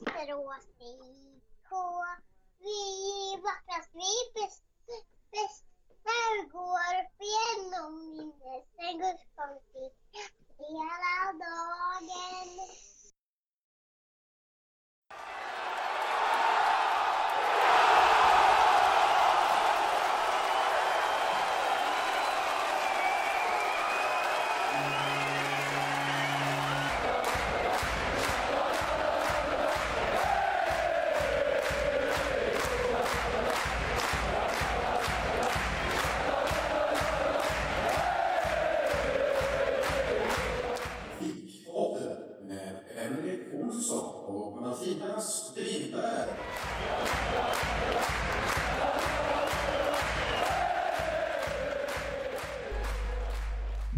Västerås 0.00 0.66
IK. 0.78 1.70
Vi 2.58 2.78
är 3.32 3.42
vackrast, 3.42 3.90
vi 3.92 4.10
är 4.22 4.34
bäst, 4.34 4.62
bäst. 5.30 5.64
När 6.04 6.42
vi 6.42 6.48
går 6.48 6.90
upp 7.00 7.20
igenom 7.28 8.10
minnet, 8.10 8.66
en 8.76 8.98
gudskonflikt 8.98 10.32
hela 10.58 11.32
dagen. 11.44 12.48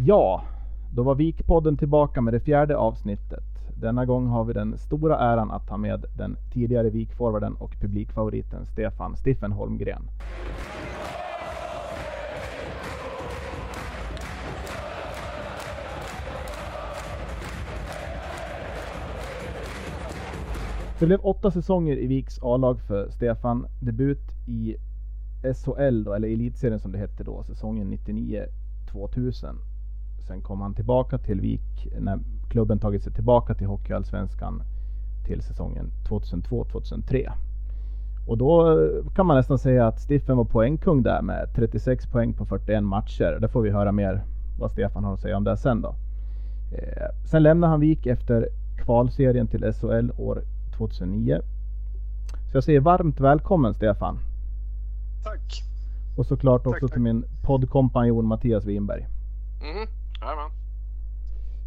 Ja, 0.07 0.43
då 0.93 1.03
var 1.03 1.15
Vikpodden 1.15 1.77
tillbaka 1.77 2.21
med 2.21 2.33
det 2.33 2.39
fjärde 2.39 2.77
avsnittet. 2.77 3.43
Denna 3.81 4.05
gång 4.05 4.27
har 4.27 4.43
vi 4.43 4.53
den 4.53 4.77
stora 4.77 5.17
äran 5.17 5.51
att 5.51 5.67
ta 5.67 5.77
med 5.77 6.05
den 6.17 6.37
tidigare 6.53 6.89
Vikforwarden 6.89 7.55
och 7.55 7.75
publikfavoriten 7.81 8.65
Stefan 8.65 9.17
Stiffen 9.17 9.51
Holmgren. 9.51 10.09
Det 20.99 21.05
blev 21.05 21.19
åtta 21.19 21.51
säsonger 21.51 21.97
i 21.97 22.07
Viks 22.07 22.39
A-lag 22.41 22.81
för 22.81 23.09
Stefan. 23.09 23.67
Debut 23.79 24.31
i 24.47 24.75
SHL 25.43 26.03
då, 26.03 26.13
eller 26.13 26.27
Elitserien 26.27 26.79
som 26.79 26.91
det 26.91 26.97
hette 26.97 27.23
då, 27.23 27.43
säsongen 27.43 27.93
99-2000. 27.93 29.55
Sen 30.27 30.41
kom 30.41 30.61
han 30.61 30.73
tillbaka 30.73 31.17
till 31.17 31.41
Vik 31.41 31.87
när 31.99 32.19
klubben 32.49 32.79
tagit 32.79 33.03
sig 33.03 33.13
tillbaka 33.13 33.53
till 33.53 33.67
Hockeyallsvenskan 33.67 34.63
till 35.25 35.41
säsongen 35.41 35.91
2002-2003. 36.09 37.31
Och 38.27 38.37
då 38.37 38.81
eh, 38.81 39.11
kan 39.15 39.25
man 39.25 39.37
nästan 39.37 39.59
säga 39.59 39.87
att 39.87 39.99
Stiffen 40.01 40.37
var 40.37 40.45
poängkung 40.45 41.03
där 41.03 41.21
med 41.21 41.49
36 41.55 42.07
poäng 42.07 42.33
på 42.33 42.45
41 42.45 42.83
matcher. 42.83 43.37
Det 43.41 43.47
får 43.47 43.61
vi 43.61 43.69
höra 43.69 43.91
mer 43.91 44.23
vad 44.59 44.71
Stefan 44.71 45.03
har 45.03 45.13
att 45.13 45.19
säga 45.19 45.37
om 45.37 45.43
det 45.43 45.57
sen 45.57 45.81
då. 45.81 45.95
Eh, 46.71 47.25
sen 47.25 47.43
lämnade 47.43 47.71
han 47.71 47.79
Vik 47.79 48.05
efter 48.05 48.49
kvalserien 48.77 49.47
till 49.47 49.73
SHL 49.73 50.11
år 50.17 50.41
2009. 50.77 51.41
Så 52.51 52.57
jag 52.57 52.63
säger 52.63 52.79
varmt 52.79 53.19
välkommen 53.19 53.73
Stefan. 53.73 54.19
Tack. 55.23 55.63
Och 56.17 56.25
såklart 56.25 56.63
Tack, 56.63 56.73
också 56.73 56.87
tack. 56.87 56.93
till 56.93 57.01
min 57.01 57.25
poddkompanjon 57.43 58.25
Mattias 58.25 58.65
Winberg. 58.65 59.07
Mhm, 59.61 59.87
jajamän. 60.21 60.51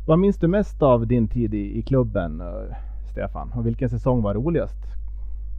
Vad 0.06 0.18
minns 0.18 0.38
du 0.38 0.48
mest 0.48 0.82
av 0.82 1.06
din 1.06 1.28
tid 1.28 1.54
i, 1.54 1.78
i 1.78 1.82
klubben, 1.82 2.40
eh, 2.40 2.76
Stefan? 3.10 3.52
Och 3.52 3.66
vilken 3.66 3.90
säsong 3.90 4.22
var 4.22 4.34
roligast? 4.34 4.78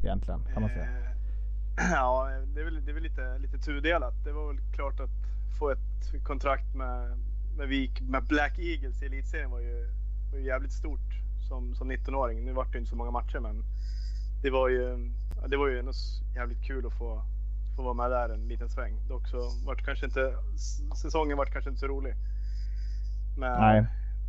Egentligen, 0.04 0.42
kan 0.54 0.62
man 0.62 0.70
säga. 0.72 0.84
Eh, 0.84 1.12
Ja, 1.92 2.30
det 2.54 2.62
är 2.62 2.66
väl, 2.66 2.86
det 2.86 2.92
är 2.92 2.94
väl 2.94 3.04
lite, 3.04 3.38
lite 3.38 3.58
tudelat. 3.58 4.14
Det 4.24 4.32
var 4.32 4.48
väl 4.48 4.62
klart 4.76 5.00
att 5.00 5.10
få 5.60 5.70
ett 5.70 6.24
kontrakt 6.24 6.76
med, 6.76 7.18
med 7.58 7.68
Vik, 7.68 8.02
med 8.02 8.24
Black 8.24 8.60
Eagles 8.60 9.02
i 9.02 9.06
elitserien 9.06 9.52
var 9.52 9.60
ju, 9.60 9.88
var 10.32 10.40
ju 10.40 10.46
jävligt 10.46 10.72
stort 10.72 11.22
som, 11.48 11.76
som 11.76 11.92
19-åring. 11.92 12.46
Nu 12.46 12.54
vart 12.54 12.72
det 12.72 12.78
inte 12.78 12.90
så 12.90 12.96
många 12.96 13.12
matcher, 13.12 13.40
men 13.40 13.64
det 14.44 14.50
var 14.50 14.70
ju, 14.70 15.12
ja, 15.42 15.48
det 15.48 15.58
var 15.58 15.68
ju 15.68 15.80
ändå 15.80 15.92
jävligt 16.36 16.64
kul 16.64 16.86
att 16.86 16.94
få, 16.94 17.24
få 17.76 17.84
vara 17.84 17.94
med 17.94 18.12
där 18.12 18.30
en 18.30 18.48
liten 18.48 18.70
sväng. 18.70 18.94
Dock 19.08 19.28
så 19.28 19.52
vart 19.66 19.86
kanske 19.86 20.06
inte, 20.06 20.34
säsongen 21.02 21.38
vart 21.38 21.54
kanske 21.54 21.70
inte 21.70 21.80
så 21.80 21.88
rolig. 21.88 22.16
Med 23.42 23.60
Nej. 23.60 23.86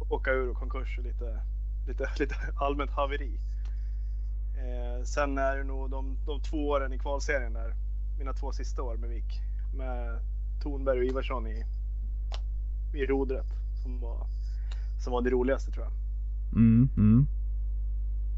åka 0.09 0.31
ur 0.31 0.51
och 0.51 0.57
konkurs 0.57 0.99
och 0.99 1.05
lite, 1.05 1.41
lite, 1.87 2.09
lite 2.19 2.35
allmänt 2.57 2.91
haveri. 2.91 3.41
Eh, 4.57 5.05
sen 5.05 5.39
är 5.39 5.57
det 5.57 5.65
nog 5.65 5.91
de, 5.91 6.17
de 6.27 6.41
två 6.41 6.69
åren 6.69 6.93
i 6.93 6.99
kvalserien 6.99 7.53
där, 7.53 7.75
mina 8.19 8.33
två 8.33 8.53
sista 8.53 8.83
år 8.83 8.97
med 8.97 9.11
Vik, 9.11 9.41
med 9.75 10.19
Thornberg 10.63 10.99
och 10.99 11.05
Ivarsson 11.05 11.47
i, 11.47 11.65
i 12.95 13.07
rodret 13.07 13.47
som 13.83 14.01
var, 14.01 14.27
som 15.05 15.13
var 15.13 15.23
det 15.23 15.31
roligaste 15.31 15.71
tror 15.71 15.85
jag. 15.85 15.93
Mm, 16.53 16.89
mm. 16.97 17.27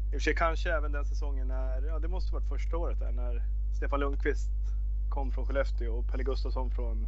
I 0.05 0.07
och 0.07 0.11
för 0.11 0.19
sig 0.19 0.35
kanske 0.35 0.77
även 0.77 0.91
den 0.91 1.05
säsongen 1.05 1.47
när, 1.47 1.87
ja 1.87 1.99
det 1.99 2.07
måste 2.07 2.33
varit 2.33 2.49
första 2.49 2.77
året 2.77 2.99
där, 2.99 3.11
när 3.11 3.41
Stefan 3.77 3.99
Lundqvist 3.99 4.49
kom 5.09 5.31
från 5.31 5.45
Skellefteå 5.45 5.93
och 5.93 6.07
Pelle 6.07 6.23
Gustafsson 6.23 6.71
från, 6.71 7.07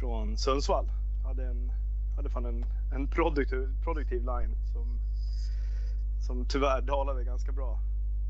från 0.00 0.36
Sundsvall. 0.36 0.86
Hade, 1.24 1.46
en, 1.46 1.72
hade 2.16 2.30
fan 2.30 2.46
en, 2.46 2.64
en 2.94 3.08
produktiv, 3.08 3.68
produktiv 3.84 4.20
line 4.20 4.54
som, 4.72 4.98
som 6.26 6.44
tyvärr 6.44 6.80
dalade 6.80 7.24
ganska 7.24 7.52
bra. 7.52 7.78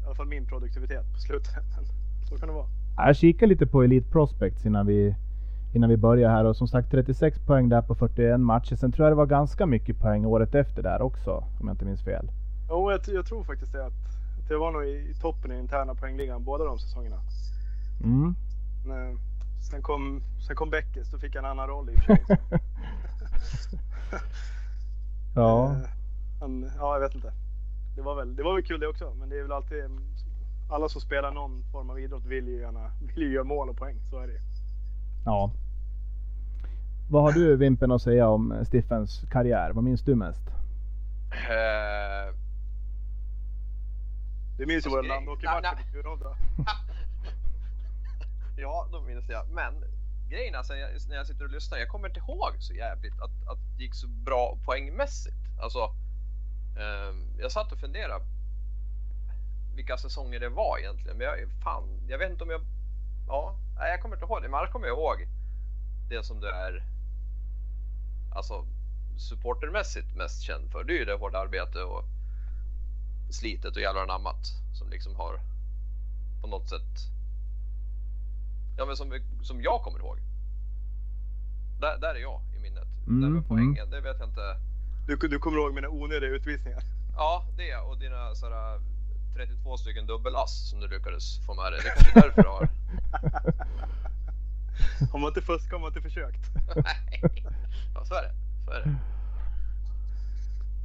I 0.02 0.06
alla 0.06 0.14
fall 0.14 0.26
min 0.26 0.46
produktivitet 0.46 1.12
på 1.12 1.18
slutet. 1.18 1.54
Men 1.76 1.84
så 2.28 2.38
kan 2.38 2.48
det 2.48 2.54
vara. 2.54 2.66
Jag 2.96 3.16
kikade 3.16 3.48
lite 3.48 3.66
på 3.66 3.82
Elite 3.82 4.10
Prospects 4.10 4.66
innan 4.66 4.86
vi, 4.86 5.14
innan 5.72 5.90
vi 5.90 5.96
började 5.96 6.34
här 6.34 6.44
och 6.44 6.56
som 6.56 6.68
sagt 6.68 6.90
36 6.90 7.38
poäng 7.46 7.68
där 7.68 7.82
på 7.82 7.94
41 7.94 8.40
matcher. 8.40 8.76
Sen 8.76 8.92
tror 8.92 9.06
jag 9.06 9.12
det 9.12 9.16
var 9.16 9.26
ganska 9.26 9.66
mycket 9.66 9.98
poäng 9.98 10.24
året 10.24 10.54
efter 10.54 10.82
där 10.82 11.02
också, 11.02 11.30
om 11.60 11.68
jag 11.68 11.74
inte 11.74 11.84
minns 11.84 12.04
fel. 12.04 12.30
Jo, 12.68 12.90
jag, 12.90 13.00
jag 13.06 13.26
tror 13.26 13.44
faktiskt 13.44 13.72
det 13.72 13.86
att, 13.86 13.92
att 14.42 14.50
jag 14.50 14.58
var 14.58 14.72
nog 14.72 14.84
i, 14.84 15.10
i 15.10 15.14
toppen 15.20 15.52
i 15.52 15.58
interna 15.58 15.94
poängligan 15.94 16.44
båda 16.44 16.64
de 16.64 16.78
säsongerna. 16.78 17.20
Mm. 18.04 18.34
Men, 18.86 19.18
sen, 19.70 19.82
kom, 19.82 20.22
sen 20.46 20.56
kom 20.56 20.70
Beckes, 20.70 21.10
då 21.10 21.18
fick 21.18 21.34
jag 21.34 21.44
en 21.44 21.50
annan 21.50 21.68
roll 21.68 21.90
i 21.90 21.96
och 21.96 22.00
för 22.00 22.16
sig. 22.26 22.38
Ja. 25.34 25.70
Eh, 25.82 25.88
Han, 26.40 26.70
ja, 26.78 26.94
jag 26.94 27.00
vet 27.00 27.14
inte. 27.14 27.32
Det 27.96 28.02
var, 28.02 28.14
väl, 28.14 28.36
det 28.36 28.42
var 28.42 28.54
väl 28.54 28.64
kul 28.64 28.80
det 28.80 28.86
också, 28.86 29.14
men 29.14 29.28
det 29.28 29.38
är 29.38 29.42
väl 29.42 29.52
alltid 29.52 29.84
alla 30.70 30.88
som 30.88 31.00
spelar 31.00 31.30
någon 31.32 31.64
form 31.72 31.90
av 31.90 32.00
idrott 32.00 32.24
vill 32.24 32.48
ju 32.48 32.60
gärna 32.60 32.90
vill 33.14 33.22
ju 33.22 33.32
göra 33.32 33.44
mål 33.44 33.68
och 33.68 33.76
poäng. 33.76 33.96
Så 34.10 34.18
är 34.18 34.26
det 34.26 34.32
ju. 34.32 34.40
ja. 35.24 35.50
Vad 37.10 37.22
har 37.22 37.32
du 37.32 37.56
Vimpen 37.56 37.92
att 37.92 38.02
säga 38.02 38.28
om 38.28 38.52
eh, 38.52 38.62
Stiffens 38.64 39.24
karriär? 39.30 39.70
Vad 39.72 39.84
minns 39.84 40.02
du 40.02 40.14
mest? 40.14 40.42
Eh, 41.32 42.34
Du 44.58 44.66
minns 44.66 44.86
ju 44.86 44.90
våra 44.90 45.00
Nej, 45.02 45.08
landhockeymatcher 45.10 45.76
på 45.76 45.92
Kurovda. 45.92 46.36
ja, 48.56 48.88
då 48.92 49.00
minns 49.00 49.28
jag. 49.28 49.42
Men 49.54 49.74
grejen 50.28 50.54
alltså, 50.54 50.76
jag, 50.76 50.90
när 51.08 51.16
jag 51.16 51.26
sitter 51.26 51.44
och 51.44 51.50
lyssnar, 51.50 51.78
jag 51.78 51.88
kommer 51.88 52.08
inte 52.08 52.20
ihåg 52.20 52.52
så 52.58 52.74
jävligt 52.74 53.20
att, 53.20 53.48
att 53.48 53.58
det 53.76 53.82
gick 53.82 53.94
så 53.94 54.08
bra 54.08 54.58
poängmässigt. 54.64 55.36
Alltså, 55.60 55.78
eh, 56.76 57.14
jag 57.38 57.52
satt 57.52 57.72
och 57.72 57.78
funderade 57.78 58.24
vilka 59.76 59.96
säsonger 59.96 60.40
det 60.40 60.48
var 60.48 60.78
egentligen. 60.78 61.18
Men 61.18 61.26
jag, 61.26 61.38
fan, 61.64 62.00
jag 62.08 62.18
vet 62.18 62.30
inte 62.30 62.44
om 62.44 62.50
jag... 62.50 62.60
Ja, 63.28 63.56
nej, 63.78 63.90
jag 63.90 64.02
kommer 64.02 64.16
inte 64.16 64.24
ihåg 64.24 64.42
det. 64.42 64.48
Men 64.48 64.58
annars 64.58 64.70
kommer 64.70 64.86
jag 64.86 64.98
ihåg 64.98 65.28
det 66.08 66.24
som 66.24 66.40
du 66.40 66.48
är 66.48 66.84
alltså, 68.34 68.66
supportermässigt 69.16 70.14
mest 70.14 70.42
känd 70.42 70.72
för. 70.72 70.84
Det 70.84 70.92
är 70.92 70.98
ju 70.98 71.04
det 71.04 71.14
hårda 71.14 71.38
arbetet 71.38 71.84
och 71.84 72.04
slitet 73.30 73.76
och 73.76 73.82
jävlar 73.82 74.02
anammat 74.02 74.46
som 74.78 74.90
liksom 74.90 75.16
har 75.16 75.40
på 76.40 76.46
något 76.46 76.68
sätt 76.68 77.15
Ja 78.76 78.86
men 78.86 78.96
som, 78.96 79.20
som 79.42 79.62
jag 79.62 79.82
kommer 79.82 79.98
ihåg. 79.98 80.18
Där, 81.80 81.98
där 81.98 82.14
är 82.14 82.18
jag 82.18 82.40
i 82.56 82.58
minnet. 82.58 82.88
Mm, 83.06 83.20
där 83.20 83.28
mm. 83.28 83.34
med 83.34 83.48
poängen, 83.48 83.90
det 83.90 84.00
vet 84.00 84.16
jag 84.18 84.28
inte. 84.28 84.56
Du, 85.06 85.28
du 85.28 85.38
kommer 85.38 85.58
ihåg 85.58 85.74
mina 85.74 85.88
onödiga 85.88 86.30
utvisningar? 86.30 86.82
Ja, 87.16 87.44
det 87.56 87.76
och 87.76 87.98
dina 87.98 88.34
sådär 88.34 88.80
32 89.34 89.76
stycken 89.76 90.06
dubbelass 90.06 90.70
som 90.70 90.80
du 90.80 90.88
lyckades 90.88 91.46
få 91.46 91.54
med 91.54 91.72
dig. 91.72 91.80
Det 91.82 91.88
är 91.88 91.94
kanske 91.94 92.18
är 92.18 92.22
därför 92.22 92.42
du 92.42 92.48
har. 92.48 92.68
Har 95.12 95.18
man 95.18 95.28
inte 95.28 95.42
fuskat 95.42 95.72
har 95.72 95.78
man 95.78 95.88
inte 95.88 96.00
försökt. 96.00 96.50
Nej. 96.76 97.22
Ja, 97.94 98.04
så 98.04 98.14
är 98.14 98.22
det. 98.22 98.34
Så 98.64 98.70
är 98.70 98.80
det. 98.80 98.96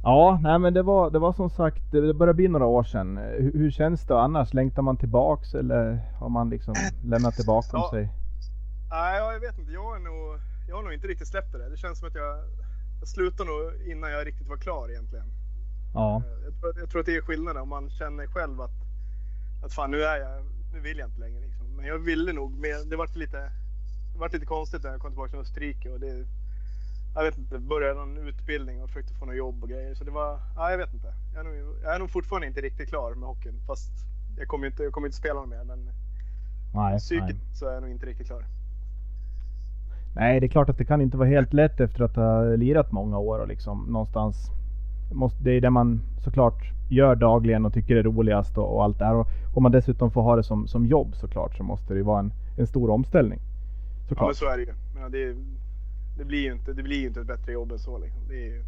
Ja, 0.02 0.38
nej 0.42 0.58
men 0.58 0.74
det 0.74 0.82
var, 0.82 1.10
det 1.10 1.18
var 1.18 1.32
som 1.32 1.50
sagt, 1.50 1.82
det 1.92 2.14
börjar 2.14 2.34
bli 2.34 2.48
några 2.48 2.66
år 2.66 2.82
sedan. 2.84 3.16
Hur, 3.16 3.52
hur 3.52 3.70
känns 3.70 4.06
det 4.06 4.20
annars? 4.20 4.54
Längtar 4.54 4.82
man 4.82 4.96
tillbaks 4.96 5.54
eller 5.54 6.00
har 6.18 6.28
man 6.28 6.50
liksom 6.50 6.74
lämnat 7.04 7.36
det 7.36 7.46
bakom 7.46 7.80
Ja. 7.80 7.90
sig? 7.90 8.08
Nej, 8.90 9.18
jag 9.18 9.40
vet 9.40 9.58
inte. 9.58 9.72
Jag, 9.72 9.96
är 9.96 10.00
nog, 10.00 10.38
jag 10.68 10.76
har 10.76 10.82
nog 10.82 10.92
inte 10.92 11.06
riktigt 11.06 11.28
släppt 11.28 11.52
det 11.52 11.58
där. 11.58 11.70
Det 11.70 11.76
känns 11.76 11.98
som 11.98 12.08
att 12.08 12.14
jag, 12.14 12.38
jag 13.00 13.08
slutade 13.08 13.50
nog 13.50 13.62
innan 13.92 14.10
jag 14.10 14.26
riktigt 14.26 14.48
var 14.48 14.56
klar 14.56 14.90
egentligen. 14.90 15.26
Ja. 15.94 16.22
Eh, 16.26 16.44
Jag 16.44 16.60
tror, 16.60 16.72
jag 16.80 16.90
tror 16.90 17.00
att 17.00 17.06
det 17.06 17.16
är 17.16 17.22
skillnaden 17.22 17.62
om 17.62 17.68
man 17.68 17.90
känner 17.90 18.26
själv 18.26 18.60
att, 18.60 18.76
att 19.64 19.72
fan 19.72 19.90
nu 19.90 20.02
är 20.02 20.16
jag, 20.20 20.44
nu 20.72 20.80
vill 20.80 20.98
jag 20.98 21.08
inte 21.08 21.20
längre. 21.20 21.40
Liksom. 21.40 21.66
Men 21.76 21.86
jag 21.86 21.98
ville 21.98 22.32
nog, 22.32 22.50
men 22.52 22.88
det 22.90 22.96
vart 22.96 23.16
lite, 23.16 23.38
det 24.12 24.18
vart 24.18 24.32
lite 24.32 24.46
konstigt 24.46 24.82
när 24.82 24.90
jag 24.90 25.00
kom 25.00 25.10
tillbaka 25.10 25.30
från 25.30 25.40
Österrike 25.40 25.90
och 25.90 26.00
det, 26.00 26.26
jag 27.14 27.22
vet 27.22 27.38
inte, 27.38 27.58
började 27.58 27.94
någon 27.94 28.16
utbildning 28.28 28.82
och 28.82 28.88
försökte 28.88 29.14
få 29.14 29.24
något 29.26 29.36
jobb 29.36 29.62
och 29.62 29.68
grejer. 29.68 29.94
Så 29.94 30.04
det 30.04 30.10
var, 30.10 30.38
ja, 30.56 30.70
jag 30.70 30.78
vet 30.78 30.94
inte. 30.94 31.14
Jag 31.34 31.40
är, 31.40 31.44
nog, 31.44 31.76
jag 31.82 31.94
är 31.94 31.98
nog 31.98 32.10
fortfarande 32.10 32.46
inte 32.46 32.60
riktigt 32.60 32.88
klar 32.88 33.14
med 33.14 33.28
hockeyn. 33.28 33.60
Fast 33.66 33.90
jag 34.38 34.48
kommer 34.48 34.66
inte, 34.66 34.82
jag 34.82 34.92
kommer 34.92 35.06
inte 35.08 35.16
spela 35.16 35.46
mer. 35.46 35.64
Men 35.64 35.90
Nej, 36.74 36.98
psykiskt 36.98 37.38
nej. 37.48 37.54
så 37.56 37.68
är 37.68 37.72
jag 37.72 37.82
nog 37.82 37.90
inte 37.90 38.06
riktigt 38.06 38.26
klar. 38.26 38.44
nej, 40.14 40.40
det 40.40 40.46
är 40.46 40.48
klart 40.48 40.68
att 40.68 40.78
det 40.78 40.84
kan 40.84 41.00
inte 41.00 41.16
vara 41.16 41.28
helt 41.28 41.52
lätt 41.52 41.80
efter 41.80 42.02
att 42.04 42.16
ha 42.16 42.42
lirat 42.42 42.92
många 42.92 43.18
år 43.18 43.38
och 43.38 43.48
liksom 43.48 43.84
någonstans 43.84 44.50
måste, 45.12 45.44
det 45.44 45.50
är 45.50 45.60
det 45.60 45.70
man 45.70 46.00
såklart 46.24 46.62
gör 46.90 47.14
dagligen 47.16 47.66
och 47.66 47.72
tycker 47.72 47.96
är 47.96 48.02
roligast 48.02 48.58
och, 48.58 48.74
och 48.76 48.84
allt 48.84 48.98
det 48.98 49.04
här. 49.04 49.14
Och 49.14 49.28
om 49.54 49.62
man 49.62 49.72
dessutom 49.72 50.10
får 50.10 50.22
ha 50.22 50.36
det 50.36 50.42
som, 50.42 50.68
som 50.68 50.86
jobb 50.86 51.14
såklart 51.16 51.56
så 51.56 51.62
måste 51.62 51.92
det 51.94 51.98
ju 51.98 52.04
vara 52.04 52.18
en, 52.20 52.32
en 52.58 52.66
stor 52.66 52.90
omställning. 52.90 53.38
Ja, 53.40 54.08
Såklart. 54.08 54.28
men 54.28 54.34
så 54.34 54.48
är 54.48 54.56
det 54.56 54.62
ju. 54.62 54.74
Men 54.94 55.12
det, 55.12 55.34
det, 56.16 56.24
blir 56.24 56.42
ju 56.42 56.52
inte, 56.52 56.72
det 56.72 56.82
blir 56.82 57.06
inte 57.06 57.20
ett 57.20 57.26
bättre 57.26 57.52
jobb 57.52 57.72
än 57.72 57.78
så. 57.78 57.98
Liksom. 57.98 58.28
Det 58.28 58.34
är 58.34 58.46
ju, 58.46 58.64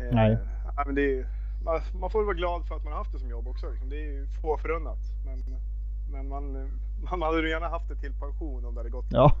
eh, 0.00 0.14
Nej. 0.14 0.38
ja, 0.76 0.82
men 0.86 0.94
det 0.94 1.18
är, 1.18 1.26
man, 1.64 1.80
man 2.00 2.10
får 2.10 2.24
vara 2.24 2.34
glad 2.34 2.66
för 2.66 2.74
att 2.76 2.84
man 2.84 2.92
har 2.92 2.98
haft 2.98 3.12
det 3.12 3.18
som 3.18 3.30
jobb 3.30 3.48
också. 3.48 3.70
Liksom. 3.70 3.88
Det 3.88 3.96
är 3.96 4.12
ju 4.12 4.26
få 4.42 4.56
förunnat. 4.56 4.98
Men, 5.26 5.38
men 6.12 6.28
man, 6.28 6.70
man 7.10 7.22
hade 7.22 7.40
ju 7.40 7.50
gärna 7.50 7.68
haft 7.68 7.88
det 7.88 7.96
till 7.96 8.12
pension 8.12 8.64
om 8.64 8.74
det 8.74 8.80
hade 8.80 8.90
gått. 8.90 9.06
Ja. 9.10 9.32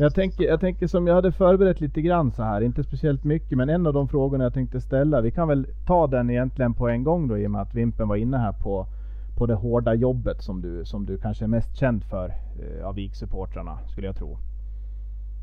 Jag 0.00 0.14
tänker, 0.14 0.44
jag 0.44 0.60
tänker 0.60 0.86
som 0.86 1.06
jag 1.06 1.14
hade 1.14 1.32
förberett 1.32 1.80
lite 1.80 2.02
grann 2.02 2.32
så 2.32 2.42
här, 2.42 2.60
inte 2.60 2.84
speciellt 2.84 3.24
mycket, 3.24 3.58
men 3.58 3.68
en 3.68 3.86
av 3.86 3.92
de 3.92 4.08
frågorna 4.08 4.44
jag 4.44 4.54
tänkte 4.54 4.80
ställa, 4.80 5.20
vi 5.20 5.30
kan 5.30 5.48
väl 5.48 5.66
ta 5.86 6.06
den 6.06 6.30
egentligen 6.30 6.74
på 6.74 6.88
en 6.88 7.04
gång 7.04 7.28
då 7.28 7.38
i 7.38 7.46
och 7.46 7.50
med 7.50 7.62
att 7.62 7.74
Vimpen 7.74 8.08
var 8.08 8.16
inne 8.16 8.36
här 8.36 8.52
på, 8.52 8.86
på 9.36 9.46
det 9.46 9.54
hårda 9.54 9.94
jobbet 9.94 10.42
som 10.42 10.62
du, 10.62 10.84
som 10.84 11.06
du 11.06 11.18
kanske 11.18 11.44
är 11.44 11.48
mest 11.48 11.76
känd 11.76 12.04
för 12.04 12.28
eh, 12.28 12.86
av 12.86 12.94
VIK-supportrarna, 12.94 13.78
skulle 13.88 14.06
jag 14.06 14.16
tro. 14.16 14.38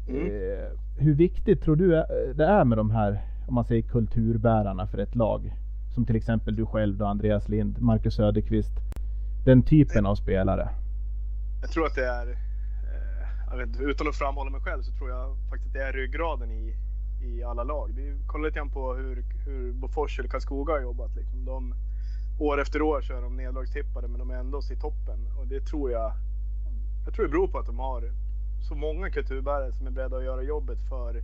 Mm. 0.07 0.25
Eh, 0.27 0.69
hur 0.97 1.13
viktigt 1.15 1.61
tror 1.61 1.75
du 1.75 1.95
är- 1.95 2.33
det 2.33 2.45
är 2.45 2.65
med 2.65 2.77
de 2.77 2.91
här, 2.91 3.21
om 3.47 3.53
man 3.55 3.65
säger 3.65 3.81
kulturbärarna 3.81 4.87
för 4.87 4.97
ett 4.97 5.15
lag? 5.15 5.53
Som 5.93 6.05
till 6.05 6.15
exempel 6.15 6.55
du 6.55 6.65
själv 6.65 6.97
då, 6.97 7.05
Andreas 7.05 7.49
Lind, 7.49 7.81
Marcus 7.81 8.15
Söderqvist. 8.15 8.73
Den 9.45 9.63
typen 9.63 10.05
av 10.05 10.15
spelare. 10.15 10.69
Jag 11.61 11.69
tror 11.71 11.85
att 11.85 11.95
det 11.95 12.05
är, 12.05 12.27
eh, 13.51 13.57
vet, 13.57 13.81
utan 13.81 14.07
att 14.07 14.15
framhålla 14.15 14.51
mig 14.51 14.61
själv 14.61 14.81
så 14.81 14.91
tror 14.91 15.09
jag 15.09 15.35
faktiskt 15.49 15.67
att 15.67 15.73
det 15.73 15.83
är 15.83 15.93
ryggraden 15.93 16.51
i, 16.51 16.75
i 17.21 17.43
alla 17.43 17.63
lag. 17.63 17.91
Det 17.95 18.07
är, 18.09 18.15
kolla 18.27 18.45
lite 18.45 18.57
grann 18.59 18.69
på 18.69 18.93
hur, 18.93 19.23
hur 19.45 19.73
Bofors 19.73 20.19
eller 20.19 20.29
Karlskoga 20.29 20.73
har 20.73 20.81
jobbat. 20.81 21.15
Liksom. 21.15 21.45
De, 21.45 21.73
år 22.39 22.61
efter 22.61 22.81
år 22.81 23.01
så 23.01 23.13
är 23.13 23.21
de 23.21 23.37
nedlagstippade 23.37 24.07
men 24.07 24.19
de 24.19 24.31
är 24.31 24.35
ändå 24.35 24.59
i 24.71 24.75
toppen. 24.75 25.19
Och 25.39 25.47
det 25.47 25.61
tror 25.61 25.91
jag, 25.91 26.11
jag 27.05 27.13
tror 27.13 27.25
det 27.25 27.31
beror 27.31 27.47
på 27.47 27.57
att 27.59 27.65
de 27.65 27.79
har 27.79 28.01
så 28.67 28.75
många 28.75 29.09
kulturbärare 29.09 29.71
som 29.71 29.87
är 29.87 29.91
beredda 29.91 30.17
att 30.17 30.23
göra 30.23 30.41
jobbet 30.41 30.79
för, 30.89 31.23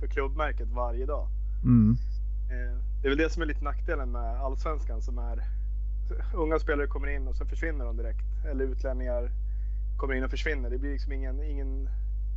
för 0.00 0.06
klubbmärket 0.06 0.68
varje 0.68 1.06
dag. 1.06 1.28
Mm. 1.64 1.96
Eh, 2.50 2.78
Det 3.02 3.08
är 3.08 3.10
väl 3.10 3.18
det 3.18 3.30
som 3.30 3.42
är 3.42 3.46
lite 3.46 3.64
nackdelen 3.64 4.12
med 4.12 4.40
allsvenskan 4.40 5.02
som 5.02 5.18
är 5.18 5.44
unga 6.34 6.58
spelare 6.58 6.86
kommer 6.86 7.08
in 7.08 7.28
och 7.28 7.36
så 7.36 7.44
försvinner 7.44 7.84
de 7.84 7.96
direkt. 7.96 8.44
Eller 8.50 8.64
utlänningar 8.64 9.30
kommer 9.96 10.14
in 10.14 10.24
och 10.24 10.30
försvinner. 10.30 10.70
Det 10.70 10.78
blir 10.78 10.92
liksom 10.92 11.12
ingen, 11.12 11.42
ingen, 11.42 11.88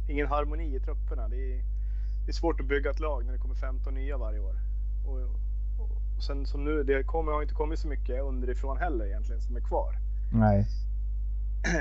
ingen 0.09 0.27
harmoni 0.27 0.75
i 0.75 0.79
trupperna. 0.79 1.27
Det 1.27 1.53
är, 1.53 1.61
det 2.25 2.31
är 2.31 2.33
svårt 2.33 2.59
att 2.59 2.65
bygga 2.65 2.89
ett 2.89 2.99
lag 2.99 3.25
när 3.25 3.33
det 3.33 3.39
kommer 3.39 3.55
15 3.55 3.93
nya 3.93 4.17
varje 4.17 4.39
år. 4.39 4.55
Och, 5.05 5.19
och 6.17 6.23
sen 6.23 6.45
som 6.45 6.63
nu, 6.63 6.83
det 6.83 7.03
kommer, 7.03 7.31
har 7.31 7.41
inte 7.41 7.53
kommit 7.53 7.79
så 7.79 7.87
mycket 7.87 8.21
underifrån 8.21 8.77
heller 8.77 9.05
egentligen 9.05 9.41
som 9.41 9.55
är 9.55 9.61
kvar. 9.61 9.95
Nej. 10.33 10.67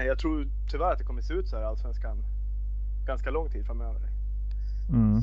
Jag 0.07 0.19
tror 0.19 0.47
tyvärr 0.71 0.93
att 0.93 0.99
det 0.99 1.05
kommer 1.05 1.23
se 1.23 1.35
ut 1.35 1.49
så 1.49 1.57
här 1.57 1.63
i 1.63 1.67
allsvenskan 1.67 2.25
ganska 3.11 3.31
lång 3.31 3.49
tid 3.51 3.67
framöver. 3.67 4.01
Mm. 4.89 5.21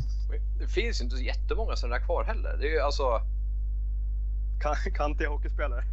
Det 0.60 0.68
finns 0.68 1.00
ju 1.00 1.04
inte 1.04 1.18
så 1.18 1.24
jättemånga 1.24 1.75
sådana 1.75 1.95
där 1.98 2.06
kvar 2.06 2.24
heller. 2.24 2.57
Det 2.57 2.68
är 2.68 2.72
ju 2.74 2.80
alltså, 2.80 3.22
Kan- 4.62 4.94
Kantiga 4.94 5.30
hockeyspelare. 5.30 5.84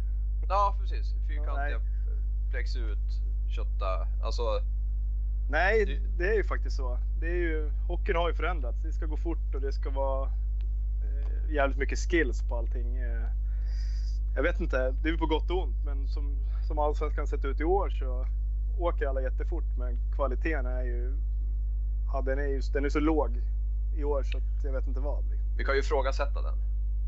ja 0.49 0.77
precis. 0.81 1.13
Fyrkantiga, 1.27 1.79
flex 2.51 2.75
ut, 2.75 3.05
kötta. 3.55 4.07
Alltså, 4.23 4.43
Nej, 5.49 5.85
Det- 5.85 6.17
det 6.17 6.29
är 6.29 6.35
ju 6.35 6.43
faktiskt 6.43 6.75
så. 6.77 6.99
Det 7.19 7.25
är 7.27 7.35
ju, 7.35 7.69
hockeyn 7.87 8.15
har 8.15 8.29
ju 8.29 8.35
förändrats. 8.35 8.77
Det 8.83 8.91
ska 8.91 9.05
gå 9.05 9.17
fort 9.17 9.55
och 9.55 9.61
det 9.61 9.73
ska 9.73 9.89
vara 9.89 10.29
eh, 11.05 11.53
jävligt 11.53 11.77
mycket 11.77 11.99
skills 11.99 12.41
på 12.49 12.55
allting. 12.57 12.97
Eh, 12.97 13.25
jag 14.35 14.43
vet 14.43 14.59
inte, 14.59 14.91
det 14.91 15.07
är 15.09 15.11
ju 15.11 15.17
på 15.17 15.25
gott 15.25 15.49
och 15.51 15.63
ont, 15.63 15.85
men 15.85 16.07
som, 16.07 16.35
som 16.67 16.79
allsvenskan 16.79 17.27
sett 17.27 17.45
ut 17.45 17.59
i 17.59 17.63
år 17.63 17.89
så 17.89 18.25
åker 18.79 19.07
alla 19.07 19.21
jättefort, 19.21 19.63
men 19.77 19.97
kvaliteten 20.15 20.65
är 20.65 20.83
ju, 20.83 21.13
ja, 22.15 22.21
den 22.21 22.39
är 22.39 22.47
ju 22.47 22.61
den 22.73 22.85
är 22.85 22.89
så 22.89 22.99
låg 22.99 23.41
i 23.95 24.03
år 24.03 24.23
så 24.23 24.37
att 24.37 24.63
jag 24.63 24.73
vet 24.73 24.87
inte 24.87 24.99
vad. 24.99 25.23
vi 25.57 25.63
kan 25.65 25.75
ju 25.75 25.79
ifrågasätta 25.79 26.41
den. 26.41 26.57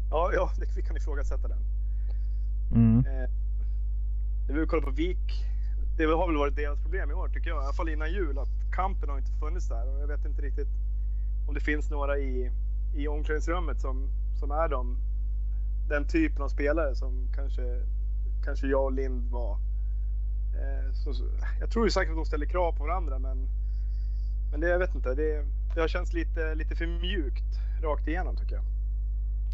Ja, 0.09 0.31
ja, 0.33 0.51
det, 0.59 0.65
vi 0.75 0.81
kan 0.81 0.97
ifrågasätta 0.97 1.47
den. 1.47 1.63
Mm. 2.71 3.05
Eh, 3.05 3.29
vi 4.47 4.67
kollar 4.67 4.83
på 4.83 4.89
Vik. 4.89 5.45
Det 5.97 6.05
har 6.05 6.27
väl 6.27 6.37
varit 6.37 6.55
deras 6.55 6.79
problem 6.79 7.11
i 7.11 7.13
år 7.13 7.27
tycker 7.27 7.49
jag. 7.49 7.63
I 7.63 7.65
alla 7.65 7.73
fall 7.73 7.89
innan 7.89 8.11
jul. 8.11 8.37
Att 8.39 8.49
kampen 8.71 9.09
har 9.09 9.17
inte 9.17 9.31
funnits 9.31 9.67
där. 9.67 9.95
Och 9.95 10.01
jag 10.01 10.07
vet 10.07 10.25
inte 10.25 10.41
riktigt 10.41 10.67
om 11.47 11.53
det 11.53 11.59
finns 11.59 11.89
några 11.89 12.17
i, 12.17 12.51
i 12.95 13.07
omklädningsrummet 13.07 13.79
som, 13.81 14.09
som 14.39 14.51
är 14.51 14.69
de, 14.69 14.97
den 15.89 16.07
typen 16.07 16.41
av 16.41 16.49
spelare 16.49 16.95
som 16.95 17.31
kanske, 17.35 17.81
kanske 18.45 18.67
jag 18.67 18.83
och 18.83 18.91
Lind 18.91 19.31
var. 19.31 19.51
Eh, 20.61 20.91
så, 20.93 21.13
jag 21.59 21.71
tror 21.71 21.85
ju 21.85 21.91
säkert 21.91 22.11
att 22.11 22.17
de 22.17 22.25
ställer 22.25 22.45
krav 22.45 22.71
på 22.71 22.83
varandra 22.83 23.19
men, 23.19 23.49
men 24.51 24.59
det, 24.59 24.67
jag 24.67 24.79
vet 24.79 24.95
inte. 24.95 25.13
Det, 25.13 25.45
det 25.75 25.81
har 25.81 25.87
känts 25.87 26.13
lite, 26.13 26.55
lite 26.55 26.75
för 26.75 26.85
mjukt 26.85 27.59
rakt 27.83 28.07
igenom 28.07 28.35
tycker 28.35 28.55
jag. 28.55 28.63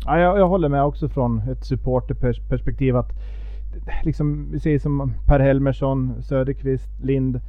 Ja, 0.06 0.19
jag, 0.19 0.40
jag 0.40 0.48
håller 0.48 0.69
med 0.69 0.84
också 0.84 1.10
från 1.10 1.40
ett 1.40 1.66
supporterperspektiv 1.66 2.95
att 2.95 3.12
liksom, 4.04 4.51
vi 4.51 4.60
säger 4.60 4.80
som 4.80 5.13
Per 5.28 5.40
Helmersson, 5.40 6.24
Söderqvist, 6.24 6.90
Lind. 7.01 7.42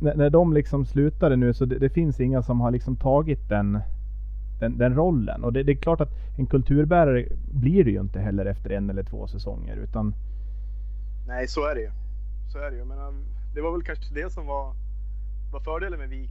När, 0.00 0.14
när 0.14 0.30
de 0.30 0.52
liksom 0.52 0.84
slutade 0.84 1.36
nu 1.36 1.54
så 1.54 1.64
det, 1.64 1.78
det 1.78 1.90
finns 1.90 2.20
inga 2.20 2.42
som 2.42 2.60
har 2.60 2.70
liksom 2.70 2.96
tagit 2.96 3.48
den, 3.48 3.80
den, 4.60 4.78
den 4.78 4.94
rollen. 4.94 5.44
Och 5.44 5.52
det, 5.52 5.62
det 5.62 5.72
är 5.72 5.76
klart 5.76 6.00
att 6.00 6.12
en 6.38 6.46
kulturbärare 6.46 7.26
blir 7.52 7.84
det 7.84 7.90
ju 7.90 8.00
inte 8.00 8.20
heller 8.20 8.46
efter 8.46 8.70
en 8.70 8.90
eller 8.90 9.02
två 9.02 9.26
säsonger. 9.26 9.76
Utan 9.76 10.14
Nej, 11.26 11.48
så 11.48 11.66
är 11.66 11.74
det 11.74 11.80
ju. 11.80 11.90
Så 12.52 12.58
är 12.58 12.70
det 12.70 12.76
ju. 12.76 12.84
Men 12.84 12.98
um, 12.98 13.24
det 13.54 13.60
var 13.60 13.72
väl 13.72 13.82
kanske 13.82 14.14
det 14.14 14.32
som 14.32 14.46
var, 14.46 14.74
var 15.52 15.60
fördelen 15.60 15.98
med 15.98 16.08
Vik 16.08 16.30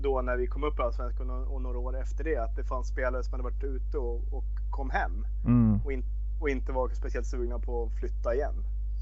då 0.00 0.22
när 0.22 0.36
vi 0.36 0.46
kom 0.46 0.64
upp 0.64 0.78
i 0.78 0.82
Allsvenskan 0.82 1.30
och, 1.30 1.62
några 1.62 1.78
år 1.78 2.00
efter 2.00 2.24
det. 2.24 2.36
Att 2.36 2.56
det 2.56 2.64
fanns 2.64 2.88
spelare 2.88 3.22
som 3.22 3.32
hade 3.32 3.42
varit 3.42 3.64
ute 3.64 3.98
och, 3.98 4.20
och 4.30 4.44
kom 4.70 4.90
hem 4.90 5.26
mm, 5.44 5.80
och, 5.84 5.92
in, 5.92 6.04
och 6.40 6.50
inte 6.50 6.72
var 6.72 6.88
speciellt 6.88 7.26
sugna 7.26 7.58
på 7.58 7.84
att 7.84 8.00
flytta 8.00 8.34
igen. 8.34 8.54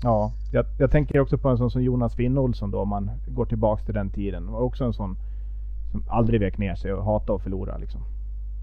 ja, 0.02 0.32
jag, 0.52 0.66
jag 0.78 0.90
tänker 0.90 1.20
också 1.20 1.38
på 1.38 1.48
en 1.48 1.58
sån 1.58 1.70
som 1.70 1.82
Jonas 1.82 2.14
Finnolsson 2.14 2.70
då 2.70 2.80
om 2.80 2.88
man 2.88 3.10
går 3.26 3.46
tillbaks 3.46 3.84
till 3.84 3.94
den 3.94 4.10
tiden. 4.10 4.52
Var 4.52 4.60
också 4.60 4.84
en 4.84 4.92
sån 4.92 5.16
som 5.92 6.04
aldrig 6.08 6.40
vek 6.40 6.58
ner 6.58 6.74
sig 6.74 6.92
och 6.92 7.04
hatade 7.04 7.36
att 7.36 7.42
förlora 7.42 7.76
liksom. 7.78 8.00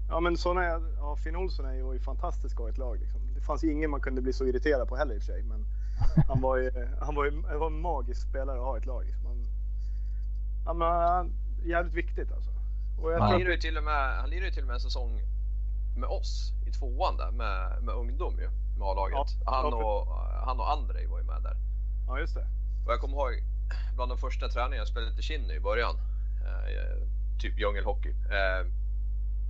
Ja, 0.08 0.20
men 0.20 0.36
såna 0.36 0.64
ja, 0.64 1.16
Finn 1.24 1.36
Olsson 1.36 1.66
är 1.66 1.74
ju, 1.74 1.98
fantastisk 1.98 2.56
att 2.56 2.60
ha 2.60 2.68
ett 2.68 2.78
lag. 2.78 2.98
Liksom. 3.00 3.20
Det 3.34 3.40
fanns 3.40 3.64
ju 3.64 3.72
ingen 3.72 3.90
man 3.90 4.00
kunde 4.00 4.22
bli 4.22 4.32
så 4.32 4.44
irriterad 4.44 4.88
på 4.88 4.96
heller 4.96 5.14
i 5.14 5.18
och 5.18 5.22
för 5.22 5.32
sig. 5.32 5.42
Men 5.42 5.66
han 6.28 6.40
var 6.40 6.56
ju, 6.56 6.70
han 7.00 7.14
var 7.14 7.24
ju 7.24 7.42
han 7.48 7.58
var 7.58 7.66
en 7.66 7.80
magisk 7.80 8.28
spelare 8.28 8.58
att 8.58 8.64
ha 8.64 8.76
i 8.76 8.78
ett 8.78 8.86
lag. 8.86 9.04
Liksom. 9.04 9.26
Han, 9.26 9.38
ja, 10.66 10.72
men, 10.74 10.88
han, 10.88 11.32
jävligt 11.64 11.94
viktigt 11.94 12.32
alltså. 12.32 12.50
Och 12.98 13.12
jag 13.12 13.18
Ja. 13.18 13.24
Han 13.24 13.38
lirade 13.38 13.54
ju 13.54 13.60
till 13.60 13.76
och 13.76 13.84
med, 13.84 14.18
han 14.20 14.30
lirade 14.30 14.46
ju 14.46 14.52
till 14.52 14.62
och 14.62 14.66
med 14.66 14.74
en 14.74 14.80
säsong 14.80 15.20
med 15.96 16.08
oss 16.08 16.52
i 16.66 16.70
tvåan 16.72 17.16
där 17.16 17.30
med, 17.30 17.82
med 17.82 17.94
ungdom 17.94 18.38
ju, 18.38 18.50
med 18.78 18.88
A-laget. 18.88 19.16
Ja, 19.44 19.52
han, 19.52 19.74
och, 19.74 20.06
han 20.46 20.60
och 20.60 20.72
Andrej 20.72 21.06
var 21.06 21.18
ju 21.18 21.24
med 21.24 21.42
där. 21.42 21.56
ja, 22.06 22.18
just 22.18 22.34
det. 22.34 22.46
Och 22.86 22.92
jag 22.92 23.00
kommer 23.00 23.16
ihåg 23.16 23.42
bland 23.94 24.10
de 24.10 24.18
första 24.18 24.48
träningarna 24.48 24.76
jag 24.76 24.88
spelade 24.88 25.10
lite 25.10 25.22
Kinny 25.22 25.54
i 25.54 25.60
början. 25.60 25.96
Eh, 26.46 27.08
typ 27.40 27.58
djungelhockey. 27.58 28.10
Eh, 28.10 28.66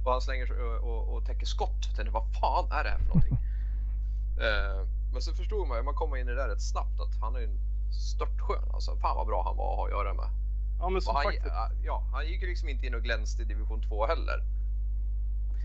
och 0.05 0.13
han 0.13 0.21
slänger 0.21 0.47
sig 0.47 0.57
och, 0.57 0.79
och, 0.91 1.15
och 1.15 1.27
täcker 1.27 1.47
skott. 1.47 1.87
Jag 1.87 1.97
tänkte, 1.97 2.13
vad 2.13 2.35
fan 2.41 2.73
är 2.73 2.85
det 2.85 2.91
här 2.91 2.99
för 2.99 3.07
någonting? 3.07 3.33
eh, 4.47 4.87
men 5.13 5.23
så 5.23 5.35
förstod 5.35 5.69
man 5.69 5.77
ju, 5.77 5.83
man 5.83 5.95
kommer 5.95 6.17
in 6.17 6.29
i 6.29 6.31
det 6.31 6.37
där 6.37 6.49
rätt 6.49 6.63
snabbt, 6.63 7.01
att 7.01 7.21
han 7.21 7.37
är 7.37 7.41
ju 7.41 7.47
en 7.47 7.59
störtskön. 7.93 8.71
Alltså, 8.75 8.97
fan 8.97 9.17
vad 9.17 9.27
bra 9.27 9.45
han 9.45 9.57
var 9.57 9.73
att 9.73 9.77
ha 9.77 9.85
att 9.85 9.91
göra 9.91 10.15
med. 10.15 10.29
Ja, 10.81 10.89
men 10.89 11.03
så 11.03 11.13
han, 11.13 11.23
faktiskt. 11.23 11.47
ja, 11.85 12.05
han 12.13 12.27
gick 12.27 12.43
ju 12.43 12.49
liksom 12.49 12.69
inte 12.69 12.87
in 12.87 12.95
och 12.95 13.03
glänste 13.03 13.43
i 13.43 13.45
division 13.45 13.83
2 13.89 14.07
heller. 14.07 14.43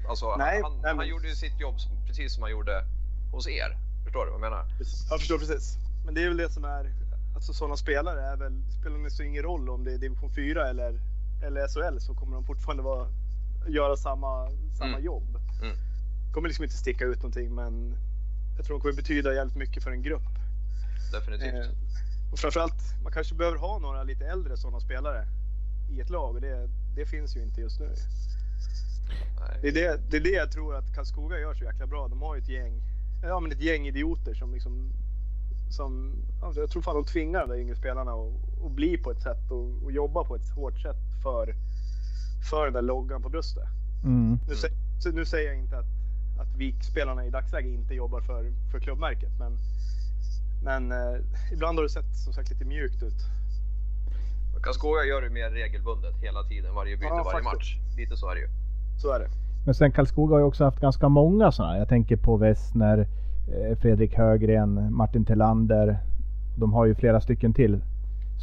Alltså, 0.10 0.36
Nej, 0.36 0.62
han, 0.62 0.72
nej, 0.72 0.82
han 0.88 0.98
men- 0.98 1.08
gjorde 1.08 1.28
ju 1.28 1.36
sitt 1.36 1.60
jobb 1.60 1.76
precis 2.08 2.34
som 2.34 2.44
han 2.44 2.52
gjorde 2.52 2.86
hos 3.32 3.48
er. 3.48 3.78
Förstår 4.04 4.26
du 4.26 4.32
vad 4.32 4.42
jag 4.42 4.50
menar? 4.52 4.66
Jag 5.10 5.20
förstår 5.20 5.38
precis. 5.40 5.78
Men 6.06 6.14
det 6.14 6.24
är 6.24 6.28
väl 6.28 6.38
det 6.38 6.50
som 6.50 6.66
är, 6.66 6.92
alltså 7.36 7.54
sådana 7.54 7.78
spelare 7.78 8.22
är 8.22 8.36
väl, 8.38 8.62
spelar 8.80 8.98
det 9.04 9.12
så 9.12 9.24
ingen 9.24 9.44
roll 9.44 9.70
om 9.70 9.84
det 9.84 9.94
är 9.94 9.98
division 9.98 10.32
4 10.34 10.70
eller, 10.70 11.00
eller 11.44 11.68
SHL 11.68 12.00
så 12.00 12.14
kommer 12.14 12.36
de 12.36 12.46
fortfarande 12.46 12.84
vara, 12.84 13.08
göra 13.68 13.98
samma, 13.98 14.50
samma 14.78 14.90
Mm. 14.90 15.04
jobb. 15.04 15.38
Mm. 15.62 15.78
kommer 16.34 16.48
liksom 16.48 16.64
inte 16.64 16.78
sticka 16.78 17.06
ut 17.06 17.18
någonting 17.18 17.56
men 17.56 17.98
jag 18.58 18.66
tror 18.66 18.78
de 18.78 18.82
kommer 18.82 18.94
betyda 18.96 19.34
jävligt 19.34 19.56
mycket 19.56 19.84
för 19.84 19.92
en 19.92 20.02
grupp. 20.02 20.22
Definitivt. 21.12 21.54
Eh, 21.54 21.70
och 22.32 22.40
framförallt, 22.40 23.04
man 23.04 23.12
kanske 23.12 23.36
behöver 23.36 23.58
ha 23.58 23.80
några 23.80 24.04
lite 24.04 24.26
äldre 24.26 24.58
sådana 24.58 24.80
spelare 24.80 25.28
i 25.92 26.02
ett 26.02 26.10
lag 26.10 26.36
och 26.36 26.42
det, 26.42 26.70
det 26.96 27.06
finns 27.06 27.36
ju 27.36 27.44
inte 27.44 27.62
just 27.62 27.80
nu. 27.80 27.90
Nej. 29.40 29.60
Det 29.62 29.68
är 29.68 29.74
det, 29.74 30.02
det 30.10 30.18
är 30.18 30.22
det 30.22 30.30
jag 30.30 30.52
tror 30.52 30.76
att 30.76 30.96
Karlskoga 30.96 31.40
gör 31.40 31.54
så 31.54 31.64
jäkla 31.64 31.88
bra. 31.88 32.08
De 32.08 32.22
har 32.22 32.36
ju 32.36 32.42
ett 32.42 32.50
gäng, 32.50 32.82
ja 33.24 33.40
men 33.40 33.52
ett 33.52 33.62
gäng 33.62 33.88
idioter 33.88 34.34
som 34.34 34.54
liksom 34.54 34.92
som, 35.70 36.14
alltså 36.42 36.62
jag 36.62 36.70
tror 36.70 36.82
fan 36.82 36.96
de 36.96 37.06
tvingar 37.06 37.48
de 37.48 37.60
yngre 37.60 37.76
spelarna 37.76 38.12
att, 38.12 38.66
att 38.66 38.72
bli 38.72 38.98
på 38.98 39.12
ett 39.12 39.22
sätt 39.22 39.52
och, 39.52 39.84
och 39.84 39.92
jobba 39.92 40.24
på 40.24 40.36
ett 40.36 40.50
hårt 40.56 40.80
sätt 40.82 40.98
för, 41.24 41.56
för 42.50 42.66
den 42.66 42.74
där 42.74 42.82
loggan 42.82 43.22
på 43.22 43.30
bröstet. 43.30 43.68
Mm. 44.04 44.40
Nu, 44.48 44.56
så 45.00 45.12
nu 45.12 45.26
säger 45.26 45.50
jag 45.50 45.60
inte 45.60 45.78
att, 45.78 45.86
att 46.40 46.56
VIK-spelarna 46.58 47.26
i 47.26 47.30
dagsläget 47.30 47.74
inte 47.74 47.94
jobbar 47.94 48.22
för, 48.22 48.54
för 48.72 48.80
klubbmärket 48.80 49.32
men, 49.40 49.58
men 50.66 50.92
eh, 50.92 51.16
ibland 51.54 51.78
har 51.78 51.84
det 51.84 51.90
sett 51.90 52.16
som 52.16 52.34
sagt 52.34 52.50
lite 52.50 52.66
mjukt 52.66 53.04
ut. 53.04 53.20
Karlskoga 54.64 55.04
gör 55.04 55.22
det 55.22 55.30
mer 55.30 55.50
regelbundet 55.50 56.16
hela 56.22 56.44
tiden, 56.44 56.76
varje 56.76 56.96
byte, 56.98 57.08
Ja, 57.08 57.16
varje 57.16 57.44
faktiskt. 57.44 57.54
match. 57.54 57.78
Lite 57.98 58.16
så 58.18 58.30
är 58.30 58.36
det 58.36 58.42
ju. 58.42 58.48
Så 59.02 59.12
är 59.12 59.20
det. 59.20 59.28
Men 59.66 59.74
sen 59.76 59.92
Karlskoga 59.92 60.34
har 60.36 60.40
ju 60.40 60.46
också 60.46 60.64
haft 60.64 60.80
ganska 60.80 61.10
många 61.10 61.52
sådana. 61.52 61.78
Jag 61.78 61.90
tänker 61.90 62.18
på 62.18 62.38
Westner, 62.38 62.98
eh, 63.54 63.78
Fredrik 63.78 64.14
Högren, 64.18 64.94
Martin 64.94 65.26
Tillander. 65.26 66.00
De 66.58 66.74
har 66.74 66.86
ju 66.86 66.96
flera 66.96 67.22
stycken 67.22 67.54
till 67.54 67.82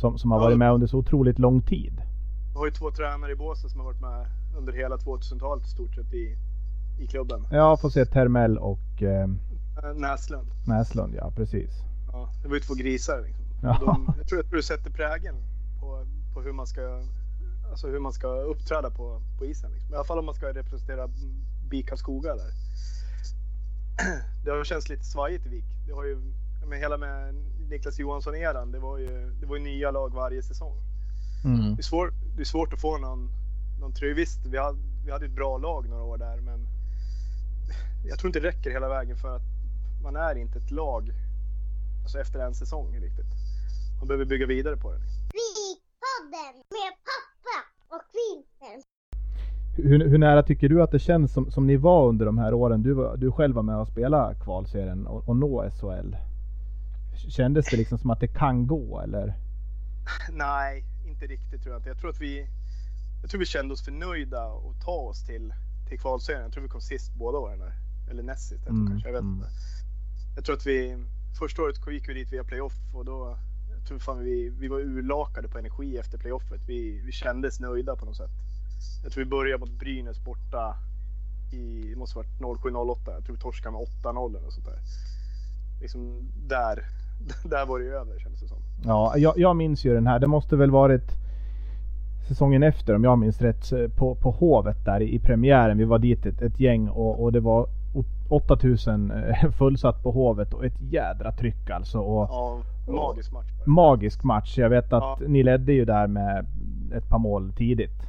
som, 0.00 0.18
som 0.18 0.30
har 0.30 0.38
Ja. 0.38 0.44
varit 0.44 0.58
med 0.58 0.72
under 0.72 0.86
så 0.86 0.98
otroligt 0.98 1.38
lång 1.38 1.62
tid. 1.62 2.02
Vi 2.52 2.58
har 2.58 2.66
ju 2.66 2.72
två 2.72 2.90
tränare 2.90 3.32
i 3.32 3.36
båset 3.36 3.70
som 3.70 3.80
har 3.80 3.86
varit 3.86 4.00
med 4.00 4.26
under 4.58 4.72
hela 4.72 4.96
2000-talet 4.96 5.66
i 5.66 5.68
stort 5.70 5.94
sett 5.94 6.14
i, 6.14 6.36
i 6.98 7.06
klubben. 7.06 7.46
Ja, 7.50 7.76
får 7.76 7.88
se 7.90 8.04
Termell 8.04 8.58
och 8.58 9.02
eh, 9.02 9.28
Eh, 9.84 9.94
Näslund. 9.96 10.46
Näslund, 10.66 11.14
ja 11.14 11.32
precis. 11.36 11.70
Ja, 12.12 12.28
det 12.42 12.48
var 12.48 12.54
ju 12.54 12.60
två 12.60 12.74
grisar. 12.74 13.20
Liksom. 13.20 13.44
Ja. 13.62 13.78
De, 13.80 14.14
jag, 14.18 14.28
tror, 14.28 14.42
tror 14.42 14.56
det 14.56 14.62
sätter 14.62 14.90
prägen 14.90 15.34
på, 15.80 16.06
på 16.34 16.42
hur, 16.42 16.52
man 16.52 16.66
ska, 16.66 17.02
alltså 17.70 17.88
hur 17.88 17.98
man 17.98 18.12
ska 18.12 18.28
uppträda 18.28 18.90
på, 18.90 19.22
på 19.38 19.44
isen. 19.44 19.72
Liksom. 19.72 19.92
I 19.92 19.96
alla 19.96 20.04
fall 20.04 20.18
om 20.18 20.26
man 20.26 20.34
ska 20.34 20.54
representera 20.54 21.08
BIK 21.70 21.88
Karlskoga 21.88 22.34
där. 22.34 22.52
Det 24.44 24.50
har 24.50 24.64
känts 24.64 24.88
lite 24.88 25.04
svajigt 25.04 25.46
i 25.46 25.48
Vik. 25.48 25.64
Det 25.86 25.92
har 25.92 26.04
ju, 26.04 26.18
men 26.66 26.78
hela 26.78 26.96
med 26.96 27.34
Niklas 27.70 27.98
Johansson-eran, 27.98 28.72
det 28.72 28.78
var 28.78 28.98
ju, 28.98 29.30
det 29.40 29.46
var 29.46 29.56
ju 29.56 29.62
nya 29.62 29.90
lag 29.90 30.14
varje 30.14 30.42
säsong. 30.42 30.76
Mm. 31.44 31.74
Det 31.74 31.80
är, 31.80 31.82
svår, 31.82 32.12
det 32.36 32.42
är 32.42 32.44
svårt 32.44 32.72
att 32.72 32.80
få 32.80 32.98
någon, 32.98 33.30
någon 33.80 33.92
trygghet. 33.92 34.18
Visst, 34.18 34.46
vi 34.46 34.58
hade, 34.58 34.78
vi 35.04 35.12
hade 35.12 35.26
ett 35.26 35.32
bra 35.32 35.58
lag 35.58 35.88
några 35.88 36.02
år 36.02 36.18
där, 36.18 36.40
men 36.40 36.68
jag 38.04 38.18
tror 38.18 38.28
inte 38.28 38.40
det 38.40 38.48
räcker 38.48 38.70
hela 38.70 38.88
vägen 38.88 39.16
för 39.16 39.36
att 39.36 39.42
man 40.02 40.16
är 40.16 40.34
inte 40.34 40.58
ett 40.58 40.70
lag 40.70 41.12
alltså 42.02 42.18
efter 42.18 42.38
en 42.40 42.54
säsong 42.54 42.94
riktigt. 43.00 43.26
Man 43.98 44.08
behöver 44.08 44.24
bygga 44.24 44.46
vidare 44.46 44.76
på 44.76 44.92
det. 44.92 44.98
Vikpodden 44.98 46.54
med 46.70 46.92
pappa 47.08 47.58
och 47.96 48.02
Kvinten. 48.12 48.82
Hur, 49.76 50.08
hur 50.10 50.18
nära 50.18 50.42
tycker 50.42 50.68
du 50.68 50.82
att 50.82 50.90
det 50.90 50.98
känns 50.98 51.32
som, 51.32 51.50
som 51.50 51.66
ni 51.66 51.76
var 51.76 52.08
under 52.08 52.26
de 52.26 52.38
här 52.38 52.54
åren? 52.54 52.82
Du, 52.82 52.92
var- 52.92 53.16
du 53.16 53.32
själv 53.32 53.54
var 53.54 53.62
med 53.62 53.76
och 53.76 53.88
spela 53.88 54.34
kvalserien 54.34 55.06
och, 55.06 55.28
och 55.28 55.36
nå 55.36 55.70
SHL. 55.70 56.16
Kändes 57.28 57.66
det 57.70 57.76
liksom 57.76 57.98
som 57.98 58.10
att 58.10 58.20
det 58.20 58.28
kan 58.28 58.66
gå 58.66 59.00
eller? 59.00 59.34
Nej, 60.32 60.84
inte 61.06 61.26
riktigt 61.26 61.62
tror 61.62 61.72
jag 61.74 61.78
inte. 61.80 61.88
Jag 61.90 61.98
tror 61.98 62.10
att 62.10 62.20
vi, 62.20 62.46
jag 63.22 63.30
tror 63.30 63.38
vi 63.38 63.46
kände 63.46 63.74
oss 63.74 63.84
förnöjda 63.84 64.46
och 64.46 64.74
ta 64.84 64.92
oss 64.92 65.26
till, 65.26 65.54
till 65.88 65.98
kvalserien. 66.00 66.42
Jag 66.42 66.52
tror 66.52 66.62
vi 66.62 66.68
kom 66.68 66.80
sist 66.80 67.14
båda 67.14 67.38
åren. 67.38 67.60
Eller 68.10 68.22
näst 68.22 68.48
sist 68.48 68.68
Mm, 68.68 68.88
kanske, 68.88 69.08
jag 69.08 69.12
vet 69.12 69.22
mm. 69.22 69.34
inte. 69.34 69.48
Jag 70.36 70.44
tror 70.44 70.56
att 70.56 70.66
vi, 70.66 70.96
första 71.38 71.62
året 71.62 71.76
gick 71.92 72.08
vi 72.08 72.14
dit 72.14 72.32
via 72.32 72.44
playoff 72.44 72.74
och 72.94 73.04
då 73.04 73.36
jag 73.82 73.88
tror 73.88 73.98
fan 73.98 74.24
vi, 74.24 74.52
vi 74.58 74.68
var 74.68 74.80
urlakade 74.80 75.48
på 75.48 75.58
energi 75.58 75.98
efter 75.98 76.18
playoffet. 76.18 76.60
Vi, 76.66 77.02
vi 77.06 77.12
kändes 77.12 77.60
nöjda 77.60 77.96
på 77.96 78.04
något 78.04 78.16
sätt. 78.16 78.30
Jag 79.02 79.12
tror 79.12 79.24
vi 79.24 79.30
började 79.30 79.58
mot 79.58 79.78
Brynäs 79.78 80.24
borta 80.24 80.76
i, 81.52 81.88
det 81.90 81.96
måste 81.96 82.18
varit 82.18 82.40
07-08. 82.40 82.96
Jag 83.06 83.24
tror 83.24 83.36
vi 83.36 83.42
torskade 83.42 83.72
med 83.72 83.80
8-0 84.02 84.30
eller 84.30 84.40
något 84.40 84.52
sånt 84.52 84.66
där. 84.66 84.78
Liksom 85.80 86.30
där, 86.48 86.84
där 87.44 87.66
var 87.66 87.78
det 87.78 87.84
över 87.84 88.18
kändes 88.18 88.40
det 88.40 88.48
som. 88.48 88.58
Ja, 88.84 89.16
jag, 89.16 89.38
jag 89.38 89.56
minns 89.56 89.84
ju 89.84 89.94
den 89.94 90.06
här. 90.06 90.18
Det 90.18 90.26
måste 90.26 90.56
väl 90.56 90.70
varit 90.70 91.10
säsongen 92.28 92.62
efter 92.62 92.94
om 92.94 93.04
jag 93.04 93.18
minns 93.18 93.40
rätt 93.40 93.96
på, 93.96 94.14
på 94.14 94.30
Hovet 94.30 94.84
där 94.84 95.00
i, 95.00 95.14
i 95.14 95.18
premiären. 95.18 95.78
Vi 95.78 95.84
var 95.84 95.98
dit 95.98 96.26
ett, 96.26 96.42
ett 96.42 96.60
gäng 96.60 96.88
och, 96.88 97.22
och 97.22 97.32
det 97.32 97.40
var 97.40 97.68
8000 98.28 99.10
eh, 99.10 99.50
fullsatt 99.58 100.02
på 100.02 100.10
Hovet 100.10 100.54
och 100.54 100.64
ett 100.64 100.80
jädra 100.80 101.32
tryck 101.32 101.70
alltså. 101.70 101.98
Och, 101.98 102.28
Ja, 102.30 102.92
magisk 102.92 103.32
match. 103.32 103.46
magisk 103.66 104.24
match. 104.24 104.58
Jag 104.58 104.68
vet 104.70 104.92
att 104.92 105.02
Ja. 105.02 105.26
ni 105.28 105.42
ledde 105.42 105.72
ju 105.72 105.84
där 105.84 106.06
med 106.06 106.46
ett 106.94 107.08
par 107.08 107.18
mål 107.18 107.52
tidigt. 107.52 108.02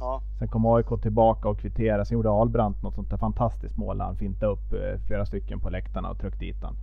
Ja, 0.00 0.20
Sen 0.38 0.48
kom 0.48 0.66
AIK 0.66 0.86
tillbaka 1.02 1.48
och 1.48 1.58
kvitterade. 1.58 2.04
Sen 2.04 2.14
gjorde 2.14 2.30
Ahlbrandt 2.30 2.82
något 2.82 2.94
sånt 2.94 3.10
där 3.10 3.16
fantastiskt 3.16 3.76
mål 3.76 3.96
när 3.96 4.04
han 4.04 4.16
fintade 4.16 4.52
upp 4.52 4.72
eh, 4.72 5.00
flera 5.06 5.26
stycken 5.26 5.60
på 5.60 5.70
läktarna 5.70 6.10
och 6.10 6.18
tryckte 6.18 6.44
dit 6.44 6.56
han. 6.62 6.74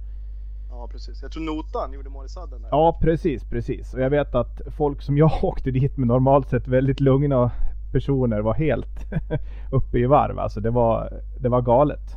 ja, 0.70 0.88
precis. 0.91 1.22
Jag 1.22 1.32
tror 1.32 1.44
Notan 1.44 1.94
gjorde 1.94 2.10
mål 2.10 2.25
i 2.25 2.29
sadden 2.29 2.62
där. 2.62 2.70
Ja 2.72 2.98
precis, 3.01 3.44
precis. 3.50 3.94
Och 3.94 4.00
jag 4.01 4.10
vet 4.10 4.36
att 4.36 4.62
folk 4.77 5.01
som 5.01 5.17
jag 5.17 5.32
åkte 5.44 5.72
dit 5.72 5.98
med 5.98 6.08
normalt 6.08 6.50
sett 6.50 6.67
väldigt 6.67 7.00
lugna 7.00 7.51
personer 7.91 8.39
var 8.41 8.53
helt 8.53 9.06
uppe 9.72 9.98
i 10.00 10.06
varv. 10.06 10.39
Alltså 10.39 10.60
det 10.60 10.70
var, 10.70 11.13
det 11.39 11.50
var 11.50 11.62
galet. 11.62 12.15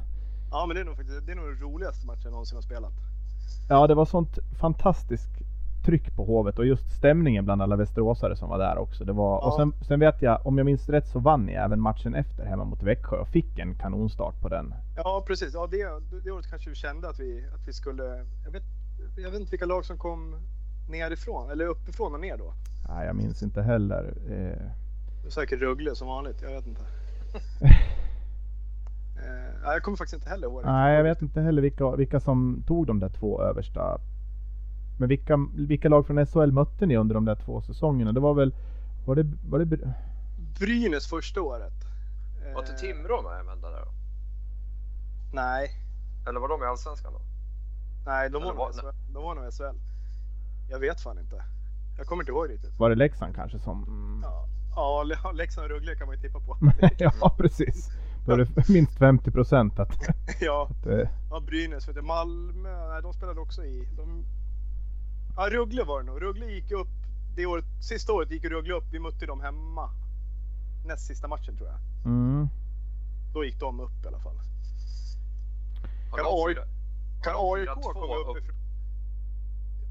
Ja, 0.51 0.67
men 0.67 0.75
det 0.75 0.81
är 0.81 0.85
nog 0.85 0.97
faktiskt 0.97 1.27
det 1.27 1.33
är 1.33 1.37
nog 1.37 1.47
den 1.47 1.59
roligaste 1.59 2.07
matchen 2.07 2.21
jag 2.25 2.31
någonsin 2.33 2.57
har 2.57 2.63
spelat. 2.63 2.93
Ja 3.69 3.87
det 3.87 3.95
var 3.95 4.05
sånt 4.05 4.39
fantastiskt 4.61 5.31
tryck 5.87 6.17
på 6.17 6.25
Hovet 6.25 6.59
och 6.59 6.67
just 6.67 6.97
stämningen 6.97 7.45
bland 7.45 7.63
alla 7.63 7.77
västeråsare 7.77 8.37
som 8.37 8.49
var 8.49 8.59
där 8.59 8.79
också. 8.79 9.05
Det 9.05 9.13
var, 9.13 9.39
och 9.39 9.47
Ja. 9.47 9.57
sen, 9.59 9.73
sen 9.89 10.01
vet 10.01 10.23
jag, 10.23 10.47
om 10.47 10.59
jag 10.59 10.65
minns 10.65 10.89
rätt 10.89 11.09
så 11.09 11.19
vann 11.19 11.47
ni 11.47 11.53
även 11.53 11.81
matchen 11.81 12.15
efter 12.15 12.45
hemma 12.47 12.65
mot 12.65 12.83
Växjö 12.83 13.17
och 13.17 13.29
fick 13.29 13.59
en 13.59 13.75
kanonstart 13.75 14.41
på 14.41 14.49
den. 14.49 14.75
Ja, 14.97 15.25
precis. 15.27 15.55
Ja, 15.55 15.67
det, 15.71 15.89
det 16.25 16.31
året 16.31 16.51
kanske 16.51 16.71
vi 16.71 16.77
kände 16.77 17.09
att 17.09 17.19
vi, 17.21 17.45
att 17.55 17.69
vi 17.69 17.73
skulle... 17.73 18.03
Jag 18.45 18.51
vet, 18.53 18.63
jag 19.17 19.31
vet 19.31 19.41
inte 19.41 19.51
vilka 19.51 19.67
lag 19.67 19.85
som 19.85 19.99
kom 19.99 20.35
nerifrån, 20.89 21.51
eller 21.51 21.67
uppifrån 21.67 22.15
och 22.15 22.21
ner 22.21 22.37
då. 22.37 22.53
Nej, 22.89 23.07
jag 23.07 23.17
minns 23.17 23.43
inte 23.43 23.63
heller. 23.63 24.05
Eh, 24.29 24.35
Det 25.19 25.25
var 25.25 25.31
säkert 25.31 25.61
Rögle 25.61 25.95
som 25.95 26.09
vanligt, 26.09 26.43
jag 26.43 26.51
vet 26.51 26.67
inte. 26.67 26.83
eh, 29.27 29.73
jag 29.73 29.83
kommer 29.83 29.97
faktiskt 29.97 30.15
inte 30.15 30.29
heller 30.29 30.47
ihåg. 30.47 30.63
nej, 30.65 30.95
jag 30.97 31.03
vet 31.03 31.23
inte 31.23 31.41
heller 31.41 31.63
vilka, 31.63 31.91
vilka 31.97 32.21
som 32.21 32.63
tog 32.67 32.87
de 32.87 33.01
där 33.01 33.09
två 33.09 33.43
översta. 33.43 33.99
Men 34.99 35.09
vilka, 35.09 35.39
vilka 35.55 35.89
lag 35.89 36.07
från 36.07 36.27
SHL 36.27 36.53
mötte 36.53 36.87
ni 36.87 36.97
under 36.97 37.15
de 37.15 37.25
där 37.25 37.35
två 37.35 37.61
säsongerna? 37.63 38.13
Det 38.13 38.21
var 38.21 38.35
väl... 38.35 38.55
Var 39.07 39.15
det... 39.17 39.27
Var 39.49 39.59
det 39.59 39.65
Bry- 39.65 39.93
Brynäs 40.59 41.07
första 41.07 41.43
året. 41.43 41.73
Eh, 42.47 42.53
Var 42.55 42.61
inte 42.61 42.73
Timrå 42.75 43.23
med 43.23 43.45
vända 43.45 43.71
där 43.71 43.81
då? 43.81 43.93
Nej, 45.33 45.71
Eller 46.29 46.41
var 46.41 46.49
de 46.49 46.63
i 46.63 46.67
Allsvenskan 46.67 47.13
då? 47.13 47.21
nej 48.07 48.31
de, 48.31 48.37
Eller 48.43 48.47
var 48.47 48.55
var- 48.55 48.67
nog 48.67 48.75
SHL. 48.75 49.13
de 49.15 49.23
var 49.23 49.35
nog 49.35 49.53
SHL. 49.53 49.79
Jag 50.71 50.79
vet 50.79 51.01
fan 51.01 51.19
inte. 51.19 51.43
Jag 51.99 52.07
kommer 52.07 52.23
inte 52.23 52.33
ihåg 52.33 52.51
riktigt. 52.51 52.79
var 52.79 52.89
det 52.91 52.97
Leksand 52.97 53.35
kanske 53.35 53.59
som... 53.59 53.85
Ja, 54.25 54.47
ja 54.77 55.03
Le- 55.03 55.33
Leksand 55.39 55.65
och 55.65 55.71
Rögle 55.71 55.95
kan 55.95 56.07
man 56.07 56.17
ju 56.17 56.23
tippa 56.23 56.41
på. 56.41 56.57
ja, 56.99 57.35
precis. 57.39 57.91
Då 58.25 58.33
är 58.33 58.37
det 58.37 58.69
minst 58.69 58.99
50 58.99 59.31
procent 59.31 59.79
att... 59.79 59.99
ja, 60.41 60.69
att 60.71 60.87
eh, 60.87 61.09
ja, 61.31 61.41
Brynäs. 61.41 61.89
Vet 61.89 61.95
du, 61.95 62.03
Malmö, 62.03 62.89
nej, 62.93 63.03
de 63.03 63.13
spelade 63.13 63.41
också 63.41 63.65
i... 63.65 63.89
De, 63.97 64.25
ja, 65.37 65.49
Rögle 65.51 65.85
var 65.85 66.01
det 66.01 66.07
nog. 66.07 66.23
Rögle 66.23 66.47
gick 66.47 66.71
upp 66.73 66.89
det 67.37 67.47
året, 67.47 67.65
sista 67.81 68.13
året 68.13 68.31
gick 68.31 68.45
Rögle 68.45 68.75
upp. 68.75 68.85
Vi 68.93 68.99
mötte 68.99 69.27
dem 69.27 69.41
hemma. 69.41 69.91
Näst 70.87 71.07
sista 71.07 71.29
matchen 71.29 71.57
tror 71.57 71.69
jag. 71.69 71.79
mm. 72.13 72.49
Då 73.35 73.45
gick 73.45 73.61
de 73.61 73.81
upp 73.81 74.05
i 74.05 74.09
alla 74.09 74.19
fall. 74.19 74.37
Kan 76.17 76.25
AIK 76.27 76.59
Kan 77.23 77.35
komma 77.83 78.17
upp 78.17 78.37
ifrån? 78.39 78.57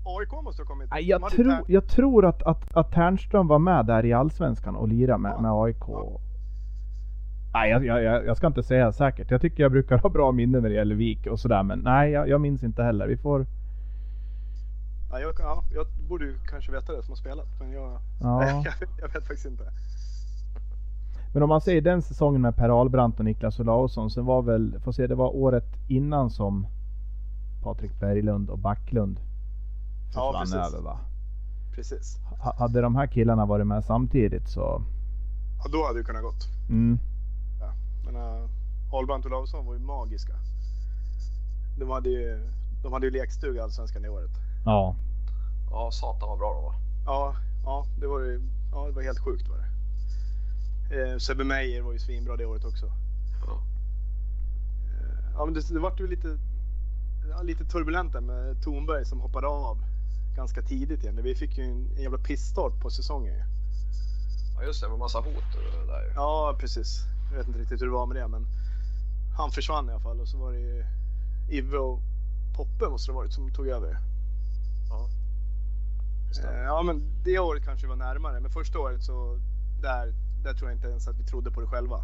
AIK 0.05 0.31
måste 0.43 0.61
ha 0.61 0.67
kommit. 0.67 0.89
Nej, 0.91 1.07
Jag, 1.09 1.29
tro, 1.31 1.53
jag 1.67 1.87
tror 1.87 2.25
att, 2.25 2.43
att, 2.43 2.75
att 2.77 2.91
Ternström 2.91 3.47
var 3.47 3.59
med 3.59 3.85
där 3.85 4.05
i 4.05 4.13
Allsvenskan 4.13 4.75
och 4.75 4.87
lirade 4.87 5.17
med, 5.17 5.31
Ja. 5.31 5.41
med 5.41 5.51
AIK. 5.51 5.83
Ja. 5.87 6.19
Nej, 7.59 7.69
jag, 7.71 7.85
jag, 8.03 8.25
jag 8.25 8.37
ska 8.37 8.47
inte 8.47 8.63
säga 8.63 8.91
säkert. 8.93 9.31
Jag 9.31 9.41
tycker 9.41 9.63
jag 9.63 9.71
brukar 9.71 9.97
ha 10.03 10.09
bra 10.09 10.31
minne 10.31 10.59
när 10.59 10.69
det 10.69 10.75
gäller 10.75 10.95
Vik 10.95 11.27
och 11.27 11.39
sådär. 11.39 11.63
Men 11.63 11.79
nej, 11.79 12.11
jag, 12.11 12.29
jag 12.29 12.41
minns 12.41 12.63
inte 12.63 12.83
heller. 12.83 13.07
Vi 13.07 13.17
får... 13.17 13.45
Ja, 15.11 15.19
jag, 15.19 15.33
ja, 15.39 15.63
jag 15.73 15.85
borde 16.09 16.25
ju 16.25 16.37
kanske 16.49 16.71
veta 16.71 16.93
det 16.93 17.03
som 17.03 17.11
har 17.11 17.15
spelat. 17.15 17.47
Men 17.59 17.71
jag, 17.71 17.99
Ja. 18.21 18.39
vet, 18.79 18.89
jag 19.01 19.07
vet 19.07 19.27
faktiskt 19.27 19.45
inte. 19.45 19.63
Men 21.33 21.43
om 21.43 21.49
man 21.49 21.61
säger 21.61 21.81
den 21.81 22.01
säsongen 22.01 22.41
med 22.41 22.55
Per 22.55 22.69
Ahlbrandt 22.69 23.19
och 23.19 23.25
Niklas 23.25 23.59
Olausson 23.59 24.09
så 24.09 24.21
var 24.21 24.41
väl, 24.41 24.79
får 24.83 24.91
se, 24.91 25.07
det 25.07 25.15
var 25.15 25.35
året 25.35 25.65
innan 25.87 26.29
som 26.29 26.67
Patrik 27.63 27.99
Berglund 27.99 28.49
och 28.49 28.59
Backlund 28.59 29.19
Ja, 30.15 30.31
försvann 30.41 30.41
precis. 30.61 30.73
över 30.73 30.83
va? 30.85 30.97
Precis. 31.75 32.17
Ha- 32.43 32.55
Hade 32.59 32.81
de 32.81 32.95
här 32.95 33.07
killarna 33.07 33.45
varit 33.45 33.67
med 33.67 33.83
samtidigt 33.85 34.49
så... 34.49 34.81
Ja, 35.63 35.69
då 35.71 35.85
hade 35.87 35.99
det 35.99 36.03
kunnat 36.05 36.21
gått. 36.23 36.47
Mm, 36.69 36.99
Men, 38.05 38.15
äh, 38.15 38.49
Ahlbrant 38.91 39.25
och 39.25 39.31
Olausson 39.31 39.65
var 39.65 39.73
ju 39.73 39.79
magiska. 39.79 40.33
De 41.77 41.89
hade 41.89 42.09
ju, 42.09 42.51
de 42.83 42.93
hade 42.93 43.05
ju 43.05 43.11
lekstuga 43.11 43.59
i 43.59 43.63
Allsvenskan 43.63 44.05
i 44.05 44.09
året. 44.09 44.31
Ja. 44.65 44.95
Ja, 45.71 45.91
satan 45.91 46.29
vad 46.29 46.37
bra 46.39 46.53
de 46.53 46.63
var. 46.63 46.75
Ja, 47.05 47.35
ja, 47.63 47.85
det 47.99 48.07
var 48.07 48.19
ju 48.19 48.41
ja, 48.71 48.85
det 48.85 48.91
var 48.91 49.01
helt 49.01 49.19
sjukt 49.19 49.49
var 49.49 49.57
det. 49.57 49.69
Eh, 50.95 51.17
Sebbe 51.17 51.43
Meyer 51.43 51.81
var 51.81 51.93
ju 51.93 51.99
svinbra 51.99 52.37
det 52.37 52.45
året 52.45 52.65
också. 52.65 52.85
Ja. 53.45 53.61
Eh, 54.91 55.31
ja, 55.33 55.45
men 55.45 55.53
det, 55.53 55.73
det 55.73 55.79
vart 55.79 55.99
ju 55.99 56.07
lite, 56.07 56.37
ja, 57.29 57.41
lite 57.41 57.65
turbulent 57.65 58.13
där 58.13 58.21
med 58.21 58.61
Thornberg 58.63 59.05
som 59.05 59.19
hoppade 59.19 59.47
av 59.47 59.77
ganska 60.35 60.61
tidigt 60.61 61.03
igen. 61.03 61.19
Vi 61.23 61.35
fick 61.35 61.57
ju 61.57 61.63
en, 61.63 61.89
en 61.95 62.01
jävla 62.01 62.17
pissstart 62.17 62.79
på 62.81 62.89
säsongen. 62.89 63.35
Ja 64.55 64.65
just 64.65 64.81
det, 64.81 64.87
var 64.87 64.97
massa 64.97 65.17
hot 65.17 65.55
och 65.55 65.79
det 65.79 65.91
där 65.91 66.03
ju. 66.03 66.11
Ja, 66.15 66.57
precis. 66.59 67.03
Jag 67.29 67.37
vet 67.37 67.47
inte 67.47 67.59
riktigt 67.59 67.81
hur 67.81 67.85
det 67.85 67.93
var 67.93 68.05
med 68.05 68.15
det, 68.17 68.27
men 68.27 68.47
han 69.37 69.51
försvann 69.51 69.89
i 69.89 69.91
alla 69.91 69.99
fall 69.99 70.19
och 70.19 70.27
så 70.27 70.37
var 70.37 70.51
det 70.51 70.59
ju 70.59 70.85
Ive 71.49 71.77
och 71.77 71.99
Poppe 72.55 72.89
måste 72.89 73.11
det 73.11 73.13
ha 73.13 73.21
varit 73.21 73.33
som 73.33 73.51
tog 73.51 73.67
över. 73.67 73.97
Ja. 74.89 75.09
Eh. 76.43 76.63
Ja, 76.63 76.81
men 76.83 77.01
det 77.23 77.39
året 77.39 77.65
kanske 77.65 77.87
var 77.87 77.95
närmare, 77.95 78.39
men 78.39 78.51
första 78.51 78.79
året 78.79 79.03
så 79.03 79.39
där, 79.81 80.13
där 80.43 80.53
tror 80.53 80.69
jag 80.69 80.77
inte 80.77 80.87
ens 80.87 81.07
att 81.07 81.19
vi 81.19 81.23
trodde 81.23 81.51
på 81.51 81.61
det 81.61 81.67
själva. 81.67 82.03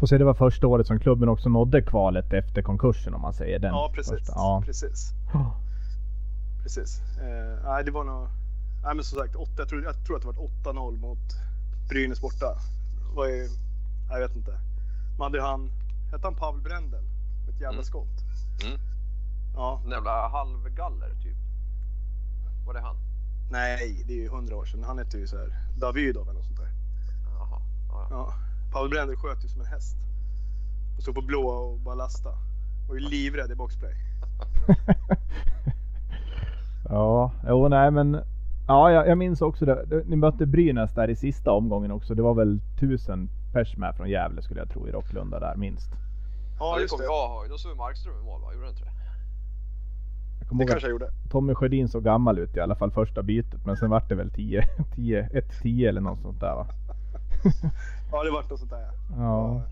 Får 0.00 0.06
se, 0.06 0.18
det 0.18 0.24
var 0.24 0.34
första 0.34 0.66
året 0.66 0.86
som 0.86 1.00
klubben 1.00 1.28
också 1.28 1.48
nådde 1.48 1.82
kvalet 1.82 2.32
efter 2.32 2.62
konkursen 2.62 3.14
om 3.14 3.20
man 3.20 3.34
säger 3.34 3.58
den. 3.58 3.70
Ja, 3.70 3.92
precis. 3.94 4.12
Första. 4.12 4.32
Ja. 4.36 4.62
Precis. 4.66 5.12
precis. 6.62 7.00
Eh, 7.20 7.64
nej, 7.64 7.84
det 7.84 7.90
var 7.90 8.04
nog... 8.04 8.28
Nej, 8.84 8.94
men 8.94 9.04
som 9.04 9.18
sagt, 9.18 9.36
åtta, 9.36 9.52
jag, 9.58 9.68
tror, 9.68 9.82
jag 9.84 10.04
tror 10.06 10.16
att 10.16 10.22
det 10.22 10.28
var 10.28 10.72
8-0 10.72 11.00
mot 11.00 11.18
Brynäs 11.88 12.20
borta. 12.20 12.56
Var 13.14 13.26
ju... 13.26 13.48
Jag 14.10 14.20
vet 14.20 14.36
inte. 14.36 14.50
Man 15.18 15.24
hade 15.24 15.38
ju 15.38 15.44
han... 15.44 15.70
Hette 16.12 16.26
han 16.26 16.34
Pavel 16.34 16.60
Brendel? 16.62 17.02
Med 17.46 17.54
ett 17.54 17.60
jävla 17.60 17.72
Mm. 17.78 17.84
skott. 17.84 18.24
Mm. 18.64 18.78
Ja. 19.54 19.80
En 19.84 19.90
jävla 19.90 20.28
halvgaller 20.28 21.08
typ. 21.22 21.36
Var 22.66 22.74
det 22.74 22.80
han? 22.80 22.96
Nej, 23.50 24.04
det 24.06 24.12
är 24.12 24.16
ju 24.16 24.28
hundra 24.28 24.56
år 24.56 24.64
sedan. 24.64 24.84
Han 24.84 24.98
hette 24.98 25.18
ju 25.18 25.26
så 25.26 25.36
här 25.38 25.48
Davidov 25.78 26.22
eller 26.22 26.32
något 26.38 26.46
sånt 26.46 26.58
där. 26.58 26.70
Jaha. 27.38 27.60
Ja, 27.88 28.06
ja. 28.10 28.34
Pavel 28.72 28.90
Brendel 28.90 29.16
sköt 29.16 29.44
ju 29.44 29.48
som 29.48 29.60
en 29.60 29.66
häst. 29.66 29.96
Och 30.96 31.02
stod 31.02 31.14
på 31.14 31.22
blå 31.22 31.46
och 31.48 31.78
bara 31.80 31.94
lasta. 31.94 32.30
Var 32.88 32.94
ju 32.94 33.00
livrädd 33.00 33.50
i 33.50 33.54
boxplay. 33.54 33.94
ja, 36.88 37.32
jo 37.48 37.68
nej 37.68 37.90
men. 37.90 38.20
Ja, 38.70 38.90
jag, 38.92 39.08
jag 39.08 39.18
minns 39.18 39.42
också 39.42 39.64
det. 39.64 40.04
Ni 40.06 40.16
mötte 40.16 40.46
Brynäs 40.46 40.94
där 40.94 41.10
i 41.10 41.16
sista 41.16 41.52
omgången 41.52 41.90
också. 41.90 42.14
Det 42.14 42.22
var 42.22 42.34
väl 42.34 42.60
tusen 42.80 43.28
pers 43.52 43.76
med 43.76 43.96
från 43.96 44.10
Gävle 44.10 44.42
skulle 44.42 44.60
jag 44.60 44.70
tro 44.70 44.88
i 44.88 44.90
Rocklunda 44.90 45.40
där 45.40 45.56
minst. 45.56 45.90
Ja, 46.58 46.74
det 46.74 46.80
just 46.82 46.92
kommer 46.92 47.04
det. 47.04 47.12
jag 47.12 47.30
ihåg. 47.30 47.50
Då 47.62 47.68
ju 47.70 47.74
Markström 47.76 48.14
i 48.20 48.24
mål 48.24 48.40
va? 48.40 48.52
Gjorde 48.52 48.66
han 48.66 48.74
inte 48.74 48.84
det? 48.84 48.90
Jag 50.40 50.48
kommer 50.48 50.64
Det 50.64 50.70
kanske 50.70 50.86
jag 50.88 50.92
gjorde. 50.92 51.10
Tommy 51.30 51.54
Sjödin 51.54 51.88
såg 51.88 52.04
gammal 52.04 52.38
ut 52.38 52.56
i 52.56 52.60
alla 52.60 52.74
fall 52.74 52.90
första 52.90 53.22
bytet. 53.22 53.66
Men 53.66 53.76
sen 53.76 53.90
vart 53.90 54.08
det 54.08 54.14
väl 54.14 54.30
10, 54.30 54.62
10, 54.94 55.28
1-10 55.62 55.88
eller 55.88 56.00
något 56.00 56.20
sånt 56.20 56.40
där 56.40 56.54
va? 56.54 56.66
Ja, 58.12 58.24
det 58.24 58.30
vart 58.30 58.50
något 58.50 58.58
sånt 58.58 58.70
där 58.70 58.80
ja. 58.80 58.92
Ja. 59.16 59.62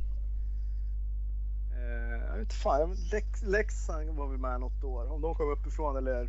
Eh, 1.77 2.25
jag 2.31 2.39
vet 2.39 2.53
fan, 2.53 2.95
Lex, 3.13 3.43
Leksand 3.43 4.19
var 4.19 4.29
väl 4.29 4.39
med 4.39 4.61
något 4.61 4.85
år. 4.85 5.13
Om 5.13 5.21
de 5.21 5.35
kom 5.35 5.51
uppifrån 5.51 5.97
eller, 5.97 6.29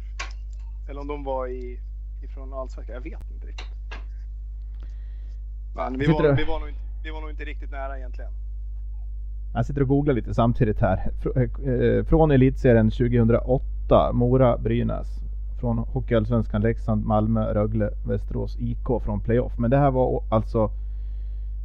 eller 0.89 1.01
om 1.01 1.07
de 1.07 1.23
var 1.23 1.47
i, 1.47 1.79
ifrån 2.23 2.53
Allsvenskan. 2.53 2.93
Jag 2.95 3.01
vet 3.01 3.31
inte 3.31 3.47
riktigt. 3.47 3.67
Men 5.75 5.97
vi 5.99 6.05
var, 6.07 6.23
du- 6.23 6.35
vi, 6.35 6.43
var 6.45 6.59
nog 6.59 6.69
inte, 6.69 6.79
vi 7.03 7.09
var 7.11 7.21
nog 7.21 7.29
inte 7.29 7.45
riktigt 7.45 7.71
nära 7.71 7.97
egentligen. 7.97 8.31
Jag 9.53 9.65
sitter 9.65 9.81
och 9.81 9.87
googlar 9.87 10.13
lite 10.13 10.33
samtidigt 10.33 10.79
här. 10.79 11.11
Fr- 11.21 11.97
eh, 11.99 12.03
Från 12.05 12.31
elitserien 12.31 12.91
2008, 12.91 14.11
Mora-Brynäs. 14.13 15.07
Från 15.59 15.77
Hockeyallsvenskan 15.77 16.61
Leksand, 16.61 17.05
Malmö, 17.05 17.53
Rögle, 17.53 17.89
Västerås 18.05 18.57
IK 18.59 18.87
från 19.03 19.19
playoff. 19.19 19.57
Men 19.57 19.71
det 19.71 19.77
här 19.77 19.91
var 19.91 20.23
alltså 20.29 20.71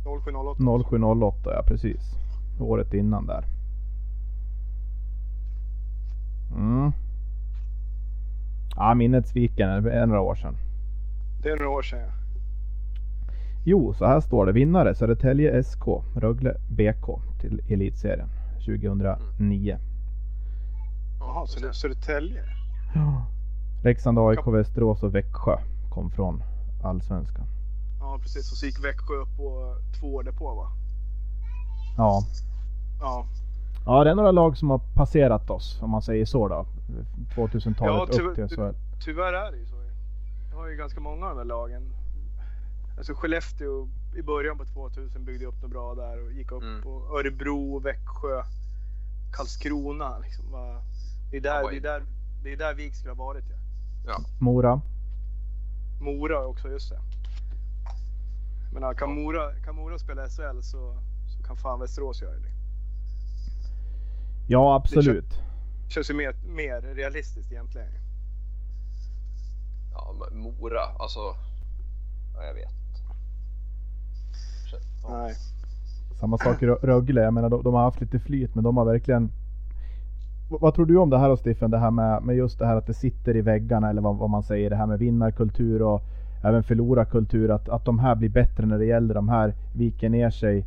0708. 0.04 0.62
07-08, 0.62 1.34
ja 1.44 1.62
precis. 1.66 2.14
Året 2.60 2.94
innan 2.94 3.26
där. 3.26 3.44
Mm. 6.56 6.92
Ja, 8.76 8.94
minnet 8.94 9.28
sviken. 9.28 9.82
Det 9.82 9.92
är 9.92 10.06
några 10.06 10.20
år 10.20 10.34
sedan. 10.34 10.56
Det 11.42 11.50
är 11.50 11.56
några 11.56 11.70
år 11.70 11.82
sedan 11.82 12.00
ja. 12.00 12.24
Jo, 13.66 13.94
så 13.94 14.06
här 14.06 14.20
står 14.20 14.46
det. 14.46 14.52
Vinnare 14.52 14.94
Södertälje 14.94 15.62
SK, 15.62 15.86
Rögle 16.14 16.54
BK 16.68 17.20
till 17.40 17.60
Elitserien 17.68 18.28
2009. 18.66 19.78
Jaha, 21.20 21.46
så 21.46 21.60
det, 21.60 21.74
Södertälje? 21.74 22.44
Ja. 22.94 23.26
Leksand, 23.84 24.18
AIK, 24.18 24.46
Västerås 24.46 25.02
och 25.02 25.14
Växjö 25.14 25.58
kom 25.90 26.10
från 26.10 26.42
Allsvenskan. 26.82 27.46
Ja, 28.00 28.18
precis. 28.22 28.52
Och 28.52 28.58
så 28.58 28.66
gick 28.66 28.84
Växjö 28.84 29.14
upp 29.14 29.36
på 29.36 29.76
två 30.00 30.14
år 30.14 30.22
därpå 30.22 30.54
va? 30.54 30.66
Ja. 31.96 32.22
Ja. 33.00 33.26
Ja, 33.86 34.04
det 34.04 34.10
är 34.10 34.14
några 34.14 34.30
lag 34.32 34.56
som 34.56 34.70
har 34.70 34.80
passerat 34.94 35.50
oss 35.50 35.78
om 35.82 35.90
man 35.90 36.02
säger 36.02 36.26
så 36.26 36.48
då. 36.48 36.66
2000-talet 37.34 38.16
Ja, 38.16 38.22
upp 38.22 38.34
till 38.34 38.48
SHL. 38.48 38.74
Tyvärr 39.04 39.32
är 39.32 39.52
det 39.52 39.58
ju 39.58 39.66
så. 39.66 39.76
Jag 40.50 40.56
har 40.56 40.68
ju 40.68 40.76
ganska 40.76 41.00
många 41.00 41.26
av 41.26 41.30
de 41.30 41.38
här 41.38 41.44
lagen. 41.44 41.82
Alltså 42.96 43.14
Skellefteå 43.14 43.88
i 44.16 44.22
början 44.22 44.58
på 44.58 44.64
2000 44.64 45.24
byggde 45.24 45.46
upp 45.46 45.62
något 45.62 45.70
bra 45.70 45.94
där 45.94 46.24
och 46.24 46.32
gick 46.32 46.52
upp. 46.52 46.62
Mm. 46.62 46.82
Och 46.82 47.18
Örebro, 47.18 47.78
Växjö, 47.78 48.42
Karlskrona. 49.32 50.18
Liksom. 50.18 50.44
Det 51.30 51.36
är 51.36 51.40
där, 51.40 51.62
Ja, 51.62 51.70
det 51.70 51.76
är 51.76 51.80
där, 51.80 52.02
det 52.42 52.52
är 52.52 52.56
där 52.56 52.74
Vik 52.74 52.94
skulle 52.94 53.14
ha 53.14 53.24
varit. 53.24 53.44
Ja. 54.06 54.16
Mora. 54.40 54.80
Mora 56.00 56.46
också, 56.46 56.68
just 56.68 56.90
det. 56.90 56.98
Men 58.72 58.82
ja, 58.82 58.94
kan, 58.94 59.14
Mora, 59.14 59.54
kan 59.64 59.76
Mora 59.76 59.98
spela 59.98 60.26
SHL 60.28 60.60
så, 60.62 60.96
så 61.26 61.42
kan 61.46 61.56
fan 61.56 61.80
Västerås 61.80 62.22
göra 62.22 62.32
det. 62.32 62.54
Ja, 64.46 64.74
absolut. 64.74 65.40
Känns 65.88 66.10
ju 66.10 66.14
mer, 66.14 66.34
mer 66.56 66.80
realistiskt 66.94 67.52
egentligen. 67.52 67.88
Ja, 69.92 70.14
men 70.18 70.38
Mora, 70.40 70.80
alltså. 70.98 71.18
Ja, 72.34 72.44
jag 72.46 72.54
vet. 72.54 72.74
Ja. 75.02 75.18
Nej. 75.18 75.34
Samma 76.20 76.38
sak 76.38 76.62
i 76.62 76.66
Rö- 76.66 76.78
Rögle. 76.82 77.20
Jag 77.22 77.34
menar, 77.34 77.48
de, 77.48 77.62
de 77.62 77.74
har 77.74 77.82
haft 77.82 78.00
lite 78.00 78.18
flyt, 78.18 78.54
men 78.54 78.64
de 78.64 78.76
har 78.76 78.84
verkligen... 78.84 79.26
V- 80.50 80.56
Vad 80.60 80.74
tror 80.74 80.86
du 80.86 80.96
om 80.96 81.10
det 81.10 81.18
här 81.18 81.28
då 81.28 81.36
Stiffen? 81.36 81.70
Det 81.70 81.78
här 81.78 81.90
med, 81.90 82.22
med 82.22 82.36
just 82.36 82.58
det 82.58 82.66
här 82.66 82.76
att 82.76 82.86
det 82.86 82.94
sitter 82.94 83.36
i 83.36 83.40
väggarna, 83.40 83.90
eller 83.90 84.02
vad, 84.02 84.16
vad 84.16 84.30
man 84.30 84.42
säger, 84.42 84.70
det 84.70 84.76
här 84.76 84.86
med 84.86 84.98
vinnarkultur 84.98 85.82
och 85.82 86.02
även 86.44 86.62
förlorarkultur. 86.62 87.50
Att, 87.50 87.68
att 87.68 87.84
de 87.84 87.98
här 87.98 88.14
blir 88.14 88.28
bättre 88.28 88.66
när 88.66 88.78
det 88.78 88.84
gäller 88.86 89.14
de 89.14 89.28
här, 89.28 89.54
viker 89.74 90.08
ner 90.08 90.30
sig. 90.30 90.64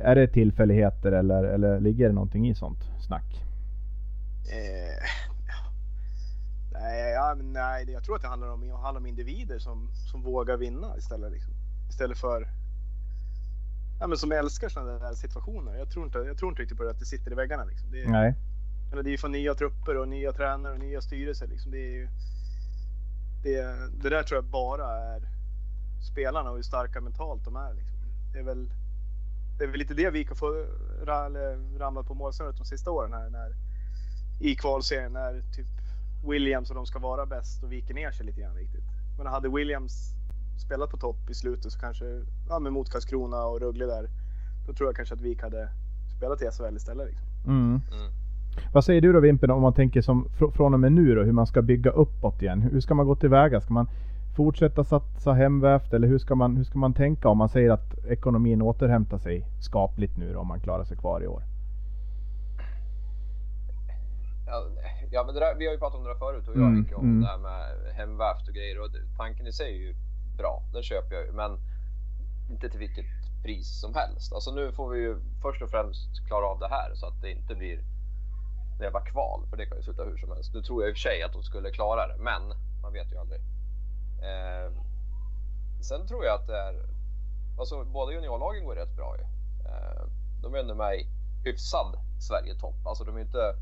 Är 0.00 0.14
det 0.14 0.26
tillfälligheter 0.28 1.12
eller, 1.12 1.44
eller 1.44 1.80
ligger 1.80 2.06
det 2.08 2.14
någonting 2.14 2.48
i 2.48 2.54
sånt 2.54 2.90
snack? 3.08 3.44
Eh, 4.50 5.04
nej, 6.72 7.12
ja, 7.12 7.34
nej, 7.34 7.90
jag 7.90 8.04
tror 8.04 8.16
att 8.16 8.22
det 8.22 8.28
handlar 8.28 8.48
om, 8.48 8.70
handlar 8.70 9.00
om 9.00 9.06
individer 9.06 9.58
som, 9.58 9.90
som 10.10 10.22
vågar 10.22 10.56
vinna 10.56 10.96
istället. 10.96 11.32
Liksom. 11.32 11.54
Istället 11.90 12.18
för 12.18 12.48
ja, 14.00 14.06
men 14.06 14.18
som 14.18 14.32
älskar 14.32 14.68
sådana 14.68 14.98
där 14.98 15.14
situationer. 15.14 15.74
Jag 15.74 15.90
tror 15.90 16.04
inte, 16.04 16.18
jag 16.18 16.38
tror 16.38 16.50
inte 16.50 16.62
riktigt 16.62 16.78
på 16.78 16.84
det 16.84 16.90
att 16.90 16.98
det 16.98 17.04
sitter 17.04 17.32
i 17.32 17.34
väggarna. 17.34 17.64
Liksom. 17.64 17.90
Det, 17.90 18.02
är, 18.02 18.08
Nej. 18.08 18.34
eller 18.92 19.02
det 19.02 19.08
är 19.08 19.12
ju 19.12 19.18
för 19.18 19.28
nya 19.28 19.54
trupper 19.54 19.96
och 19.96 20.08
nya 20.08 20.32
tränare 20.32 20.72
och 20.72 20.78
nya 20.78 21.00
styrelser. 21.00 21.46
Liksom. 21.46 21.70
Det, 21.70 21.78
är 21.78 21.92
ju, 21.92 22.08
det, 23.42 23.62
det 24.02 24.08
där 24.08 24.22
tror 24.22 24.36
jag 24.36 24.44
bara 24.44 25.14
är 25.14 25.22
spelarna 26.12 26.50
och 26.50 26.56
hur 26.56 26.62
starka 26.62 27.00
mentalt 27.00 27.44
de 27.44 27.56
är. 27.56 27.74
Liksom. 27.74 27.98
Det 28.32 28.38
är 28.38 28.44
väl 28.44 28.70
det 29.58 29.64
är 29.64 29.68
väl 29.68 29.78
lite 29.78 29.94
det 29.94 30.10
vi 30.10 30.24
kan 30.24 30.36
få 30.36 30.64
ramlat 31.78 32.06
på 32.06 32.14
målsnöret 32.14 32.56
de 32.56 32.64
sista 32.64 32.90
åren 32.90 33.12
här 33.12 33.30
när 33.30 33.54
i 34.40 34.54
kvalserien 34.54 35.12
när 35.12 35.42
typ 35.56 35.66
Williams 36.28 36.70
och 36.70 36.76
de 36.76 36.86
ska 36.86 36.98
vara 36.98 37.26
bäst 37.26 37.64
och 37.64 37.72
viker 37.72 37.94
ner 37.94 38.10
sig 38.10 38.26
lite 38.26 38.40
grann 38.40 38.56
riktigt. 38.56 38.84
Men 39.18 39.26
hade 39.26 39.48
Williams 39.48 40.14
spelat 40.66 40.90
på 40.90 40.96
topp 40.96 41.30
i 41.30 41.34
slutet 41.34 41.72
så 41.72 41.78
kanske, 41.78 42.04
ja 42.48 42.58
men 42.58 42.72
mot 42.72 42.90
Karlskrona 42.90 43.44
och 43.44 43.60
Rögle 43.60 43.86
där, 43.86 44.08
då 44.66 44.72
tror 44.72 44.88
jag 44.88 44.96
kanske 44.96 45.14
att 45.14 45.20
Vik 45.20 45.42
hade 45.42 45.68
spelat 46.16 46.42
i 46.42 46.44
SHL 46.44 46.76
istället. 46.76 47.06
Liksom. 47.06 47.26
Mm. 47.46 47.80
Mm. 47.92 48.12
Vad 48.72 48.84
säger 48.84 49.00
du 49.00 49.12
då 49.12 49.20
Vimpen 49.20 49.50
om 49.50 49.62
man 49.62 49.74
tänker 49.74 50.02
som 50.02 50.28
fr- 50.28 50.50
från 50.50 50.74
och 50.74 50.80
med 50.80 50.92
nu 50.92 51.14
då, 51.14 51.22
hur 51.22 51.32
man 51.32 51.46
ska 51.46 51.62
bygga 51.62 51.90
uppåt 51.90 52.42
igen? 52.42 52.60
Hur 52.60 52.80
ska 52.80 52.94
man 52.94 53.06
gå 53.06 53.16
tillväga? 53.16 53.60
Ska 53.60 53.72
man 53.72 53.88
fortsätta 54.38 54.84
satsa 54.84 55.32
hemvävt 55.32 55.92
eller 55.94 56.08
hur 56.08 56.18
ska 56.18 56.34
man, 56.34 56.56
hur 56.56 56.64
ska 56.64 56.78
man 56.78 56.94
tänka 56.94 57.28
om 57.28 57.38
man 57.38 57.48
säger 57.48 57.70
att 57.70 58.04
ekonomin 58.04 58.62
återhämtar 58.62 59.18
sig 59.18 59.46
skapligt 59.60 60.16
nu 60.16 60.32
då, 60.32 60.40
om 60.40 60.46
man 60.46 60.60
klarar 60.60 60.84
sig 60.84 60.96
kvar 60.96 61.22
i 61.22 61.26
år? 61.26 61.42
Ja, 64.46 64.66
ja, 65.10 65.24
men 65.26 65.34
där, 65.34 65.54
vi 65.58 65.66
har 65.66 65.72
ju 65.72 65.78
pratat 65.78 65.98
om 65.98 66.04
det 66.04 66.10
där 66.10 66.18
förut 66.18 66.48
och 66.48 66.54
jag 66.54 66.62
Mm, 66.62 66.74
Henke, 66.74 66.94
om 66.94 67.04
mm. 67.04 67.20
det 67.20 67.26
här 67.26 67.38
med 67.38 67.94
hemvävt 67.94 68.48
och 68.48 68.54
grejer 68.54 68.80
och 68.80 68.90
tanken 69.16 69.46
i 69.46 69.52
sig 69.52 69.70
är 69.74 69.80
ju 69.86 69.94
bra, 70.36 70.62
den 70.72 70.82
köper 70.82 71.14
jag 71.16 71.26
ju 71.26 71.32
men 71.32 71.58
inte 72.50 72.68
till 72.68 72.80
vilket 72.80 73.06
pris 73.44 73.80
som 73.80 73.94
helst. 73.94 74.32
Alltså 74.32 74.50
nu 74.50 74.72
får 74.72 74.88
vi 74.90 74.98
ju 74.98 75.16
först 75.42 75.62
och 75.62 75.70
främst 75.70 76.26
klara 76.28 76.46
av 76.46 76.58
det 76.58 76.68
här 76.68 76.94
så 76.94 77.06
att 77.06 77.22
det 77.22 77.30
inte 77.30 77.54
blir 77.54 77.78
jävla 78.80 79.00
kval, 79.00 79.40
för 79.50 79.56
det 79.56 79.66
kan 79.66 79.76
ju 79.76 79.82
sluta 79.82 80.04
hur 80.04 80.16
som 80.16 80.30
helst. 80.30 80.54
Nu 80.54 80.62
tror 80.62 80.82
jag 80.82 80.90
i 80.90 80.92
och 80.92 80.96
för 80.96 81.08
sig 81.08 81.22
att 81.22 81.32
de 81.32 81.42
skulle 81.42 81.70
klara 81.70 82.06
det, 82.06 82.16
men 82.18 82.42
man 82.82 82.92
vet 82.92 83.12
ju 83.12 83.18
aldrig. 83.18 83.40
Eh, 84.22 84.72
sen 85.80 86.06
tror 86.06 86.24
jag 86.24 86.34
att 86.34 86.46
det 86.46 86.58
är, 86.58 86.86
alltså 87.58 87.84
båda 87.84 88.12
juniorlagen 88.12 88.64
går 88.64 88.74
rätt 88.74 88.96
bra 88.96 89.16
ju. 89.18 89.22
Eh, 89.68 90.02
de 90.42 90.54
är 90.54 90.58
ändå 90.58 90.74
med 90.74 90.94
i 90.94 91.06
hyfsad 91.44 91.98
Sverigetopp, 92.20 92.86
alltså 92.86 93.04
de 93.04 93.16
är 93.16 93.20
inte 93.20 93.54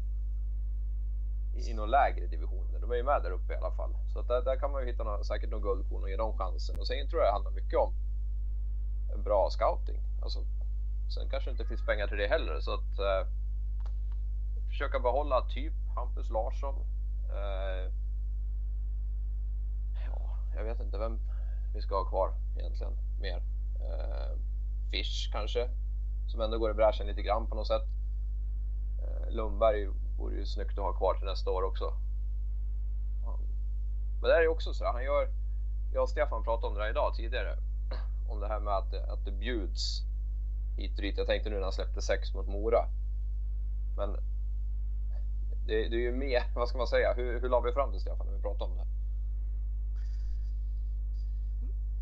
i 1.57 1.75
några 1.75 1.89
lägre 1.89 2.27
divisioner. 2.27 2.79
De 2.81 2.91
är 2.91 2.97
ju 2.97 3.03
med 3.03 3.23
där 3.23 3.31
uppe 3.31 3.53
i 3.53 3.57
alla 3.57 3.71
fall. 3.71 3.97
Så 4.13 4.19
att 4.19 4.29
där, 4.29 4.43
där 4.43 4.57
kan 4.57 4.73
man 4.73 4.83
ju 4.83 4.93
hitta 4.93 5.05
någon, 5.05 5.25
säkert 5.25 5.51
någon 5.51 5.63
guldkorn 5.63 6.03
och 6.03 6.11
ge 6.11 6.17
dem 6.17 6.39
chansen. 6.39 6.79
Och 6.79 6.87
sen 6.87 7.09
tror 7.09 7.23
jag 7.23 7.29
det 7.29 7.33
handlar 7.33 7.51
mycket 7.51 7.79
om 7.79 7.95
en 9.15 9.23
bra 9.23 9.51
scouting. 9.51 10.01
Alltså, 10.23 10.39
sen 11.15 11.31
kanske 11.31 11.51
det 11.51 11.53
inte 11.53 11.65
finns 11.65 11.87
pengar 11.87 12.07
till 12.07 12.17
det 12.17 12.27
heller. 12.27 12.61
Så 12.61 12.75
att 12.75 12.99
eh, 12.99 13.29
försöka 14.69 14.99
behålla 14.99 15.41
typ 15.41 15.75
Hampus 15.95 16.31
Larsson. 16.31 16.75
Eh, 17.31 17.93
jag 20.57 20.65
vet 20.65 20.81
inte 20.81 20.99
vem 20.99 21.19
vi 21.75 21.81
ska 21.83 21.95
ha 21.95 22.05
kvar 22.05 22.35
egentligen 22.59 22.93
mer. 23.21 23.37
Eh, 23.81 24.39
Fish 24.91 25.33
kanske, 25.33 25.69
som 26.27 26.41
ändå 26.41 26.59
går 26.59 26.71
i 26.71 26.75
bräschen 26.75 27.07
lite 27.07 27.23
grann 27.23 27.47
på 27.47 27.55
något 27.55 27.67
sätt. 27.67 27.83
Eh, 29.03 29.35
Lundberg 29.35 29.89
vore 30.19 30.35
ju 30.35 30.47
snyggt 30.47 30.79
att 30.79 30.85
ha 30.85 30.93
kvar 30.93 31.15
till 31.15 31.27
nästa 31.27 31.51
år 31.51 31.63
också. 31.63 31.93
Men 34.21 34.31
det 34.31 34.37
är 34.37 34.43
ju 34.43 34.49
också 34.49 34.75
så 34.75 34.85
han 34.85 35.05
gör, 35.05 35.29
jag 35.93 36.03
och 36.03 36.09
Stefan 36.09 36.45
pratade 36.45 36.67
om 36.67 36.75
det 36.75 36.83
här 36.83 36.91
idag 36.91 37.15
tidigare, 37.15 37.57
om 38.29 38.41
det 38.41 38.49
här 38.49 38.61
med 38.61 38.77
att, 38.77 38.95
att 38.95 39.25
det 39.25 39.33
bjuds 39.33 40.03
hit 40.77 40.97
och 40.97 41.03
dit. 41.03 41.19
Jag 41.19 41.27
tänkte 41.27 41.51
nu 41.51 41.57
när 41.57 41.63
han 41.63 41.73
släppte 41.73 42.03
sex 42.03 42.35
mot 42.35 42.47
Mora. 42.47 42.89
Men 43.97 44.13
det, 45.67 45.89
det 45.89 45.97
är 45.97 46.01
ju 46.01 46.13
mer, 46.13 46.43
vad 46.55 46.69
ska 46.69 46.79
man 46.79 46.87
säga, 46.87 47.15
hur, 47.15 47.41
hur 47.41 47.49
la 47.49 47.61
vi 47.61 47.73
fram 47.73 47.93
det 47.93 48.01
Stefan 48.01 48.27
när 48.27 48.37
vi 48.37 48.43
pratade 48.43 48.71
om 48.71 48.77
det? 48.79 48.96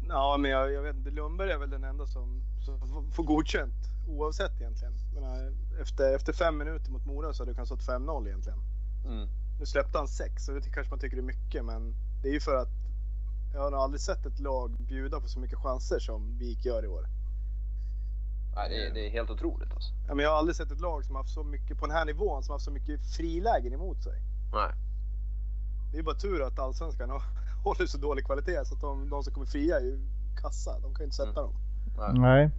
Ja, 0.09 0.37
men 0.37 0.51
jag, 0.51 0.73
jag 0.73 0.83
vet 0.83 0.97
inte. 0.97 1.11
Lundberg 1.11 1.51
är 1.51 1.59
väl 1.59 1.71
den 1.71 1.85
enda 1.85 2.07
som, 2.07 2.43
som 2.65 3.11
får 3.13 3.25
godkänt 3.25 3.75
oavsett 4.09 4.61
egentligen. 4.61 4.95
Menar, 5.15 5.53
efter, 5.81 6.15
efter 6.15 6.33
fem 6.33 6.59
minuter 6.59 6.91
mot 6.93 7.07
Mora 7.07 7.33
så 7.33 7.43
hade 7.43 7.51
det 7.51 7.55
kunnat 7.55 7.69
stått 7.69 7.87
5-0 7.87 8.27
egentligen. 8.27 8.59
Mm. 9.07 9.29
Nu 9.61 9.67
släppte 9.67 9.99
han 9.99 10.09
sex 10.09 10.49
och 10.49 10.55
det 10.55 10.71
kanske 10.71 10.91
man 10.91 10.99
tycker 10.99 11.17
är 11.17 11.23
mycket, 11.23 11.65
men 11.65 11.95
det 12.23 12.29
är 12.29 12.33
ju 12.33 12.41
för 12.41 12.57
att 12.57 12.69
jag 13.55 13.61
har 13.61 13.71
nog 13.71 13.81
aldrig 13.81 14.01
sett 14.01 14.27
ett 14.27 14.41
lag 14.41 14.71
bjuda 14.79 15.21
på 15.21 15.29
så 15.29 15.41
mycket 15.41 15.59
chanser 15.59 15.99
som 15.99 16.39
Vik 16.39 16.65
gör 16.65 16.85
i 16.85 16.89
år. 16.89 17.07
Nej, 18.55 18.69
det, 18.69 18.87
är, 18.87 18.95
det 18.95 19.07
är 19.07 19.11
helt 19.11 19.31
otroligt 19.31 19.73
alltså. 19.73 19.93
Ja, 20.09 20.15
men 20.15 20.25
jag 20.25 20.31
har 20.31 20.39
aldrig 20.39 20.57
sett 20.57 20.71
ett 20.71 20.81
lag 20.81 21.05
som 21.05 21.15
har 21.15 21.23
haft 21.23 21.35
så 21.35 21.45
mycket 21.45 21.79
på 21.79 21.87
den 21.87 21.97
här 21.97 22.05
nivån 22.05 22.43
som 22.43 22.53
haft 22.53 22.65
så 22.65 22.71
mycket 22.71 23.07
frilägen 23.17 23.73
emot 23.73 24.03
sig. 24.03 24.23
Nej. 24.53 24.73
Det 25.93 25.99
är 25.99 26.03
bara 26.03 26.15
tur 26.15 26.43
att 26.43 26.59
allsvenskan 26.59 27.11
har- 27.11 27.23
håller 27.65 27.87
så 27.87 27.99
dålig 27.99 28.25
kvalitet 28.25 28.65
så 28.65 28.75
att 28.75 28.81
de, 28.81 29.09
de 29.11 29.23
som 29.23 29.33
kommer 29.33 29.47
fria 29.47 29.77
är 29.77 29.81
ju 29.85 29.99
kassa. 30.43 30.71
De 30.83 30.95
kan 30.95 30.99
ju 30.99 31.05
inte 31.05 31.17
sätta 31.17 31.41
Mm. 31.41 31.43
dem. 31.43 31.53
Nej. 31.99 32.21
Nej. 32.21 32.51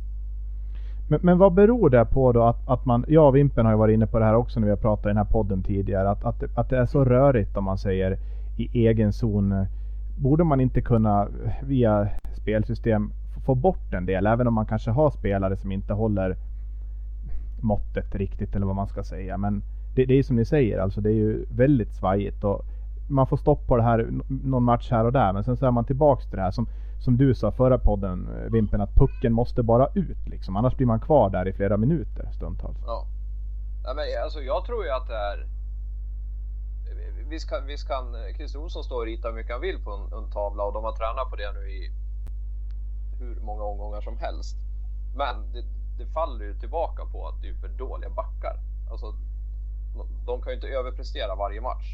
Men, 1.09 1.19
men 1.23 1.37
vad 1.37 1.53
beror 1.53 1.89
det 1.89 2.05
på 2.05 2.31
då 2.31 2.43
att, 2.43 2.67
att 2.69 2.85
man, 2.85 3.05
jag 3.07 3.27
och 3.27 3.35
Vimpen 3.35 3.65
har 3.65 3.73
ju 3.73 3.77
varit 3.77 3.93
inne 3.93 4.07
på 4.07 4.19
det 4.19 4.25
här 4.25 4.35
också 4.35 4.59
när 4.59 4.65
vi 4.67 4.71
har 4.71 4.77
pratat 4.77 5.05
i 5.05 5.07
den 5.07 5.17
här 5.17 5.25
podden 5.25 5.63
tidigare, 5.63 6.09
att, 6.09 6.25
att, 6.25 6.39
det- 6.39 6.49
att 6.55 6.69
det 6.69 6.77
är 6.77 6.85
så 6.85 7.05
rörigt 7.05 7.57
om 7.57 7.63
man 7.63 7.77
säger 7.77 8.17
i 8.57 8.87
egen 8.87 9.13
zon. 9.13 9.65
Borde 10.17 10.43
man 10.43 10.61
inte 10.61 10.81
kunna 10.81 11.27
via 11.63 12.09
spelsystem 12.41 13.11
få 13.45 13.55
bort 13.55 13.93
en 13.93 14.05
del, 14.05 14.25
även 14.27 14.47
om 14.47 14.53
man 14.53 14.65
kanske 14.65 14.91
har 14.91 15.09
spelare 15.11 15.57
som 15.57 15.71
inte 15.71 15.93
håller 15.93 16.37
måttet 17.61 18.15
riktigt 18.15 18.55
eller 18.55 18.65
vad 18.65 18.75
man 18.75 18.87
ska 18.87 19.03
säga. 19.03 19.37
Men 19.37 19.63
det, 19.95 20.05
det 20.05 20.13
är 20.19 20.23
som 20.23 20.35
ni 20.35 20.45
säger, 20.45 20.79
alltså 20.79 21.01
det 21.01 21.09
är 21.09 21.13
ju 21.13 21.45
väldigt 21.49 21.93
svajigt 21.93 22.43
och 22.43 22.61
man 23.07 23.27
får 23.27 23.37
stopp 23.37 23.67
på 23.67 23.77
det 23.77 23.83
här 23.83 24.07
någon 24.27 24.63
match 24.63 24.91
här 24.91 25.05
och 25.05 25.11
där, 25.11 25.33
men 25.33 25.43
sen 25.43 25.57
så 25.57 25.65
är 25.65 25.71
man 25.71 25.85
tillbaks 25.85 26.25
till 26.25 26.35
det 26.35 26.43
här 26.43 26.51
som 26.51 26.67
som 26.99 27.17
du 27.17 27.35
sa 27.35 27.51
förra 27.51 27.77
podden 27.77 28.27
eh, 28.35 28.51
Vimpen, 28.51 28.81
att 28.81 28.95
pucken 28.95 29.33
måste 29.33 29.63
bara 29.63 29.87
ut 29.93 30.27
liksom. 30.27 30.55
Annars 30.55 30.75
blir 30.75 30.87
man 30.87 30.99
kvar 30.99 31.29
där 31.29 31.47
i 31.47 31.53
flera 31.53 31.77
minuter 31.77 32.29
stundtals. 32.31 32.77
Ja. 32.85 33.05
Nej, 33.83 33.95
men 33.95 34.23
alltså, 34.23 34.41
jag 34.41 34.65
tror 34.65 34.85
ju 34.85 34.91
att 34.91 35.07
det 35.07 35.15
är... 35.15 35.47
Visst 37.29 37.49
kan, 37.49 37.65
visst 37.65 37.87
kan 37.87 38.05
Christer 38.35 38.59
Olsson 38.59 38.83
stå 38.83 38.95
och 38.95 39.05
rita 39.05 39.27
hur 39.27 39.35
mycket 39.35 39.51
han 39.51 39.61
vill 39.61 39.83
på 39.83 39.91
en, 39.91 40.17
en 40.17 40.31
tavla 40.31 40.63
och 40.63 40.73
de 40.73 40.83
har 40.83 40.91
tränat 40.91 41.29
på 41.29 41.35
det 41.35 41.51
nu 41.53 41.69
i 41.69 41.91
hur 43.19 43.39
många 43.39 43.63
omgångar 43.63 44.01
som 44.01 44.17
helst. 44.17 44.57
Men 45.15 45.51
det, 45.53 45.63
det 45.97 46.11
faller 46.13 46.45
ju 46.45 46.53
tillbaka 46.59 47.05
på 47.05 47.27
att 47.27 47.41
det 47.41 47.49
är 47.49 47.53
för 47.53 47.67
dåliga 47.67 48.09
backar. 48.09 48.55
Alltså, 48.91 49.13
de 50.25 50.41
kan 50.41 50.51
ju 50.51 50.55
inte 50.55 50.67
överprestera 50.67 51.35
varje 51.35 51.61
match. 51.61 51.87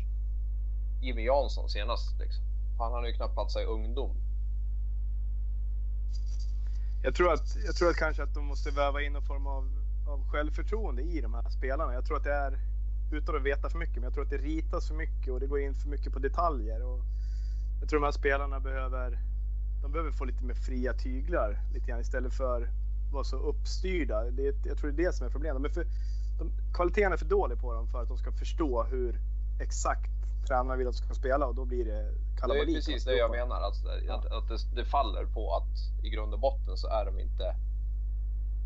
Jimmy 1.01 1.25
Jansson 1.25 1.69
senast 1.69 2.19
liksom. 2.19 2.43
Han 2.77 2.91
har 2.91 3.07
ju 3.07 3.13
knappt 3.13 3.33
platsat 3.33 3.61
i 3.61 3.65
ungdom. 3.65 4.15
Jag 7.03 7.15
tror, 7.15 7.33
att, 7.33 7.55
jag 7.65 7.75
tror 7.75 7.89
att 7.89 7.95
kanske 7.95 8.23
att 8.23 8.33
de 8.33 8.45
måste 8.45 8.71
väva 8.71 9.01
in 9.01 9.13
någon 9.13 9.25
form 9.25 9.47
av, 9.47 9.69
av 10.07 10.29
självförtroende 10.29 11.01
i 11.01 11.21
de 11.21 11.33
här 11.33 11.49
spelarna. 11.49 11.93
Jag 11.93 12.05
tror 12.05 12.17
att 12.17 12.23
det 12.23 12.33
är, 12.33 12.59
utan 13.11 13.35
att 13.35 13.43
veta 13.43 13.69
för 13.69 13.79
mycket, 13.79 13.95
men 13.95 14.03
jag 14.03 14.13
tror 14.13 14.23
att 14.23 14.29
det 14.29 14.37
ritas 14.37 14.87
för 14.87 14.95
mycket 14.95 15.33
och 15.33 15.39
det 15.39 15.47
går 15.47 15.59
in 15.59 15.75
för 15.75 15.89
mycket 15.89 16.13
på 16.13 16.19
detaljer. 16.19 16.83
Och 16.83 17.01
jag 17.79 17.89
tror 17.89 17.99
de 17.99 18.05
här 18.05 18.11
spelarna 18.11 18.59
behöver, 18.59 19.19
de 19.81 19.91
behöver 19.91 20.11
få 20.11 20.25
lite 20.25 20.43
mer 20.43 20.53
fria 20.53 20.93
tyglar 20.93 21.59
lite 21.73 21.85
grann 21.87 22.01
istället 22.01 22.33
för 22.33 22.61
att 22.61 22.69
vara 23.11 23.23
så 23.23 23.37
uppstyrda. 23.37 24.23
Det, 24.23 24.55
jag 24.65 24.77
tror 24.77 24.91
det 24.91 25.03
är 25.03 25.05
det 25.05 25.13
som 25.13 25.27
är 25.27 25.31
problemet. 25.31 25.61
Men 25.61 25.71
för, 25.71 25.85
de, 26.39 26.51
kvaliteten 26.73 27.13
är 27.13 27.17
för 27.17 27.25
dålig 27.25 27.59
på 27.59 27.73
dem 27.73 27.87
för 27.87 28.01
att 28.01 28.07
de 28.07 28.17
ska 28.17 28.31
förstå 28.31 28.83
hur 28.83 29.19
exakt 29.59 30.11
tränarna 30.51 30.75
vill 30.75 30.87
att 30.87 30.93
de 30.93 30.97
ska 30.97 31.13
spela 31.13 31.45
och 31.47 31.55
då 31.55 31.65
blir 31.65 31.85
det 31.85 31.91
Det 31.91 31.97
är 31.97 32.39
kalabalik. 32.39 32.75
precis 32.75 33.05
det 33.05 33.15
jag 33.15 33.31
menar. 33.31 33.55
Att, 33.67 33.77
att, 34.09 34.25
att 34.37 34.47
det, 34.47 34.75
det 34.75 34.85
faller 34.85 35.25
på 35.25 35.53
att 35.53 36.03
i 36.05 36.09
grund 36.09 36.33
och 36.33 36.39
botten 36.39 36.77
så 36.77 36.87
är 36.87 37.05
de 37.05 37.19
inte 37.19 37.55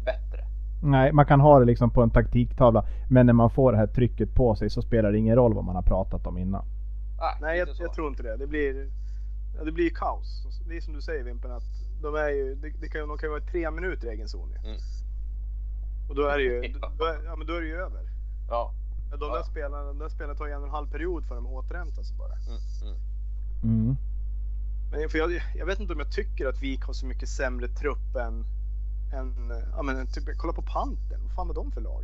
bättre. 0.05 0.45
Nej, 0.83 1.11
man 1.11 1.25
kan 1.25 1.39
ha 1.39 1.59
det 1.59 1.65
liksom 1.65 1.89
på 1.91 2.01
en 2.03 2.09
taktiktavla. 2.09 2.85
Men 3.09 3.25
när 3.25 3.33
man 3.33 3.49
får 3.49 3.71
det 3.71 3.77
här 3.77 3.87
trycket 3.87 4.33
på 4.33 4.55
sig 4.55 4.69
så 4.69 4.81
spelar 4.81 5.11
det 5.11 5.17
ingen 5.17 5.35
roll 5.35 5.53
vad 5.53 5.63
man 5.63 5.75
har 5.75 5.81
pratat 5.81 6.27
om 6.27 6.37
innan. 6.37 6.65
Nej, 7.41 7.59
jag, 7.59 7.69
jag 7.79 7.93
tror 7.93 8.07
inte 8.07 8.23
det. 8.23 8.37
Det 8.37 8.47
blir, 8.47 8.91
ja, 9.57 9.63
det 9.63 9.71
blir 9.71 9.89
kaos. 9.89 10.45
Det 10.67 10.77
är 10.77 10.81
som 10.81 10.93
du 10.93 11.01
säger 11.01 11.23
Vimpen, 11.23 11.51
att 11.51 11.63
de, 12.01 12.15
är 12.15 12.29
ju, 12.29 12.55
det, 12.55 12.69
det 12.81 12.87
kan, 12.87 13.07
de 13.07 13.17
kan 13.17 13.27
ju 13.29 13.31
vara 13.31 13.51
tre 13.51 13.71
minuter 13.71 14.07
i 14.07 14.11
egen 14.11 14.27
zon. 14.27 14.49
Mm. 14.63 14.77
Och 16.09 16.15
då 16.15 16.27
är 16.27 16.37
det 16.37 16.43
ju, 16.43 16.61
då 16.99 17.05
är, 17.05 17.25
ja, 17.25 17.35
men 17.35 17.47
då 17.47 17.53
är 17.53 17.61
det 17.61 17.67
ju 17.67 17.75
över. 17.75 18.01
Ja. 18.49 18.73
Ja, 19.19 19.27
De 19.27 19.29
Ja. 19.29 19.35
där 19.37 19.43
spelarna, 19.43 19.83
de 19.83 19.97
där 19.99 20.09
spelarna 20.09 20.35
tar 20.37 20.45
ju 20.45 20.51
en 20.51 20.61
och 20.61 20.67
en 20.67 20.73
halv 20.73 20.87
period 20.87 21.25
för 21.25 21.35
att 21.37 21.43
de 21.43 21.47
återhämtar 21.53 22.03
sig 22.03 22.17
bara. 22.17 22.33
Mm, 22.35 22.59
mm. 22.83 22.99
Mm. 23.63 23.95
Men 24.91 25.09
för 25.09 25.17
jag, 25.17 25.41
jag 25.55 25.65
vet 25.65 25.79
inte 25.79 25.93
om 25.93 25.99
jag 25.99 26.11
tycker 26.11 26.47
att 26.47 26.61
Vik 26.61 26.83
har 26.83 26.93
så 26.93 27.05
mycket 27.05 27.29
sämre 27.29 27.67
trupp 27.67 28.15
än, 28.15 28.45
än 29.13 29.51
ja, 29.75 29.81
men 29.83 30.07
typ, 30.07 30.23
kolla 30.37 30.53
på 30.53 30.61
Panten. 30.61 31.19
Vad 31.23 31.31
fan 31.35 31.49
är 31.49 31.53
de 31.53 31.71
för 31.71 31.81
lag? 31.81 32.03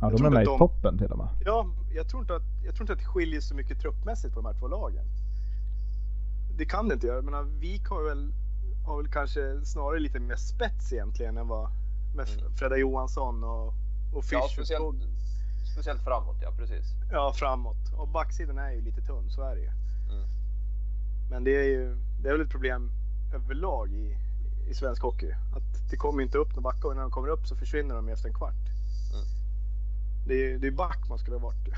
Ja, 0.00 0.10
Jag 0.10 0.18
de 0.20 0.26
är 0.26 0.30
med 0.30 0.42
i 0.42 0.44
de- 0.44 0.58
toppen 0.58 0.98
till 0.98 1.12
och 1.12 1.18
med. 1.18 1.28
Ja, 1.44 1.66
jag 1.94 2.08
tror, 2.08 2.22
inte 2.22 2.36
att, 2.36 2.42
jag 2.64 2.74
tror 2.74 2.82
inte 2.84 2.92
att 2.92 2.98
det 2.98 3.04
skiljer 3.04 3.40
så 3.40 3.54
mycket 3.54 3.80
truppmässigt 3.80 4.34
på 4.34 4.40
de 4.40 4.46
här 4.46 4.54
två 4.54 4.68
lagen. 4.68 5.04
Det 6.56 6.64
kan 6.64 6.88
det 6.88 6.94
inte 6.94 7.06
göra. 7.06 7.22
Men 7.22 7.58
Vik 7.58 7.86
har 7.88 8.02
väl, 8.02 8.32
har 8.86 8.96
väl 8.96 9.12
kanske 9.12 9.64
snarare 9.64 9.98
lite 10.00 10.20
mer 10.20 10.36
spets 10.36 10.92
egentligen 10.92 11.36
än 11.38 11.48
vad 11.48 11.70
med 12.14 12.28
Mm. 12.28 12.52
Fredda 12.56 12.76
Johansson 12.76 13.44
och, 13.44 13.74
och 14.14 14.24
Fisch 14.24 14.32
Ja, 14.32 14.48
speciellt. 14.52 14.82
Speciellt 15.72 16.04
framåt, 16.04 16.36
ja 16.42 16.52
precis. 16.58 16.84
Ja, 17.10 17.32
framåt. 17.32 17.92
Och 17.96 18.08
backsidan 18.08 18.58
är 18.58 18.70
ju 18.70 18.80
lite 18.80 19.00
tunn, 19.00 19.30
så 19.30 19.42
är 19.42 19.54
det 19.54 19.60
ju. 19.60 19.70
Mm. 20.10 20.28
Men 21.30 21.44
det 21.44 21.50
är 21.50 21.64
ju 21.64 21.96
det 22.22 22.28
är 22.28 22.32
väl 22.32 22.40
ett 22.40 22.50
problem 22.50 22.90
överlag 23.34 23.92
i, 23.92 24.16
i 24.70 24.74
svensk 24.74 25.02
hockey. 25.02 25.32
Att 25.32 25.90
det 25.90 25.96
kommer 25.96 26.22
inte 26.22 26.38
upp 26.38 26.48
några 26.48 26.60
backar 26.60 26.88
och 26.88 26.94
när 26.94 27.02
de 27.02 27.10
kommer 27.10 27.28
upp 27.28 27.46
så 27.46 27.56
försvinner 27.56 27.94
de 27.94 28.08
efter 28.08 28.28
en 28.28 28.34
kvart. 28.34 28.64
Mm. 29.12 29.24
Det 30.26 30.34
är 30.34 30.58
det 30.58 30.66
är 30.66 30.70
back 30.70 31.08
man 31.08 31.18
skulle 31.18 31.36
ha 31.36 31.42
varit. 31.42 31.68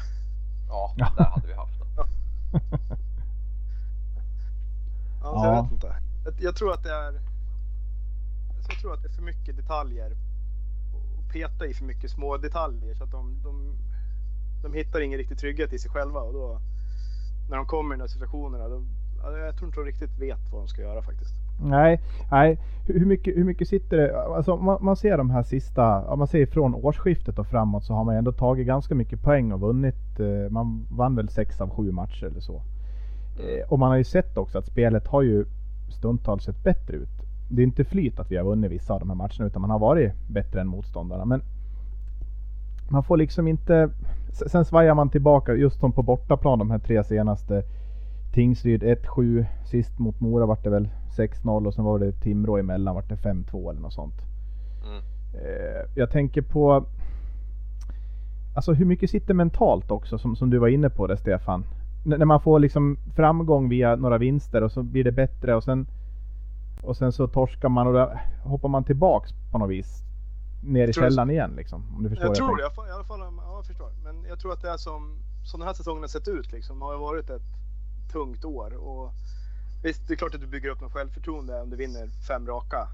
Ja, 0.69 0.95
Ja. 0.97 1.13
där 1.17 1.25
hade 1.25 1.47
vi 1.47 1.55
haft 1.55 1.79
det. 1.79 1.87
Ja, 1.97 2.07
så 5.21 5.27
Ja. 5.37 5.47
Jag 5.47 5.63
vet 5.63 5.73
inte. 5.73 5.97
Jag, 6.25 6.35
jag 6.41 6.57
tror 6.57 6.73
att 6.73 6.83
det 6.83 6.93
är 6.93 7.21
jag 8.69 8.81
tror 8.81 8.95
att 8.95 9.03
det 9.03 9.09
är 9.09 9.13
för 9.13 9.23
mycket 9.23 9.57
detaljer 9.57 10.17
peta 11.33 11.67
i 11.67 11.75
för 11.75 11.85
mycket 11.85 12.11
små 12.11 12.37
detaljer 12.37 12.95
så 12.95 13.05
att 13.05 13.11
de, 13.11 13.37
de, 13.45 13.53
de 14.63 14.73
hittar 14.75 15.01
ingen 15.01 15.19
riktig 15.19 15.39
trygghet 15.39 15.73
i 15.73 15.79
sig 15.79 15.91
själva 15.91 16.21
och 16.21 16.33
då 16.33 16.59
när 17.51 17.57
de 17.57 17.67
kommer 17.67 17.95
i 17.95 17.99
de 17.99 18.03
här 18.03 18.09
situationerna 18.09 18.69
då, 18.69 18.83
ja, 19.23 19.39
jag 19.39 19.57
tror 19.57 19.69
inte 19.69 19.81
de 19.81 19.87
riktigt 19.87 20.19
vet 20.21 20.53
vad 20.53 20.61
de 20.61 20.69
ska 20.69 20.83
göra 20.83 21.03
faktiskt. 21.03 21.35
Nej, 21.65 22.01
nej. 22.31 22.59
Hur, 22.87 23.07
mycket, 23.07 23.37
hur 23.37 23.45
mycket 23.45 23.69
sitter 23.69 23.97
det? 23.97 24.23
Alltså 24.23 24.57
man, 24.57 24.85
man 24.85 24.97
ser 24.97 25.19
de 25.19 25.31
här 25.31 25.43
sista, 25.43 26.05
om 26.07 26.19
man 26.19 26.29
ser 26.29 26.47
från 26.47 26.75
årsskiftet 26.75 27.39
och 27.39 27.47
framåt 27.47 27.85
så 27.85 27.95
har 27.95 28.05
man 28.05 28.17
ändå 28.17 28.33
tagit 28.33 28.67
ganska 28.67 28.95
mycket 28.95 29.23
poäng 29.23 29.53
och 29.53 29.61
vunnit. 29.61 30.21
eh, 30.21 30.51
Man 30.51 30.87
vann 30.91 31.17
väl 31.17 31.29
sex 31.29 31.61
av 31.61 31.71
sju 31.71 31.93
matcher 31.93 32.27
eller 32.27 32.41
så. 32.41 32.63
Eh, 33.37 33.69
Och 33.69 33.79
man 33.79 33.89
har 33.91 33.97
ju 33.97 34.05
sett 34.05 34.37
också 34.37 34.59
att 34.59 34.67
spelet 34.67 35.07
har 35.07 35.23
ju 35.23 35.45
stundtals 35.99 36.45
sett 36.45 36.63
bättre 36.63 36.97
ut. 36.97 37.22
Det 37.49 37.63
är 37.63 37.67
inte 37.67 37.85
flyt 37.85 38.21
att 38.21 38.31
vi 38.31 38.37
har 38.37 38.45
vunnit 38.45 38.71
vissa 38.71 38.95
av 38.95 39.01
de 39.01 39.11
här 39.11 39.17
matcherna 39.17 39.47
utan 39.47 39.63
man 39.63 39.71
har 39.71 39.79
varit 39.79 40.13
bättre 40.29 40.61
än 40.61 40.69
motståndarna. 40.69 41.25
Men 41.25 41.43
man 42.89 43.05
får 43.05 43.17
liksom 43.17 43.49
inte... 43.49 43.91
Sen 44.33 44.65
svajar 44.65 44.95
man 44.95 45.11
tillbaka 45.11 45.55
just 45.55 45.81
som 45.81 45.93
på 45.93 46.03
bortaplan 46.03 46.59
de 46.59 46.71
här 46.71 46.79
tre 46.79 47.05
senaste. 47.05 47.63
Tingsryd 48.35 48.83
1-7, 48.83 49.47
sist 49.65 49.99
mot 49.99 50.21
Mora 50.21 50.47
vart 50.47 50.65
det 50.65 50.71
väl 50.71 50.89
6-0 51.17 51.67
och 51.67 51.75
sen 51.75 51.85
var 51.85 51.99
det 51.99 52.13
Timrå 52.13 52.59
emellan 52.59 52.95
vart 52.95 53.09
det 53.09 53.15
5-2 53.15 53.71
eller 53.71 53.81
något 53.81 53.93
sånt. 53.93 54.15
Mm. 54.85 55.03
Eh, 55.35 55.91
jag 55.95 56.11
tänker 56.11 56.43
på 56.43 56.87
Alltså 58.55 58.73
hur 58.73 58.85
mycket 58.85 59.11
sitter 59.11 59.35
mentalt 59.35 59.91
också 59.91 60.19
som, 60.19 60.37
som 60.37 60.51
du 60.51 60.59
var 60.59 60.69
inne 60.69 60.91
på 60.91 61.07
det 61.07 61.17
Stefan? 61.17 61.65
N 62.05 62.15
när 62.19 62.25
man 62.25 62.41
får 62.41 62.59
liksom 62.59 62.97
framgång 63.17 63.69
via 63.69 63.97
några 63.97 64.19
vinster 64.19 64.63
och 64.63 64.73
så 64.73 64.83
blir 64.83 65.05
det 65.05 65.13
bättre 65.13 65.55
och 65.55 65.65
sen 65.65 65.87
Och 66.83 66.97
sen 66.97 67.13
så 67.13 67.29
torskar 67.29 67.69
man 67.69 67.87
och 67.87 67.93
då 67.93 68.19
hoppar 68.45 68.69
man 68.69 68.85
tillbaks 68.85 69.31
på 69.51 69.59
något 69.59 69.71
vis 69.71 70.03
Ner 70.63 70.81
i 70.83 70.87
jag- 70.87 70.95
källan 70.95 71.31
igen 71.31 71.53
liksom. 71.57 71.97
Om 71.97 72.03
du 72.03 72.09
förstår 72.09 72.25
Jag 72.25 72.29
vad 72.29 72.37
tror 72.37 72.61
jag 72.61 72.71
det, 72.71 72.75
tänker. 72.75 72.91
i 72.91 72.93
alla 72.95 73.05
fall, 73.05 73.21
ja, 73.21 73.57
jag 73.57 73.67
förstår. 73.67 73.91
Men 74.05 74.25
jag 74.29 74.39
tror 74.41 74.53
att 74.53 74.63
det 74.63 74.71
är 74.71 74.77
som, 74.77 75.19
som 75.45 75.61
den 75.61 75.67
här 75.67 75.75
säsongen 75.75 76.03
har 76.03 76.09
sett 76.09 76.29
ut 76.29 76.53
liksom, 76.53 76.83
har 76.83 76.97
varit 76.99 77.31
ett 77.31 77.43
tungt 78.13 78.45
år. 78.45 78.75
Och 78.75 79.13
visst, 79.83 80.09
det 80.09 80.15
är 80.15 80.17
klart 80.17 80.35
att 80.35 80.41
du 80.41 80.47
bygger 80.47 80.69
upp 80.71 80.81
något 80.81 80.93
självförtroende 80.93 81.61
om 81.63 81.71
du 81.71 81.77
vinner 81.77 82.09
fem 82.29 82.47
raka. 82.47 82.89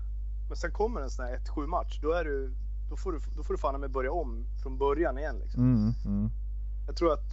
Men 0.49 0.57
sen 0.57 0.71
kommer 0.71 1.01
en 1.01 1.11
sån 1.11 1.25
här 1.25 1.37
1-7 1.37 1.67
match, 1.67 1.99
då, 2.03 2.13
är 2.13 2.25
du, 2.25 2.53
då, 2.91 2.97
får 2.97 3.13
du, 3.13 3.19
då 3.37 3.43
får 3.43 3.55
du 3.55 3.59
fan 3.59 3.81
med 3.81 3.91
börja 3.91 4.13
om 4.13 4.45
från 4.63 4.79
början 4.79 5.19
igen. 5.19 5.37
Liksom. 5.43 5.63
Mm, 5.63 5.95
mm. 6.05 6.31
Jag 6.87 6.97
tror 6.97 7.13
att, 7.13 7.31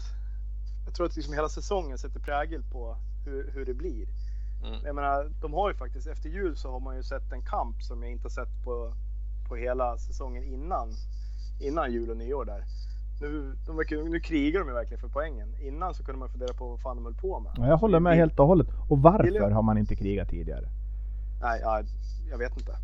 jag 0.85 0.93
tror 0.95 1.05
att 1.05 1.15
liksom 1.15 1.33
hela 1.33 1.49
säsongen 1.49 1.97
sätter 1.97 2.19
prägel 2.19 2.63
på 2.71 2.97
hur, 3.25 3.51
hur 3.53 3.65
det 3.65 3.73
blir. 3.73 4.07
Mm. 4.67 4.79
Jag 4.85 4.95
menar, 4.95 5.31
de 5.41 5.53
har 5.53 5.69
ju 5.69 5.75
faktiskt, 5.75 6.07
efter 6.07 6.29
jul 6.29 6.57
så 6.57 6.71
har 6.71 6.79
man 6.79 6.95
ju 6.95 7.03
sett 7.03 7.31
en 7.31 7.41
kamp 7.41 7.83
som 7.83 8.03
jag 8.03 8.11
inte 8.11 8.25
har 8.25 8.29
sett 8.29 8.63
på, 8.63 8.93
på 9.49 9.55
hela 9.55 9.97
säsongen 9.97 10.43
innan, 10.43 10.89
innan 11.59 11.91
jul 11.91 12.09
och 12.09 12.17
nyår 12.17 12.45
där. 12.45 12.63
Nu, 13.21 13.53
de 13.65 13.75
nu 14.09 14.19
krigar 14.19 14.59
de 14.59 14.67
ju 14.67 14.73
verkligen 14.73 15.01
för 15.01 15.07
poängen. 15.07 15.55
Innan 15.61 15.93
så 15.93 16.03
kunde 16.03 16.19
man 16.19 16.29
fundera 16.29 16.53
på 16.53 16.67
vad 16.69 16.81
fan 16.81 16.95
de 16.95 17.05
höll 17.05 17.13
på 17.15 17.39
med. 17.39 17.51
Ja, 17.57 17.67
jag 17.67 17.77
håller 17.77 17.99
med 17.99 18.13
Det- 18.13 18.17
helt 18.17 18.39
och 18.39 18.47
hållet. 18.47 18.67
Och 18.89 18.99
varför 19.01 19.51
har 19.51 19.61
man 19.61 19.77
inte 19.77 19.95
krigat 19.95 20.29
tidigare? 20.29 20.67
Nej, 21.41 21.59
ja, 21.63 21.83
jag 22.29 22.37
vet 22.37 22.57
inte. 22.57 22.75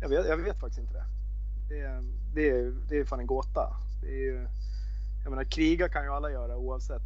Jag 0.00 0.08
vet, 0.08 0.28
jag 0.28 0.36
vet 0.36 0.60
faktiskt 0.60 0.80
inte 0.80 0.92
det. 0.94 1.04
Det 1.68 1.80
är, 1.80 2.02
det, 2.34 2.50
är, 2.50 2.72
det 2.88 2.98
är 2.98 3.04
fan 3.04 3.20
en 3.20 3.26
gåta. 3.26 3.76
Det 4.02 4.08
är 4.08 4.18
ju, 4.32 4.46
jag 5.24 5.30
menar, 5.30 5.44
kriga 5.44 5.88
kan 5.88 6.02
ju 6.04 6.10
alla 6.10 6.30
göra 6.30 6.56
oavsett 6.56 7.02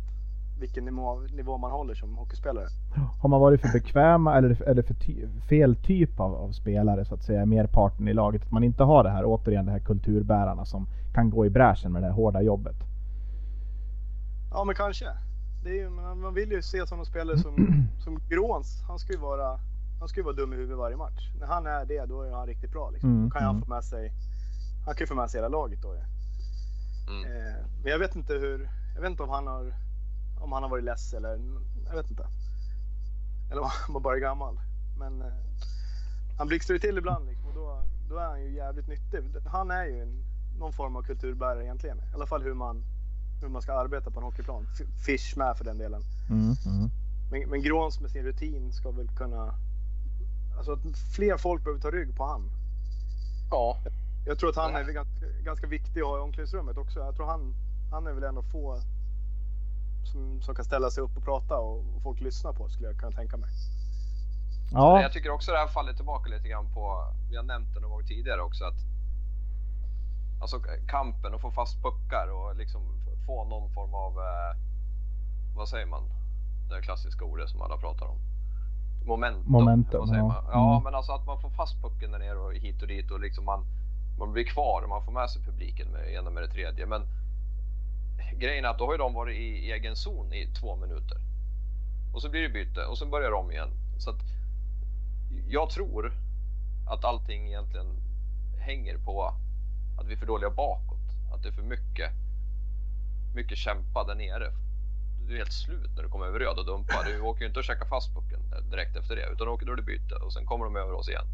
vilken 0.62 0.84
nivå, 0.84 1.20
nivå 1.20 1.58
man 1.58 1.70
håller 1.70 1.94
som 1.94 2.16
hockeyspelare. 2.16 2.66
Har 3.20 3.28
man 3.28 3.40
varit 3.40 3.60
för 3.60 3.68
bekväma 3.68 4.38
eller, 4.38 4.62
eller 4.62 4.82
för 4.82 4.94
ty 4.94 5.26
fel 5.48 5.76
typ 5.76 6.20
av, 6.20 6.34
av 6.34 6.50
spelare 6.52 7.04
så 7.04 7.14
att 7.14 7.22
säga, 7.22 7.46
merparten 7.46 8.08
i 8.08 8.14
laget? 8.14 8.42
Att 8.42 8.50
man 8.52 8.64
inte 8.64 8.82
har 8.82 9.04
det 9.04 9.10
här, 9.10 9.24
återigen 9.24 9.66
det 9.66 9.72
här 9.72 9.78
kulturbärarna 9.78 10.64
som 10.64 10.86
kan 11.14 11.30
gå 11.30 11.46
i 11.46 11.50
bräschen 11.50 11.92
med 11.92 12.02
det 12.02 12.06
här 12.06 12.14
hårda 12.14 12.42
jobbet. 12.42 12.76
Ja, 14.50 14.64
men 14.64 14.74
kanske. 14.74 15.06
Det 15.64 15.70
är 15.70 15.74
ju, 15.74 15.90
man 15.90 16.20
man 16.20 16.34
vill 16.34 16.50
ju 16.50 16.62
se 16.62 16.86
sådana 16.86 17.04
spelare 17.04 17.38
som, 17.38 17.54
som 18.04 18.20
Gråns. 18.28 18.82
Han 18.88 18.98
ska 18.98 19.12
ju 19.12 19.18
vara, 19.18 19.58
han 20.00 20.08
ska 20.08 20.20
ju 20.20 20.24
vara 20.24 20.34
dum 20.34 20.52
i 20.52 20.56
huvudet 20.56 20.78
varje 20.78 20.96
match. 20.96 21.32
När 21.40 21.46
han 21.46 21.66
är 21.66 21.84
det, 21.86 22.06
då 22.06 22.22
är 22.22 22.32
han 22.32 22.46
riktigt 22.46 22.72
bra. 22.72 22.90
Liksom. 22.90 23.10
Mm, 23.10 23.24
Då 23.24 23.30
kan 23.30 23.42
ju 23.42 23.46
han 23.46 23.56
mm. 23.56 23.64
få 23.64 23.74
med 23.74 23.84
sig, 23.84 24.12
han 24.86 24.94
kan 24.94 25.04
ju 25.04 25.06
få 25.06 25.14
med 25.14 25.30
sig 25.30 25.38
hela 25.38 25.48
laget 25.48 25.82
då. 25.82 25.94
Ja. 25.94 26.04
Mm. 27.12 27.24
Eh, 27.24 27.54
men 27.82 27.92
jag 27.92 27.98
vet 27.98 28.16
inte 28.16 28.32
hur, 28.32 28.70
jag 28.94 29.02
vet 29.02 29.10
inte 29.10 29.22
om 29.22 29.28
han 29.28 29.46
har, 29.46 29.74
om 30.42 30.52
han 30.52 30.62
har 30.62 30.70
varit 30.70 30.84
less 30.84 31.14
eller, 31.14 31.40
jag 31.86 31.96
vet 31.96 32.10
inte. 32.10 32.26
Eller 33.50 33.62
om 33.62 33.70
han 33.70 34.02
bara 34.02 34.16
är 34.16 34.20
gammal. 34.20 34.60
Men 34.98 35.22
eh, 35.22 35.32
han 36.38 36.48
blixtrar 36.48 36.74
ju 36.74 36.80
till 36.80 36.98
ibland 36.98 37.26
liksom, 37.26 37.46
och 37.46 37.54
då, 37.54 37.82
då 38.08 38.16
är 38.16 38.26
han 38.26 38.42
ju 38.42 38.54
jävligt 38.54 38.88
nyttig. 38.88 39.20
Han 39.46 39.70
är 39.70 39.84
ju 39.84 40.02
en, 40.02 40.24
någon 40.58 40.72
form 40.72 40.96
av 40.96 41.02
kulturbärare 41.02 41.64
egentligen. 41.64 41.98
I 41.98 42.14
alla 42.14 42.26
fall 42.26 42.42
hur 42.42 42.54
man, 42.54 42.84
hur 43.40 43.48
man 43.48 43.62
ska 43.62 43.72
arbeta 43.72 44.10
på 44.10 44.20
en 44.20 44.24
hockeyplan. 44.24 44.66
Fish 45.06 45.36
med 45.36 45.56
för 45.56 45.64
den 45.64 45.78
delen. 45.78 46.02
Mm, 46.30 46.54
mm. 46.66 46.90
Men, 47.30 47.50
men 47.50 47.62
Gråns 47.62 48.00
med 48.00 48.10
sin 48.10 48.24
rutin 48.24 48.72
ska 48.72 48.90
väl 48.90 49.08
kunna... 49.08 49.54
Alltså 50.56 50.72
att 50.72 50.98
fler 51.16 51.36
folk 51.36 51.64
behöver 51.64 51.80
ta 51.80 51.90
rygg 51.90 52.16
på 52.16 52.24
han. 52.24 52.50
Ja, 53.50 53.78
Jag 54.26 54.38
tror 54.38 54.50
att 54.50 54.56
han 54.56 54.76
är 54.76 54.84
ganska, 54.84 55.26
ganska 55.44 55.66
viktig 55.66 56.00
att 56.00 56.06
ha 56.06 56.18
i 56.18 56.20
omklädningsrummet 56.20 56.76
också. 56.76 56.98
Jag 56.98 57.16
tror 57.16 57.26
han, 57.26 57.54
han 57.90 58.06
är 58.06 58.12
väl 58.12 58.24
en 58.24 58.38
av 58.38 58.42
få 58.42 58.80
som, 60.04 60.42
som 60.42 60.54
kan 60.54 60.64
ställa 60.64 60.90
sig 60.90 61.02
upp 61.02 61.16
och 61.16 61.24
prata 61.24 61.56
och, 61.56 61.78
och 61.78 62.02
folk 62.02 62.20
lyssnar 62.20 62.52
på 62.52 62.68
skulle 62.68 62.88
jag 62.88 62.98
kunna 62.98 63.12
tänka 63.12 63.36
mig. 63.36 63.50
Ja, 64.72 65.02
Jag 65.02 65.12
tycker 65.12 65.30
också 65.30 65.52
det 65.52 65.58
här 65.58 65.66
faller 65.66 65.92
tillbaka 65.92 66.30
lite 66.30 66.48
grann 66.48 66.72
på, 66.74 67.04
vi 67.30 67.36
har 67.36 67.44
nämnt 67.44 67.74
det 67.74 67.80
någon 67.80 67.90
gång 67.90 68.06
tidigare 68.06 68.42
också, 68.42 68.64
att 68.64 68.80
alltså 70.42 70.60
kampen 70.86 71.34
och 71.34 71.40
få 71.40 71.50
fast 71.50 71.82
puckar 71.82 72.28
och 72.32 72.56
liksom 72.56 72.82
få 73.26 73.44
någon 73.44 73.70
form 73.74 73.94
av, 73.94 74.12
eh, 74.18 74.56
vad 75.56 75.68
säger 75.68 75.86
man, 75.86 76.02
det 76.68 76.74
här 76.74 76.82
klassiska 76.82 77.24
ordet 77.24 77.48
som 77.48 77.62
alla 77.62 77.76
pratar 77.76 78.06
om. 78.06 78.18
Momentum. 79.06 79.52
Momentum, 79.52 80.00
vad 80.00 80.08
säger 80.08 80.22
ja. 80.22 80.28
man? 80.28 80.44
ja 80.52 80.72
Mm. 80.72 80.84
men 80.84 80.94
alltså 80.94 81.12
att 81.12 81.26
man 81.26 81.40
får 81.40 81.50
fast 81.50 81.82
pucken 81.82 82.10
där 82.12 82.18
nere 82.18 82.38
och 82.38 82.54
hit 82.54 82.82
och 82.82 82.88
dit 82.88 83.10
och 83.10 83.20
liksom 83.20 83.44
man, 83.44 83.64
man 84.18 84.32
blir 84.32 84.44
kvar 84.44 84.82
och 84.82 84.88
man 84.88 85.04
får 85.04 85.12
med 85.12 85.30
sig 85.30 85.42
publiken 85.42 85.88
med 85.88 86.00
det 86.02 86.12
ena 86.14 86.30
med 86.30 86.42
det 86.42 86.48
tredje. 86.48 86.86
Men 86.86 87.02
grejen 88.32 88.64
är 88.64 88.68
att 88.68 88.78
då 88.78 88.86
har 88.86 88.92
ju 88.92 88.98
de 88.98 89.14
varit 89.14 89.36
i 89.36 89.72
egen 89.72 89.96
zon 89.96 90.32
i 90.32 90.46
två 90.46 90.76
minuter. 90.76 91.18
Och 92.12 92.22
så 92.22 92.30
blir 92.30 92.42
det 92.42 92.48
byte 92.48 92.84
och 92.84 92.98
så 92.98 93.06
börjar 93.06 93.30
de 93.30 93.52
igen. 93.52 93.70
Så 93.98 94.10
att 94.10 94.20
jag 95.48 95.70
tror 95.70 96.12
att 96.88 97.04
allting 97.04 97.46
egentligen 97.46 97.86
hänger 98.58 98.98
på 98.98 99.34
att 99.98 100.06
vi 100.06 100.12
är 100.12 100.18
för 100.18 100.26
dåliga 100.26 100.50
bakåt. 100.50 100.98
Att 101.34 101.42
det 101.42 101.48
är 101.48 101.52
för 101.52 101.62
mycket, 101.62 102.12
mycket 103.34 103.58
kämpa 103.58 104.04
där 104.04 104.14
nere. 104.14 104.52
Du 105.26 105.34
är 105.34 105.38
helt 105.38 105.52
slut 105.52 105.90
när 105.96 106.02
du 106.02 106.08
kommer 106.08 106.26
över 106.26 106.38
röd 106.38 106.58
och 106.58 106.66
dumpar. 106.66 107.04
Du 107.04 107.20
åker 107.20 107.40
ju 107.40 107.46
inte 107.46 107.58
och 107.58 107.64
käka 107.64 107.84
fast 107.84 108.14
pucken 108.14 108.40
direkt 108.70 108.96
efter 108.96 109.16
det 109.16 109.26
utan 109.26 109.46
du 109.46 109.52
åker 109.52 109.66
då 109.66 109.74
det 109.74 109.82
byte 109.82 110.14
och 110.14 110.32
sen 110.32 110.46
kommer 110.46 110.64
de 110.64 110.76
över 110.76 110.92
oss 110.92 111.08
igen. 111.08 111.26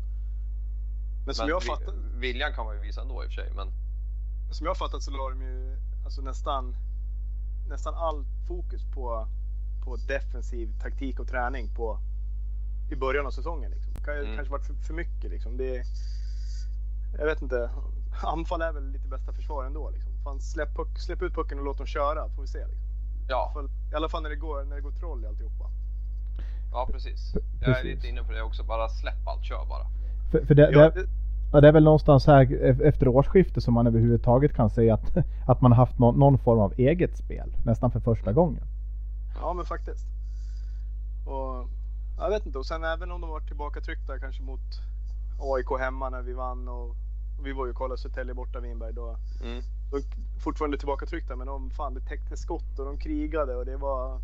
Men 1.27 1.35
som 1.35 1.47
Men 1.47 1.51
jag 1.51 1.63
fattar, 1.63 1.95
viljan 2.15 2.53
kan 2.53 2.65
man 2.65 2.77
ju 2.77 2.83
visa 2.83 3.01
ändå 3.01 3.25
i 3.25 3.27
och 3.27 3.33
för 3.33 3.43
sig. 3.43 3.53
Men 3.55 3.73
som 4.51 4.67
jag 4.67 4.77
fattat 4.77 5.03
så 5.03 5.11
la 5.11 5.29
de 5.29 5.43
ju 5.43 5.77
alltså 6.09 6.23
nästan, 6.23 6.77
nästan 7.69 7.95
all 7.95 8.25
fokus 8.47 8.83
på, 8.95 9.27
på 9.85 9.97
defensiv 9.97 10.69
taktik 10.83 11.21
och 11.21 11.29
träning 11.29 11.69
på, 11.75 11.99
i 12.91 12.97
början 12.97 13.27
av 13.27 13.31
säsongen. 13.31 13.71
Liksom. 13.71 13.93
Det 13.95 14.01
kan 14.05 14.15
ju 14.15 14.23
Mm. 14.23 14.37
kanske 14.37 14.53
varit 14.53 14.67
för, 14.67 14.75
för 14.75 14.95
mycket. 14.95 15.31
Liksom. 15.31 15.57
Det, 15.57 15.83
jag 17.19 17.27
vet 17.27 17.43
inte. 17.43 17.71
Anfall 18.23 18.63
är 18.63 18.73
väl 18.73 18.91
lite 18.93 19.09
bästa 19.09 19.33
försvar 19.33 19.65
ändå. 19.65 19.91
Liksom. 19.91 20.13
Fan, 20.25 20.41
släpp, 20.41 20.75
puck, 20.77 20.99
släpp 20.99 21.23
ut 21.23 21.35
pucken 21.35 21.59
och 21.59 21.65
låt 21.65 21.79
dem 21.79 21.87
köra, 21.87 22.29
får 22.29 22.43
vi 22.43 22.49
se. 22.49 22.67
Liksom. 22.67 22.89
I, 23.29 23.33
alla 23.33 23.41
ja, 23.41 23.51
fall, 23.55 23.69
I 23.93 23.95
alla 23.95 24.09
fall 24.09 24.23
när 24.23 24.31
det 24.31 24.37
går, 24.37 24.65
när 24.65 24.77
det 24.77 24.83
går 24.83 24.93
troll 24.93 25.25
i 25.25 25.27
alltihopa. 25.27 25.71
ja 26.73 26.89
precis. 26.93 27.35
Jag 27.61 27.69
är 27.71 27.75
precis. 27.75 27.95
lite 27.95 28.09
inne 28.09 28.23
på 28.25 28.33
det 28.33 28.43
också. 28.43 28.65
Bara 28.65 28.89
släpp 28.89 29.27
allt, 29.29 29.45
kör 29.45 29.65
bara. 29.69 29.87
för, 30.31 30.47
för 30.47 30.55
det, 30.55 30.71
Ja, 30.73 30.91
det, 30.91 31.07
ja, 31.53 31.61
det 31.61 31.69
är 31.69 31.73
väl 31.73 31.85
någonstans 31.85 32.27
här 32.27 32.53
e- 32.53 32.77
efter 32.89 33.09
årsskiftet 33.09 33.63
som 33.65 33.75
man 33.75 33.87
överhuvudtaget 33.87 34.55
kan 34.55 34.71
säga 34.71 34.95
att, 34.95 35.17
att 35.47 35.61
man 35.61 35.73
har 35.73 35.77
haft 35.77 35.99
någon, 35.99 36.19
någon 36.19 36.39
form 36.39 36.59
av 36.59 36.73
eget 36.77 37.17
spel. 37.19 37.57
Nästan 37.65 37.91
för 37.91 38.01
första 38.01 38.33
gången. 38.33 38.63
ja, 39.41 39.53
men 39.53 39.65
faktiskt. 39.65 40.05
Och, 41.27 41.69
jag 42.19 42.31
vet 42.31 42.47
inte. 42.47 42.59
Och 42.59 42.67
sen 42.67 42.85
även 42.85 43.11
om 43.13 43.21
de 43.21 43.31
var 43.31 43.41
tillbaka 43.41 43.81
tryckta 43.81 44.19
kanske 44.19 44.43
mot 44.43 44.61
AIK 45.41 45.81
hemma 45.81 46.11
när 46.11 46.23
vi 46.23 46.33
vann 46.33 46.69
och, 46.69 46.89
och 47.39 47.47
vi 47.47 47.53
var 47.53 47.65
ju 47.67 47.71
och 47.71 47.77
kollade 47.77 48.01
Södertälje 48.01 48.35
borta 48.35 48.61
Vinberg. 48.61 48.93
Då, 48.93 49.17
Mm. 49.45 49.63
de 49.91 50.03
fortfarande 50.41 50.79
tillbaka 50.79 51.07
tryckta 51.07 51.37
men 51.37 51.47
de, 51.47 51.71
fan, 51.71 51.95
det 51.95 52.01
täckte 52.01 52.37
skott 52.37 52.79
och 52.79 52.85
de 52.85 52.99
krigade 52.99 53.57
och 53.57 53.65
det 53.65 53.77
var, 53.77 54.21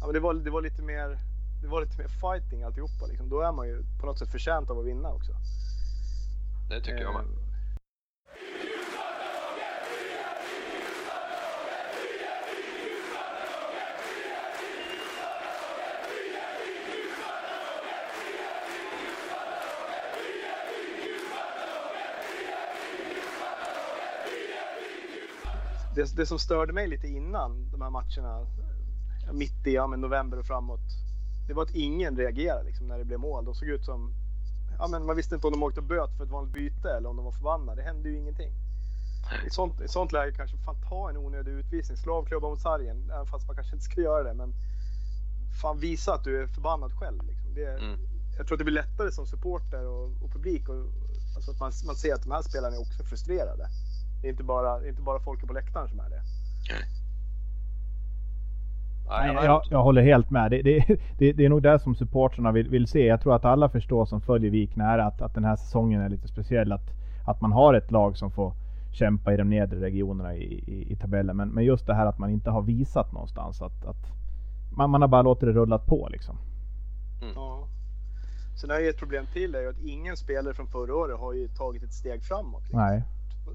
ja, 0.00 0.06
men 0.06 0.12
det 0.14 0.20
var, 0.20 0.34
det 0.34 0.50
var 0.50 0.62
lite 0.62 0.82
mer 0.82 1.18
det 1.62 1.68
var 1.68 1.80
lite 1.80 1.98
mer 1.98 2.08
fighting 2.08 2.62
alltihopa. 2.62 3.06
Liksom. 3.08 3.28
Då 3.28 3.40
är 3.40 3.52
man 3.52 3.66
ju 3.68 3.82
på 4.00 4.06
något 4.06 4.18
sätt 4.18 4.28
förtjänt 4.30 4.70
av 4.70 4.78
att 4.78 4.84
vinna 4.86 5.08
också. 5.10 5.32
Det 6.68 6.80
tycker 6.80 7.02
jag 7.02 7.14
med. 7.14 7.24
Det, 25.94 26.16
det 26.16 26.26
som 26.26 26.38
störde 26.38 26.72
mig 26.72 26.88
lite 26.88 27.06
innan 27.06 27.70
de 27.70 27.80
här 27.80 27.90
matcherna, 27.90 28.46
mitt 29.32 29.66
i 29.66 29.74
ja, 29.74 29.86
men 29.86 30.00
november 30.00 30.38
och 30.38 30.46
framåt, 30.46 30.80
det 31.46 31.54
var 31.54 31.62
att 31.62 31.74
ingen 31.74 32.16
reagerade 32.16 32.64
liksom, 32.64 32.88
när 32.88 32.98
det 32.98 33.04
blev 33.04 33.20
mål. 33.20 33.44
De 33.44 33.54
såg 33.54 33.68
ut 33.68 33.84
som, 33.84 34.12
ja, 34.78 34.86
men 34.86 35.06
man 35.06 35.16
visste 35.16 35.34
inte 35.34 35.46
om 35.46 35.52
de 35.52 35.62
åkte 35.62 35.82
böt 35.82 36.16
för 36.16 36.24
ett 36.24 36.30
vanligt 36.30 36.52
byte 36.52 36.90
eller 36.90 37.08
om 37.08 37.16
de 37.16 37.24
var 37.24 37.32
förbannade. 37.32 37.82
Det 37.82 37.86
hände 37.86 38.08
ju 38.08 38.16
ingenting. 38.18 38.52
I 39.44 39.46
ett 39.46 39.52
sånt, 39.52 39.80
i 39.80 39.88
sånt 39.88 40.12
läge 40.12 40.32
kanske 40.36 40.56
fan 40.56 40.76
ta 40.88 41.10
en 41.10 41.16
onödig 41.16 41.52
utvisning, 41.52 41.96
slå 41.98 42.14
av 42.14 42.24
klubban 42.24 42.50
mot 42.50 42.60
sargen, 42.60 43.10
även 43.10 43.26
fast 43.26 43.46
man 43.46 43.56
kanske 43.56 43.74
inte 43.74 43.84
ska 43.84 44.00
göra 44.00 44.22
det. 44.22 44.34
Men 44.34 44.54
fan 45.62 45.78
visa 45.80 46.14
att 46.14 46.24
du 46.24 46.42
är 46.42 46.46
förbannad 46.46 46.92
själv. 46.92 47.22
Liksom. 47.26 47.54
Det, 47.54 47.66
Mm. 47.66 47.98
jag 48.36 48.46
tror 48.46 48.54
att 48.56 48.58
det 48.58 48.64
blir 48.64 48.74
lättare 48.74 49.12
som 49.12 49.26
supporter 49.26 49.86
och, 49.86 50.04
och 50.22 50.30
publik. 50.32 50.68
Och, 50.68 50.76
alltså 51.36 51.50
att 51.50 51.60
man, 51.60 51.72
man 51.86 51.96
ser 51.96 52.14
att 52.14 52.22
de 52.22 52.30
här 52.32 52.42
spelarna 52.42 52.76
är 52.76 52.80
också 52.80 53.04
frustrerade. 53.04 53.68
Det 54.20 54.28
är 54.28 54.30
inte 54.30 54.44
bara, 54.44 54.88
inte 54.88 55.02
bara 55.02 55.20
folket 55.20 55.46
på 55.46 55.52
läktaren 55.52 55.88
som 55.88 56.00
är 56.00 56.10
det. 56.10 56.22
Nej, 56.70 56.84
jag, 59.08 59.62
jag 59.70 59.82
håller 59.82 60.02
helt 60.02 60.30
med. 60.30 60.50
Det, 60.50 60.62
det, 60.62 60.84
det, 61.18 61.32
det 61.32 61.44
är 61.44 61.48
nog 61.48 61.62
det 61.62 61.78
som 61.78 61.94
supportrarna 61.94 62.52
vill, 62.52 62.68
vill 62.68 62.86
se. 62.86 63.06
Jag 63.06 63.20
tror 63.20 63.34
att 63.34 63.44
alla 63.44 63.68
förstår 63.68 64.06
som 64.06 64.20
följer 64.20 64.50
Vik 64.50 64.76
nära 64.76 65.04
att, 65.04 65.22
att 65.22 65.34
den 65.34 65.44
här 65.44 65.56
säsongen 65.56 66.00
är 66.00 66.08
lite 66.08 66.28
speciell. 66.28 66.72
Att, 66.72 66.90
att 67.26 67.40
man 67.40 67.52
har 67.52 67.74
ett 67.74 67.90
lag 67.90 68.16
som 68.16 68.30
får 68.30 68.52
kämpa 68.92 69.32
i 69.32 69.36
de 69.36 69.50
nedre 69.50 69.80
regionerna 69.80 70.34
i, 70.34 70.44
i, 70.44 70.92
i 70.92 70.96
tabellen. 70.96 71.36
Men, 71.36 71.48
men 71.48 71.64
just 71.64 71.86
det 71.86 71.94
här 71.94 72.06
att 72.06 72.18
man 72.18 72.30
inte 72.30 72.50
har 72.50 72.62
visat 72.62 73.12
någonstans. 73.12 73.62
Att, 73.62 73.84
att 73.84 74.06
man, 74.76 74.90
man 74.90 75.00
har 75.02 75.08
bara 75.08 75.22
låtit 75.22 75.48
det 75.48 75.52
rulla 75.52 75.78
på 75.78 76.08
liksom. 76.10 76.36
Mm. 77.22 77.34
Ja. 77.34 77.68
Sen 78.60 78.70
är 78.70 78.78
ju 78.78 78.88
ett 78.88 78.98
problem 78.98 79.26
till 79.32 79.54
är 79.54 79.60
ju 79.60 79.68
att 79.68 79.80
ingen 79.80 80.16
spelare 80.16 80.54
från 80.54 80.66
förra 80.66 80.94
året 80.94 81.18
har 81.18 81.32
ju 81.32 81.48
tagit 81.48 81.82
ett 81.82 81.92
steg 81.92 82.22
framåt. 82.22 82.62
Liksom. 82.62 82.80
Nej. 82.80 83.04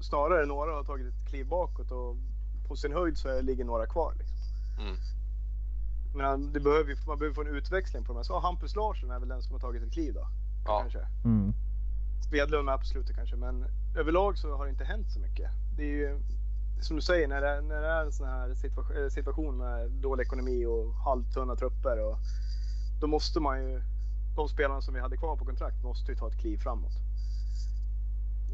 Snarare 0.00 0.46
några 0.46 0.72
har 0.72 0.84
tagit 0.84 1.06
ett 1.06 1.28
kliv 1.30 1.48
bakåt 1.48 1.90
och 1.90 2.16
på 2.68 2.76
sin 2.76 2.92
höjd 2.92 3.18
så 3.18 3.40
ligger 3.40 3.64
några 3.64 3.86
kvar. 3.86 4.14
Liksom. 4.18 4.36
Mm. 4.80 4.96
Men 6.14 6.52
det 6.52 6.60
behöver, 6.60 7.06
man 7.06 7.18
behöver 7.18 7.34
få 7.34 7.40
en 7.40 7.56
utväxling 7.56 8.04
på 8.04 8.12
de 8.12 8.16
här. 8.16 8.24
Så 8.24 8.40
Hampus 8.40 8.76
Larsson 8.76 9.10
är 9.10 9.18
väl 9.18 9.28
den 9.28 9.42
som 9.42 9.52
har 9.52 9.60
tagit 9.60 9.82
ett 9.82 9.92
kliv 9.92 10.14
då. 10.14 10.26
Ja. 10.64 10.80
Kanske. 10.80 11.06
Mm. 11.24 11.52
Svedlund 12.30 12.64
med 12.64 12.78
på 12.78 12.84
slutet 12.84 13.16
kanske, 13.16 13.36
men 13.36 13.66
överlag 13.96 14.38
så 14.38 14.56
har 14.56 14.64
det 14.64 14.70
inte 14.70 14.84
hänt 14.84 15.10
så 15.10 15.20
mycket. 15.20 15.50
Det 15.76 15.82
är 15.82 15.96
ju 15.96 16.20
som 16.80 16.96
du 16.96 17.02
säger, 17.02 17.28
när 17.28 17.40
det, 17.40 17.60
när 17.60 17.80
det 17.80 17.88
är 17.88 18.04
en 18.04 18.12
sån 18.12 18.26
här 18.28 18.54
situation, 18.54 18.96
eh, 18.96 19.08
situation 19.08 19.56
med 19.56 19.90
dålig 19.90 20.24
ekonomi 20.24 20.66
och 20.66 20.94
halvtunna 20.94 21.56
trupper. 21.56 22.00
Och, 22.00 22.18
då 23.00 23.06
måste 23.06 23.40
man 23.40 23.58
ju, 23.58 23.82
de 24.36 24.48
spelarna 24.48 24.80
som 24.80 24.94
vi 24.94 25.00
hade 25.00 25.16
kvar 25.16 25.36
på 25.36 25.44
kontrakt 25.44 25.82
måste 25.82 26.12
ju 26.12 26.18
ta 26.18 26.28
ett 26.28 26.38
kliv 26.38 26.58
framåt. 26.58 26.92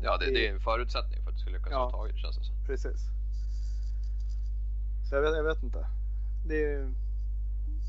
Ja, 0.02 0.16
det, 0.16 0.26
det 0.26 0.48
är 0.48 0.54
en 0.54 0.60
förutsättning 0.60 1.22
för 1.22 1.30
att 1.30 1.36
det 1.36 1.40
ska 1.40 1.50
lyckas 1.50 1.68
ja, 1.70 1.90
taget 1.90 2.16
känns 2.16 2.38
det 2.38 2.44
som. 2.44 2.54
Precis. 2.66 3.00
Så 5.08 5.14
jag 5.14 5.22
vet, 5.22 5.36
jag 5.36 5.44
vet 5.44 5.62
inte. 5.62 5.86
Det 6.46 6.64
är, 6.64 6.94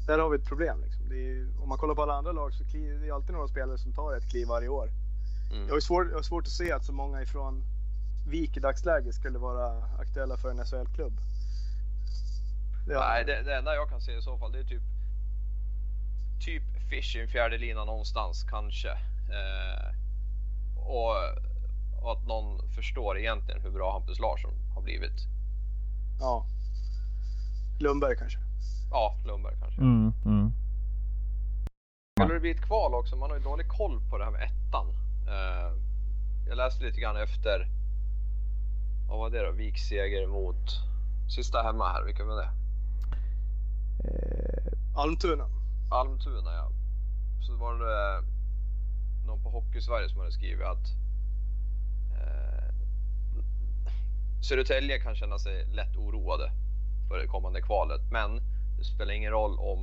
där 0.08 0.20
har 0.20 0.30
vi 0.30 0.38
ett 0.38 0.46
problem. 0.46 0.82
Liksom. 0.82 1.12
Är, 1.12 1.62
om 1.62 1.70
man 1.70 1.78
kollar 1.78 1.96
på 1.96 2.04
alla 2.04 2.14
andra 2.14 2.32
lag 2.32 2.54
så 2.54 2.64
är 2.64 3.06
det 3.06 3.12
alltid 3.12 3.34
några 3.34 3.48
spelare 3.48 3.78
som 3.78 3.94
tar 3.94 4.18
ett 4.18 4.30
kliv 4.30 4.48
varje 4.48 4.68
år. 4.68 4.90
Mm. 5.52 5.68
Jag, 5.68 5.74
har 5.74 5.80
svårt, 5.80 6.08
jag 6.10 6.16
har 6.16 6.24
svårt 6.24 6.44
att 6.44 6.54
se 6.54 6.72
att 6.72 6.86
så 6.86 6.94
många 6.94 7.22
ifrån 7.22 7.64
Vik 8.28 8.58
i 8.58 8.60
dagsläget 8.60 9.16
skulle 9.16 9.40
vara 9.40 9.84
aktuella 10.00 10.38
för 10.38 10.50
en 10.50 10.66
SHL-klubb. 10.66 11.14
Nej, 12.88 13.26
det, 13.26 13.42
det 13.42 13.56
enda 13.56 13.76
jag 13.76 13.90
kan 13.90 14.02
se 14.02 14.18
i 14.18 14.22
så 14.22 14.38
fall 14.38 14.52
det 14.52 14.60
är 14.60 14.64
typ 14.64 14.82
typ 16.42 16.64
Fish 16.90 17.16
i 17.16 17.22
en 17.22 17.28
fjärde 17.28 17.58
lina 17.58 17.86
någonstans 17.86 18.44
kanske. 18.50 18.90
Eh, 18.90 19.96
och, 20.76 21.16
och, 22.02 22.12
att 22.12 22.28
någon 22.28 22.70
förstår 22.76 23.18
egentligen 23.20 23.62
hur 23.62 23.72
bra 23.72 23.92
Hampus 23.92 24.20
Larsson 24.20 24.54
har 24.76 24.82
blivit. 24.82 25.28
Ja. 26.20 26.46
Lundberg 27.80 28.16
kanske? 28.16 28.40
Ja, 28.91 29.15
Lundberg 29.26 29.56
kanske. 29.60 29.82
Mm, 29.82 30.13
mm. 30.26 30.52
Skulle 32.19 32.34
det 32.34 32.39
bli 32.39 32.52
ett 32.52 32.62
kval 32.62 32.93
också? 32.93 33.15
Man 33.15 33.30
har 33.30 33.38
ju 33.38 33.43
dålig 33.43 33.67
koll 33.67 34.02
på 34.10 34.17
det 34.17 34.24
här 34.24 34.32
med 34.32 34.41
ettan. 34.41 34.88
Eh, 35.28 35.74
jag 36.47 36.58
läste 36.58 36.84
lite 36.84 37.02
grann 37.02 37.17
efter, 37.17 37.67
vad 39.10 39.19
var 39.19 39.30
det 39.30 39.45
då? 39.45 39.52
Viks 39.52 39.82
seger 39.82 40.28
mot 40.28 40.82
sista 41.36 41.63
hemma 41.63 41.89
här, 41.89 42.04
vilka 42.04 42.24
var 42.26 42.36
det? 42.36 42.50
Eh, 44.04 44.74
Almtuna. 44.95 45.45
Almtuna 45.91 46.54
ja. 46.54 46.71
Så 47.41 47.56
var 47.56 47.74
det 47.74 48.24
någon 49.28 49.43
på 49.43 49.50
Hockeysverige 49.50 50.10
som 50.10 50.19
hade 50.19 50.32
skrivit 50.32 50.65
att 50.65 50.88
eh, 52.17 52.74
Södertälje 54.41 55.00
kan 55.00 55.15
känna 55.15 55.39
sig 55.39 55.65
lätt 55.65 55.95
oroade 55.95 56.52
för 57.08 57.17
det 57.17 57.28
kommande 57.28 57.62
kvalet, 57.62 58.02
men 58.12 58.41
det 58.82 58.86
spelar 58.86 59.13
ingen 59.13 59.32
roll 59.32 59.60
om, 59.60 59.80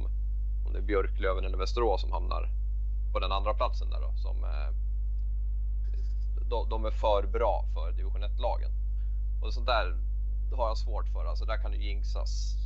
om 0.66 0.72
det 0.72 0.78
är 0.78 0.82
Björklöven 0.82 1.44
eller 1.44 1.58
Västerås 1.58 2.00
som 2.00 2.12
hamnar 2.12 2.48
på 3.12 3.18
den 3.18 3.32
andra 3.32 3.54
platsen 3.54 3.90
där 3.90 4.00
då, 4.00 4.12
som 4.16 4.44
eh, 4.44 4.70
de, 6.50 6.68
de 6.68 6.84
är 6.84 6.90
för 6.90 7.26
bra 7.26 7.64
för 7.74 7.92
division 7.92 8.22
1-lagen. 8.24 8.70
Och 9.42 9.54
sånt 9.54 9.66
där 9.66 9.96
har 10.56 10.68
jag 10.68 10.78
svårt 10.78 11.08
för. 11.08 11.24
Alltså 11.24 11.44
där 11.44 11.56
kan 11.56 11.70
det 11.70 11.76
jinxas 11.76 12.56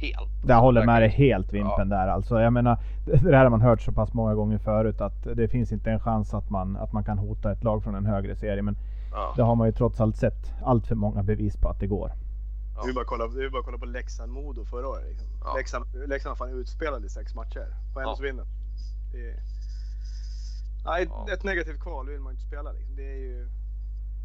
helt. 0.00 0.30
Jag 0.46 0.60
håller 0.60 0.86
med 0.86 1.02
dig 1.02 1.08
helt 1.08 1.52
Vimpen 1.52 1.90
ja. 1.90 1.96
där 1.96 2.08
alltså. 2.08 2.40
Jag 2.40 2.52
menar, 2.52 2.78
det 3.04 3.36
här 3.36 3.42
har 3.42 3.50
man 3.50 3.60
hört 3.60 3.80
så 3.80 3.92
pass 3.92 4.12
många 4.12 4.34
gånger 4.34 4.58
förut 4.58 5.00
att 5.00 5.22
det 5.22 5.48
finns 5.48 5.72
inte 5.72 5.90
en 5.90 6.00
chans 6.00 6.34
att 6.34 6.50
man, 6.50 6.76
att 6.76 6.92
man 6.92 7.04
kan 7.04 7.18
hota 7.18 7.52
ett 7.52 7.64
lag 7.64 7.82
från 7.82 7.94
en 7.94 8.06
högre 8.06 8.36
serie. 8.36 8.62
Men 8.62 8.76
ja. 9.12 9.32
det 9.36 9.42
har 9.42 9.54
man 9.54 9.68
ju 9.68 9.72
trots 9.72 10.00
allt 10.00 10.16
sett 10.16 10.52
allt 10.62 10.86
för 10.86 10.94
många 10.94 11.22
bevis 11.22 11.56
på 11.56 11.68
att 11.68 11.80
det 11.80 11.86
går. 11.86 12.12
Ja. 12.80 12.86
Det 12.86 12.90
är 12.90 12.94
bara 12.94 13.00
att 13.00 13.06
kolla, 13.06 13.26
det 13.28 13.44
är 13.44 13.50
bara 13.50 13.62
kolla 13.62 13.78
på 13.78 13.86
Leksand-Modo 13.86 14.64
förra 14.64 14.88
året. 14.88 15.08
Liksom. 15.08 15.26
Ja. 15.44 15.54
Leksand, 15.56 15.84
Leksand 16.08 16.38
fan 16.38 16.50
utspelade 16.50 17.06
i 17.06 17.10
sex 17.10 17.34
matcher. 17.34 17.76
På 17.94 18.00
ändå 18.00 18.14
ja. 18.18 18.22
vinner. 18.22 18.46
Det 19.12 19.30
är, 19.30 19.42
nej, 20.84 21.06
ja. 21.10 21.32
ett 21.32 21.44
negativt 21.44 21.80
kval 21.80 22.08
vill 22.08 22.20
man 22.20 22.32
inte 22.32 22.46
spela. 22.46 22.72
Liksom. 22.72 22.96
Det 22.96 23.12
är 23.12 23.18
ju, 23.18 23.48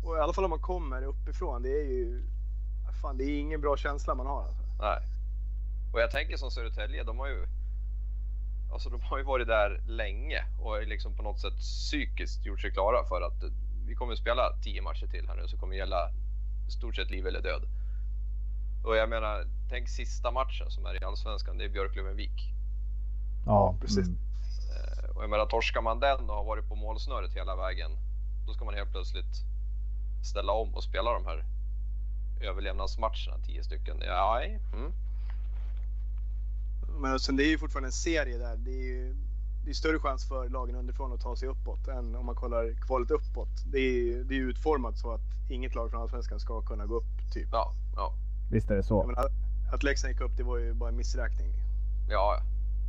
och 0.04 0.18
I 0.18 0.20
alla 0.20 0.34
fall 0.34 0.44
om 0.44 0.50
man 0.50 0.60
kommer 0.60 1.04
uppifrån. 1.04 1.62
Det 1.62 1.70
är 1.70 1.86
ju 1.86 2.24
fan, 3.02 3.18
det 3.18 3.24
är 3.24 3.40
ingen 3.40 3.62
bra 3.62 3.78
känsla 3.78 4.16
man 4.16 4.28
har. 4.28 4.44
Alltså. 4.44 4.64
Nej. 4.80 5.00
Och 5.94 6.02
jag 6.02 6.12
tänker 6.12 6.38
som 6.38 6.52
Södertälje, 6.52 7.04
de 7.04 7.20
har 7.20 7.28
ju 7.28 7.48
Alltså 8.72 8.90
de 8.90 9.02
har 9.02 9.18
ju 9.18 9.24
varit 9.24 9.48
där 9.48 9.82
länge 9.88 10.46
och 10.60 10.88
liksom 10.88 11.16
på 11.16 11.24
något 11.24 11.40
sätt 11.40 11.58
psykiskt 11.58 12.46
gjort 12.46 12.62
sig 12.62 12.72
klara 12.72 13.04
för 13.04 13.22
att 13.22 13.44
vi 13.88 13.96
kommer 13.96 14.14
att 14.14 14.20
spela 14.20 14.54
tio 14.64 14.82
matcher 14.82 15.08
till 15.08 15.28
här 15.28 15.36
nu 15.36 15.48
så 15.48 15.58
kommer 15.58 15.74
det 15.74 15.78
gälla 15.78 16.10
stort 16.70 16.96
sett 16.96 17.12
liv 17.12 17.28
eller 17.28 17.42
död. 17.42 17.62
Och 18.86 18.96
jag 18.96 19.10
menar, 19.10 19.48
tänk 19.70 19.90
sista 19.90 20.32
matchen 20.32 20.72
som 20.72 20.86
är 20.86 21.02
i 21.02 21.06
Allsvenskan, 21.06 21.58
det 21.58 21.66
är 21.66 21.70
Björklöven-Vik. 21.70 22.54
Ja, 23.46 23.76
precis. 23.82 24.08
Mm. 24.08 24.18
Eh, 24.76 25.16
och 25.16 25.24
jag 25.24 25.30
menar, 25.30 25.46
torskar 25.46 25.82
man 25.82 26.00
den 26.00 26.30
och 26.30 26.36
har 26.36 26.44
varit 26.44 26.70
på 26.70 26.76
målsnöret 26.76 27.34
hela 27.34 27.56
vägen, 27.56 27.92
då 28.48 28.54
ska 28.54 28.66
man 28.66 28.74
helt 28.74 28.92
plötsligt 28.92 29.36
ställa 30.24 30.54
om 30.54 30.76
och 30.76 30.84
spela 30.84 31.14
de 31.14 31.26
här 31.26 31.46
överlevnadsmatcherna, 32.42 33.38
tio 33.46 33.64
stycken. 33.64 34.02
Ja, 34.02 34.42
mm. 34.44 34.92
Men 37.00 37.20
sen 37.20 37.36
det 37.38 37.44
är 37.44 37.50
ju 37.50 37.58
fortfarande 37.58 37.88
en 37.88 37.92
serie 37.92 38.38
där. 38.38 38.56
Det 38.58 38.72
är 38.72 38.86
ju 38.86 39.16
det 39.64 39.72
är 39.72 39.74
större 39.74 40.00
chans 40.00 40.28
för 40.28 40.50
lagen 40.50 40.76
underifrån 40.76 41.14
att 41.14 41.22
ta 41.22 41.36
sig 41.36 41.50
uppåt 41.50 41.88
än 41.88 42.16
om 42.16 42.26
man 42.26 42.36
kollar 42.36 42.74
kvalet 42.88 43.12
uppåt. 43.12 43.64
Det 43.72 43.80
är, 43.80 44.24
det 44.24 44.36
är 44.36 44.40
utformat 44.40 44.98
så 44.98 45.12
att 45.12 45.22
inget 45.50 45.76
lag 45.76 45.92
från 45.92 46.02
Allsvenskan 46.02 46.40
ska 46.40 46.62
kunna 46.62 46.86
gå 46.86 46.96
upp, 46.96 47.34
typ. 47.34 47.50
Ja, 47.52 47.74
ja. 47.96 48.14
Visst 48.50 48.72
är 48.72 48.76
det 48.76 48.84
så. 48.84 49.04
Menar, 49.04 49.28
att 49.72 49.84
Leksand 49.84 50.12
gick 50.12 50.22
upp, 50.22 50.38
det 50.38 50.44
var 50.44 50.58
ju 50.58 50.74
bara 50.74 50.90
en 50.90 50.98
missräkning. 50.98 51.48
Ja. 52.10 52.40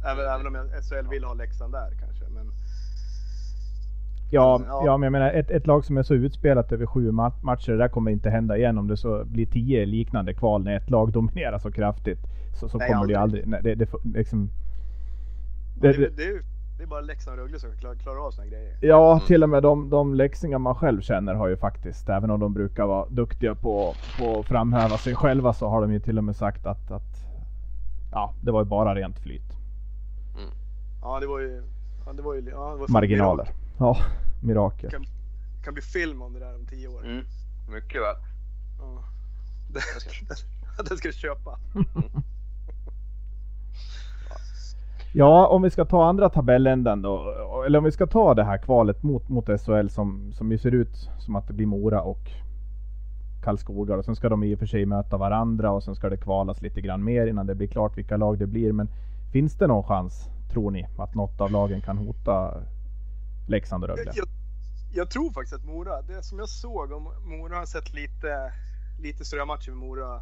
Även, 0.04 0.24
även 0.24 0.46
om 0.46 0.68
SHL 0.82 1.08
vill 1.10 1.24
ha 1.24 1.34
Leksand 1.34 1.72
där 1.72 1.90
kanske. 2.00 2.24
Men... 2.28 2.52
Ja, 4.30 4.60
ja. 4.66 4.82
ja, 4.84 4.96
men 4.96 5.02
jag 5.06 5.12
menar 5.12 5.32
ett, 5.32 5.50
ett 5.50 5.66
lag 5.66 5.84
som 5.84 5.96
är 5.96 6.02
så 6.02 6.14
utspelat 6.14 6.72
över 6.72 6.86
sju 6.86 7.12
matcher, 7.12 7.72
det 7.72 7.78
där 7.78 7.88
kommer 7.88 8.10
inte 8.10 8.30
hända 8.30 8.56
igen 8.56 8.78
om 8.78 8.88
det 8.88 8.96
så 8.96 9.24
blir 9.24 9.46
tio 9.46 9.86
liknande 9.86 10.34
kval 10.34 10.64
när 10.64 10.76
ett 10.76 10.90
lag 10.90 11.12
dominerar 11.12 11.58
så 11.58 11.72
kraftigt. 11.72 12.20
Så, 12.54 12.68
så 12.68 12.78
nej, 12.78 12.88
kommer 12.88 13.00
aldrig. 13.00 13.14
det 13.14 13.18
ju 13.18 13.22
aldrig... 13.22 13.46
Nej, 13.46 13.60
det, 13.62 13.74
det, 13.74 13.88
liksom, 14.18 14.50
det, 15.80 15.92
det, 15.92 16.08
det, 16.16 16.42
det 16.76 16.82
är 16.82 16.86
bara 16.86 17.00
Leksand 17.00 17.38
och 17.38 17.44
Rögle 17.44 17.58
som 17.58 17.76
klarar, 17.76 17.94
klarar 17.94 18.26
av 18.26 18.30
såna 18.30 18.46
grejer. 18.46 18.76
Ja, 18.80 19.12
mm. 19.12 19.26
till 19.26 19.42
och 19.42 19.48
med 19.48 19.62
de, 19.62 19.90
de 19.90 20.14
leksingar 20.14 20.58
man 20.58 20.74
själv 20.74 21.00
känner 21.00 21.34
har 21.34 21.48
ju 21.48 21.56
faktiskt, 21.56 22.08
även 22.08 22.30
om 22.30 22.40
de 22.40 22.54
brukar 22.54 22.86
vara 22.86 23.06
duktiga 23.08 23.54
på, 23.54 23.94
på 24.18 24.40
att 24.40 24.46
framhäva 24.46 24.98
sig 24.98 25.14
själva, 25.14 25.52
så 25.52 25.68
har 25.68 25.80
de 25.80 25.92
ju 25.92 26.00
till 26.00 26.18
och 26.18 26.24
med 26.24 26.36
sagt 26.36 26.66
att, 26.66 26.90
att 26.90 27.26
ja, 28.12 28.34
det 28.42 28.50
var 28.50 28.60
ju 28.60 28.64
bara 28.64 28.94
rent 28.94 29.18
flyt. 29.18 29.52
Mm. 30.38 30.50
Ja, 31.02 31.20
det 31.20 31.26
var 31.26 31.40
ju... 31.40 31.62
Ja, 32.06 32.12
det 32.12 32.22
var 32.22 32.34
ju 32.34 32.40
ja, 32.40 32.70
det 32.70 32.76
var 32.76 32.88
Marginaler. 32.88 33.44
Mirakel. 33.44 33.54
Ja, 33.78 33.96
mirakel. 34.42 34.90
Kan, 34.90 35.04
kan 35.64 35.74
bli 35.74 35.82
film 35.82 36.22
om 36.22 36.32
det 36.32 36.38
där 36.38 36.55
om 36.55 36.66
tio 36.66 36.88
år. 36.88 37.05
Mm. 37.05 37.24
Mycket 37.70 38.03
väl. 38.03 38.16
Ja. 38.78 39.05
Den 40.88 40.96
ska 40.96 41.09
du 41.09 41.14
köpa. 41.14 41.59
Ja, 45.18 45.46
om 45.46 45.62
vi 45.62 45.70
ska 45.70 45.84
ta 45.84 46.04
andra 46.04 46.28
tabelländan 46.28 47.02
då, 47.02 47.34
eller 47.66 47.78
om 47.78 47.84
vi 47.84 47.92
ska 47.92 48.06
ta 48.06 48.34
det 48.34 48.44
här 48.44 48.58
kvalet 48.58 49.02
mot, 49.02 49.28
mot 49.28 49.46
SHL 49.46 49.88
som, 49.88 50.32
som 50.32 50.52
ju 50.52 50.58
ser 50.58 50.74
ut 50.74 51.10
som 51.18 51.36
att 51.36 51.46
det 51.46 51.52
blir 51.52 51.66
Mora 51.66 52.02
och 52.02 52.30
Karlskoga 53.42 53.96
och 53.96 54.04
sen 54.04 54.16
ska 54.16 54.28
de 54.28 54.44
i 54.44 54.54
och 54.54 54.58
för 54.58 54.66
sig 54.66 54.86
möta 54.86 55.16
varandra 55.16 55.70
och 55.70 55.82
sen 55.82 55.94
ska 55.94 56.08
det 56.08 56.16
kvalas 56.16 56.62
lite 56.62 56.80
grann 56.80 57.04
mer 57.04 57.26
innan 57.26 57.46
det 57.46 57.54
blir 57.54 57.68
klart 57.68 57.98
vilka 57.98 58.16
lag 58.16 58.38
det 58.38 58.46
blir. 58.46 58.72
Men 58.72 58.88
finns 59.32 59.54
det 59.54 59.66
någon 59.66 59.84
chans, 59.84 60.28
tror 60.52 60.70
ni, 60.70 60.86
att 60.98 61.14
något 61.14 61.40
av 61.40 61.50
lagen 61.50 61.80
kan 61.80 61.98
hota 61.98 62.54
Leksand 63.48 63.84
och 63.84 63.88
Rögle? 63.88 64.12
Jag, 64.14 64.28
jag, 64.94 65.10
tror 65.10 65.30
faktiskt 65.30 65.54
att 65.54 65.64
Mora, 65.64 66.02
det 66.02 66.22
som 66.22 66.38
jag 66.38 66.48
såg 66.48 66.92
om 66.92 67.08
Mora 67.24 67.56
har 67.56 67.66
sett 67.66 67.94
lite, 67.94 68.52
lite 69.02 69.24
större 69.24 69.44
matcher 69.44 69.70
med 69.70 69.78
Mora 69.78 70.20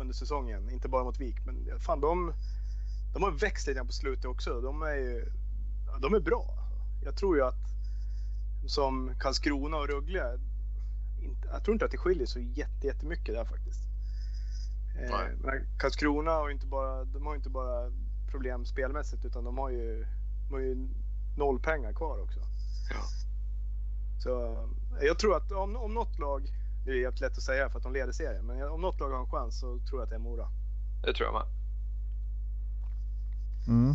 under 0.00 0.14
säsongen, 0.14 0.70
inte 0.70 0.88
bara 0.88 1.04
mot 1.04 1.20
Vik, 1.20 1.36
men 1.46 1.78
fan 1.80 2.00
de 2.00 2.32
de 3.14 3.22
har 3.22 3.30
växt 3.30 3.66
lite 3.66 3.80
på 3.84 3.92
slutet 3.92 4.24
också. 4.24 4.60
De 4.60 4.82
är 4.82 4.94
ju, 4.94 5.32
de 6.00 6.14
är 6.14 6.20
bra. 6.20 6.58
jag 7.04 7.16
tror 7.16 7.36
ju 7.36 7.42
att 7.44 7.58
som 8.66 9.14
Karlskrona 9.20 9.76
och 9.76 9.88
Rögle, 9.88 10.38
inte- 11.22 11.48
jag 11.52 11.64
tror 11.64 11.72
inte 11.74 11.84
att 11.84 11.90
det 11.90 11.96
skiljer 11.98 12.26
så 12.26 12.38
jätte- 12.40 12.86
jättemycket 12.86 13.34
där 13.34 13.44
faktiskt. 13.44 13.80
Eh, 14.98 15.10
Nej. 15.10 15.36
men 15.40 15.66
Karlskrona 15.78 16.30
har 16.30 16.50
inte 16.50 16.66
bara, 16.66 17.04
de 17.04 17.26
har 17.26 17.34
inte 17.34 17.50
bara 17.50 17.90
problem 18.30 18.64
spelmässigt 18.64 19.24
utan 19.24 19.44
de 19.44 19.58
har 19.58 19.70
ju, 19.70 20.06
de 20.48 20.54
har 20.54 20.60
ju 20.60 20.88
noll 21.36 21.60
pengar 21.60 21.92
kvar 21.92 22.18
också. 22.22 22.40
Ja. 22.90 23.00
Så 24.22 24.52
eh, 24.52 25.06
jag 25.06 25.18
tror 25.18 25.36
att 25.36 25.52
om, 25.52 25.76
om 25.76 25.94
något 25.94 26.18
lag, 26.18 26.42
det 26.84 26.90
är 26.90 26.94
jävligt 26.94 27.20
lätt 27.20 27.36
att 27.38 27.42
säga 27.42 27.70
för 27.70 27.76
att 27.78 27.82
de 27.84 27.92
leder 27.92 28.12
serien, 28.12 28.46
men 28.46 28.62
om 28.68 28.80
något 28.80 29.00
lag 29.00 29.10
har 29.10 29.20
en 29.20 29.30
chans 29.30 29.60
så 29.60 29.78
tror 29.78 30.00
jag 30.00 30.02
att 30.02 30.08
det 30.10 30.16
är 30.16 30.18
Mora. 30.20 30.48
Det 31.02 31.14
tror 31.14 31.26
jag 31.26 31.34
med. 31.34 31.63
Mm. 33.68 33.94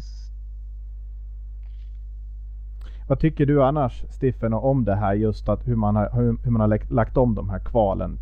Vad 3.08 3.20
tycker 3.20 3.46
du 3.46 3.64
annars 3.64 4.04
Stiffen 4.10 4.54
om 4.54 4.86
det 4.86 4.96
här 4.96 5.14
just 5.14 5.50
att 5.50 5.68
hur 5.68 5.76
man 5.76 5.96
har, 5.96 6.10
hur, 6.44 6.52
man 6.52 6.62
har 6.62 6.94
lagt, 6.94 7.18
om 7.18 7.36
de 7.36 7.50
här 7.50 7.60
kvalen? 7.60 8.20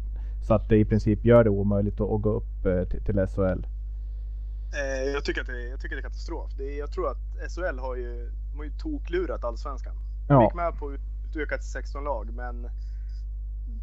Så 0.47 0.53
att 0.53 0.69
det 0.69 0.77
i 0.77 0.85
princip 0.85 1.25
gör 1.25 1.43
det 1.43 1.49
omöjligt 1.49 2.01
att, 2.01 2.09
att 2.11 2.21
gå 2.21 2.29
upp 2.29 2.65
eh, 2.65 2.83
till, 2.83 3.03
till 3.03 3.15
SHL. 3.27 3.65
Eh, 4.73 5.03
jag, 5.13 5.25
tycker 5.25 5.41
att 5.41 5.47
det, 5.47 5.61
jag 5.69 5.79
tycker 5.81 5.95
det 5.95 5.99
är 5.99 6.03
katastrof. 6.03 6.51
Det 6.57 6.63
är, 6.63 6.79
jag 6.79 6.91
tror 6.91 7.07
att 7.11 7.51
SHL 7.51 7.79
har 7.79 7.95
ju, 7.95 8.31
de 8.51 8.57
har 8.57 8.63
ju 8.65 8.71
toklurat 8.71 9.43
allsvenskan. 9.43 9.95
De 10.27 10.33
Ja. 10.33 10.43
gick 10.43 10.53
med 10.55 10.77
på 10.79 10.87
att 10.87 10.99
utöka 11.29 11.57
till 11.57 11.69
16 11.69 12.03
lag, 12.03 12.29
men 12.33 12.69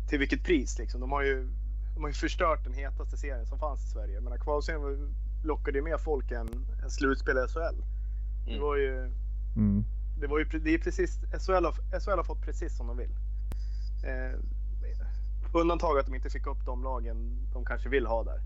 till 0.09 0.19
vilket 0.19 0.45
pris 0.45 0.79
liksom? 0.79 1.01
De 1.01 1.13
har 1.13 1.23
ju, 1.23 1.49
de 1.95 2.01
har 2.03 2.09
ju 2.09 2.15
förstört 2.15 2.65
den 2.65 2.73
hetaste 2.75 3.17
serien 3.17 3.47
som 3.47 3.59
fanns 3.59 3.85
i 3.87 3.91
Sverige. 3.91 4.21
Men 4.21 4.39
kvalserien 4.39 4.83
var- 4.83 5.24
lockade 5.45 5.79
ju 5.79 5.85
mer 5.85 5.99
folk 5.99 6.31
än, 6.31 6.49
än 6.83 6.91
slutspel 6.91 7.37
i 7.39 7.49
SHL. 7.49 7.83
Det 8.45 8.51
Mm. 8.51 8.63
var 8.63 8.77
ju, 8.77 9.13
Mm. 9.57 9.85
det 10.21 10.27
var 10.27 10.39
ju 10.39 10.45
det 10.45 10.75
är 10.75 10.79
precis, 10.79 11.19
SHL 11.33 11.65
har, 11.65 12.01
SHL 12.01 12.17
har 12.17 12.25
fått 12.25 12.41
precis 12.43 12.77
som 12.77 12.87
de 12.87 12.97
vill. 12.97 13.11
Eh, 14.05 14.39
undantag 15.53 15.99
att 15.99 16.07
de 16.07 16.15
inte 16.15 16.31
fick 16.31 16.47
upp 16.47 16.65
de 16.65 16.83
lagen 16.83 17.49
de 17.53 17.65
kanske 17.65 17.89
vill 17.89 18.07
ha 18.07 18.25
där. 18.25 18.41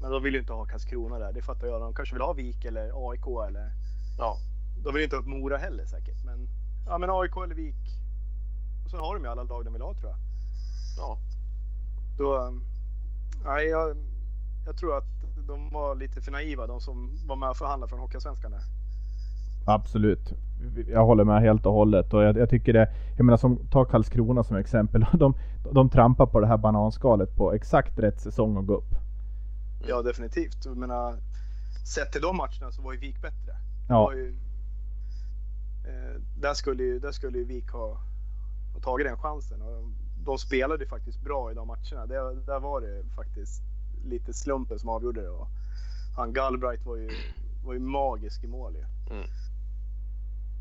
Men 0.00 0.10
de 0.10 0.22
vill 0.22 0.34
ju 0.34 0.40
inte 0.40 0.52
ha 0.52 0.64
Karlskrona 0.66 1.18
där, 1.18 1.32
det 1.32 1.42
fattar 1.42 1.66
jag. 1.66 1.80
De 1.80 1.94
kanske 1.94 2.14
vill 2.14 2.22
ha 2.22 2.32
Vik 2.32 2.64
eller 2.64 3.10
AIK 3.10 3.26
eller... 3.48 3.72
Ja. 4.18 4.38
De 4.84 4.94
vill 4.94 5.02
inte 5.02 5.16
ha 5.16 5.20
upp 5.20 5.26
Mora 5.28 5.56
heller 5.56 5.86
säkert. 5.86 6.24
Men, 6.24 6.48
ja, 6.86 6.98
men 6.98 7.10
AIK 7.10 7.36
eller 7.44 7.54
Vik. 7.54 7.76
Och 8.84 8.90
så 8.90 8.96
har 8.96 9.14
de 9.14 9.24
ju 9.24 9.30
alla 9.30 9.42
lag 9.42 9.64
de 9.64 9.72
vill 9.72 9.82
ha 9.82 9.94
tror 9.94 10.10
jag. 10.10 10.18
Ja. 10.96 11.18
Då, 12.18 12.36
um, 12.38 12.62
nej, 13.44 13.66
jag, 13.68 13.96
jag 14.66 14.76
tror 14.76 14.98
att 14.98 15.04
de 15.46 15.70
var 15.70 15.94
lite 15.94 16.20
för 16.20 16.32
naiva, 16.32 16.66
de 16.66 16.80
som 16.80 17.10
var 17.26 17.36
med 17.36 17.50
och 17.50 17.56
förhandlade 17.56 17.90
från 17.90 18.00
Hockeyallsvenskan 18.00 18.50
där. 18.50 18.60
Absolut. 19.66 20.32
Jag 20.88 21.06
håller 21.06 21.24
med 21.24 21.40
helt 21.40 21.66
och 21.66 21.72
hållet. 21.72 22.14
Och 22.14 22.22
jag, 22.22 22.36
jag 22.36 22.50
tycker 22.50 22.72
det, 22.72 22.88
jag 23.16 23.24
menar 23.24 23.36
som, 23.36 23.66
ta 23.70 23.84
Karlskrona 23.84 24.44
som 24.44 24.56
exempel. 24.56 25.06
De, 25.12 25.34
de 25.72 25.90
trampar 25.90 26.26
på 26.26 26.40
det 26.40 26.46
här 26.46 26.56
bananskalet 26.56 27.36
på 27.36 27.52
exakt 27.52 27.98
rätt 27.98 28.20
säsong 28.20 28.56
att 28.56 28.66
gå 28.66 28.74
upp. 28.74 28.94
Ja, 29.88 30.02
definitivt. 30.02 30.64
Jag 30.64 30.76
menar, 30.76 31.16
sett 31.86 32.12
till 32.12 32.22
de 32.22 32.36
matcherna 32.36 32.72
så 32.72 32.82
var 32.82 32.92
ju 32.92 32.98
Vik 32.98 33.22
bättre. 33.22 33.52
Ja, 33.88 34.14
ju, 34.14 34.28
eh, 35.84 36.20
där, 36.36 36.54
skulle 36.54 36.82
ju, 36.82 36.98
där 36.98 37.12
skulle 37.12 37.38
ju 37.38 37.44
Vik 37.44 37.70
ha, 37.70 37.88
ha 38.74 38.80
tagit 38.80 39.06
den 39.06 39.18
chansen. 39.18 39.62
Och 39.62 39.84
de 40.24 40.38
spelade 40.38 40.84
ju 40.84 40.88
faktiskt 40.88 41.20
bra 41.20 41.52
i 41.52 41.54
de 41.54 41.68
matcherna. 41.68 42.06
Det, 42.06 42.40
där 42.46 42.60
var 42.60 42.80
det 42.80 43.04
faktiskt 43.16 43.62
lite 44.04 44.34
slumpen 44.34 44.78
som 44.78 44.88
avgjorde 44.88 45.20
det. 45.22 45.28
Och 45.28 45.48
han 46.16 46.32
Galbraith 46.32 46.86
var 46.86 46.96
ju, 46.96 47.10
var 47.64 47.72
ju 47.72 47.80
magisk 47.80 48.44
i 48.44 48.46
mål 48.46 48.74
ju. 48.74 49.14
Mm. 49.14 49.28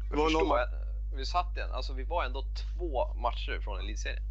Det 0.09 0.17
var 0.17 0.29
någon, 0.29 0.57
vi 1.15 1.25
satt 1.25 1.57
igen, 1.57 1.71
alltså 1.71 1.93
vi 1.93 2.03
var 2.03 2.23
ändå 2.23 2.43
två 2.43 3.13
matcher 3.13 3.59
från 3.63 3.79
elitserien. 3.79 4.23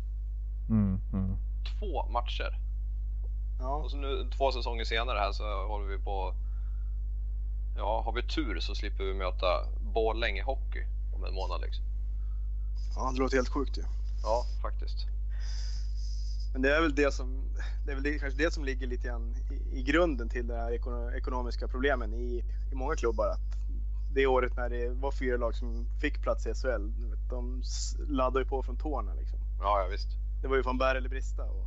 mm, 0.69 1.01
mm. 1.13 1.37
Två 1.79 2.09
matcher. 2.09 2.59
ja, 3.59 3.75
Och 3.77 3.91
så 3.91 3.97
nu 3.97 4.31
två 4.37 4.53
säsonger 4.53 4.85
senare 4.85 5.19
här 5.19 5.33
så 5.33 5.67
håller 5.67 5.87
vi 5.87 5.99
på... 5.99 6.35
Ja, 7.77 8.03
har 8.05 8.13
vi 8.13 8.23
tur 8.23 8.61
så 8.61 8.75
slipper 8.75 9.05
vi 9.05 9.15
möta 9.15 9.67
Borlänge 9.95 10.43
Hockey 10.43 10.85
om 11.15 11.25
en 11.25 11.35
månad 11.35 11.61
liksom. 11.61 11.85
ja, 12.97 13.11
det 13.15 13.19
låter 13.19 13.37
helt 13.37 13.49
sjukt 13.49 13.79
ju. 13.79 13.83
Ja, 14.23 14.45
faktiskt. 14.63 15.07
Men 16.53 16.63
det 16.63 16.77
är 16.77 16.81
väl 16.81 16.95
det 16.95 17.15
som, 17.15 17.43
det 17.87 17.91
är 17.91 17.95
väl 17.95 18.05
det, 18.05 18.19
kanske 18.19 18.45
det 18.45 18.55
som 18.55 18.65
ligger 18.65 18.87
lite 18.87 19.09
grann 19.09 19.35
i, 19.51 19.79
i 19.79 19.83
grunden 19.83 20.29
till 20.29 20.47
de 20.47 20.55
här 20.55 20.73
ekono, 20.73 21.11
ekonomiska 21.11 21.69
problemen 21.69 22.15
i, 22.15 22.45
i 22.73 22.75
många 22.75 22.97
klubbar. 22.97 23.29
Att 23.29 23.41
det 24.15 24.27
året 24.27 24.57
när 24.57 24.69
det 24.69 24.89
var 24.89 25.13
fyra 25.13 25.37
lag 25.37 25.55
som 25.55 25.87
fick 26.01 26.23
plats 26.23 26.47
i 26.47 26.55
SHL, 26.55 26.93
de 27.31 27.63
laddade 28.09 28.41
ju 28.41 28.49
på 28.49 28.63
från 28.63 28.77
tårna 28.77 29.15
liksom. 29.15 29.39
Ja, 29.61 29.81
ja 29.83 29.89
visst. 29.91 30.09
Det 30.43 30.49
var 30.49 30.57
ju 30.57 30.63
från 30.63 30.79
bär 30.79 30.95
eller 30.95 31.09
brista. 31.09 31.43
Och, 31.43 31.67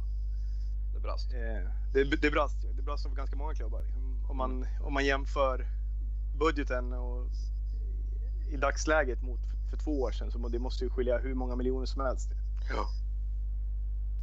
Det 0.93 0.99
brast. 0.99 1.33
eh, 1.33 1.69
det, 1.93 2.03
det 2.03 2.31
brast 2.31 2.63
ju. 2.63 2.73
Det 2.73 2.81
brast 2.81 3.03
för 3.03 3.15
ganska 3.15 3.35
många 3.35 3.53
klubbar. 3.53 3.81
Liksom. 3.81 4.25
Om, 4.29 4.37
man, 4.37 4.65
om 4.81 4.93
man 4.93 5.05
jämför 5.05 5.65
budgeten 6.39 6.93
och 6.93 7.27
i 8.51 8.57
dagsläget 8.57 9.21
mot 9.21 9.39
för, 9.39 9.69
för 9.69 9.77
två 9.77 10.01
år 10.01 10.11
sedan 10.11 10.31
så 10.31 10.47
det 10.47 10.59
måste 10.59 10.83
ju 10.83 10.89
skilja 10.89 11.17
hur 11.17 11.33
många 11.35 11.55
miljoner 11.55 11.85
som 11.85 12.01
helst. 12.01 12.29
Ja. 12.69 12.87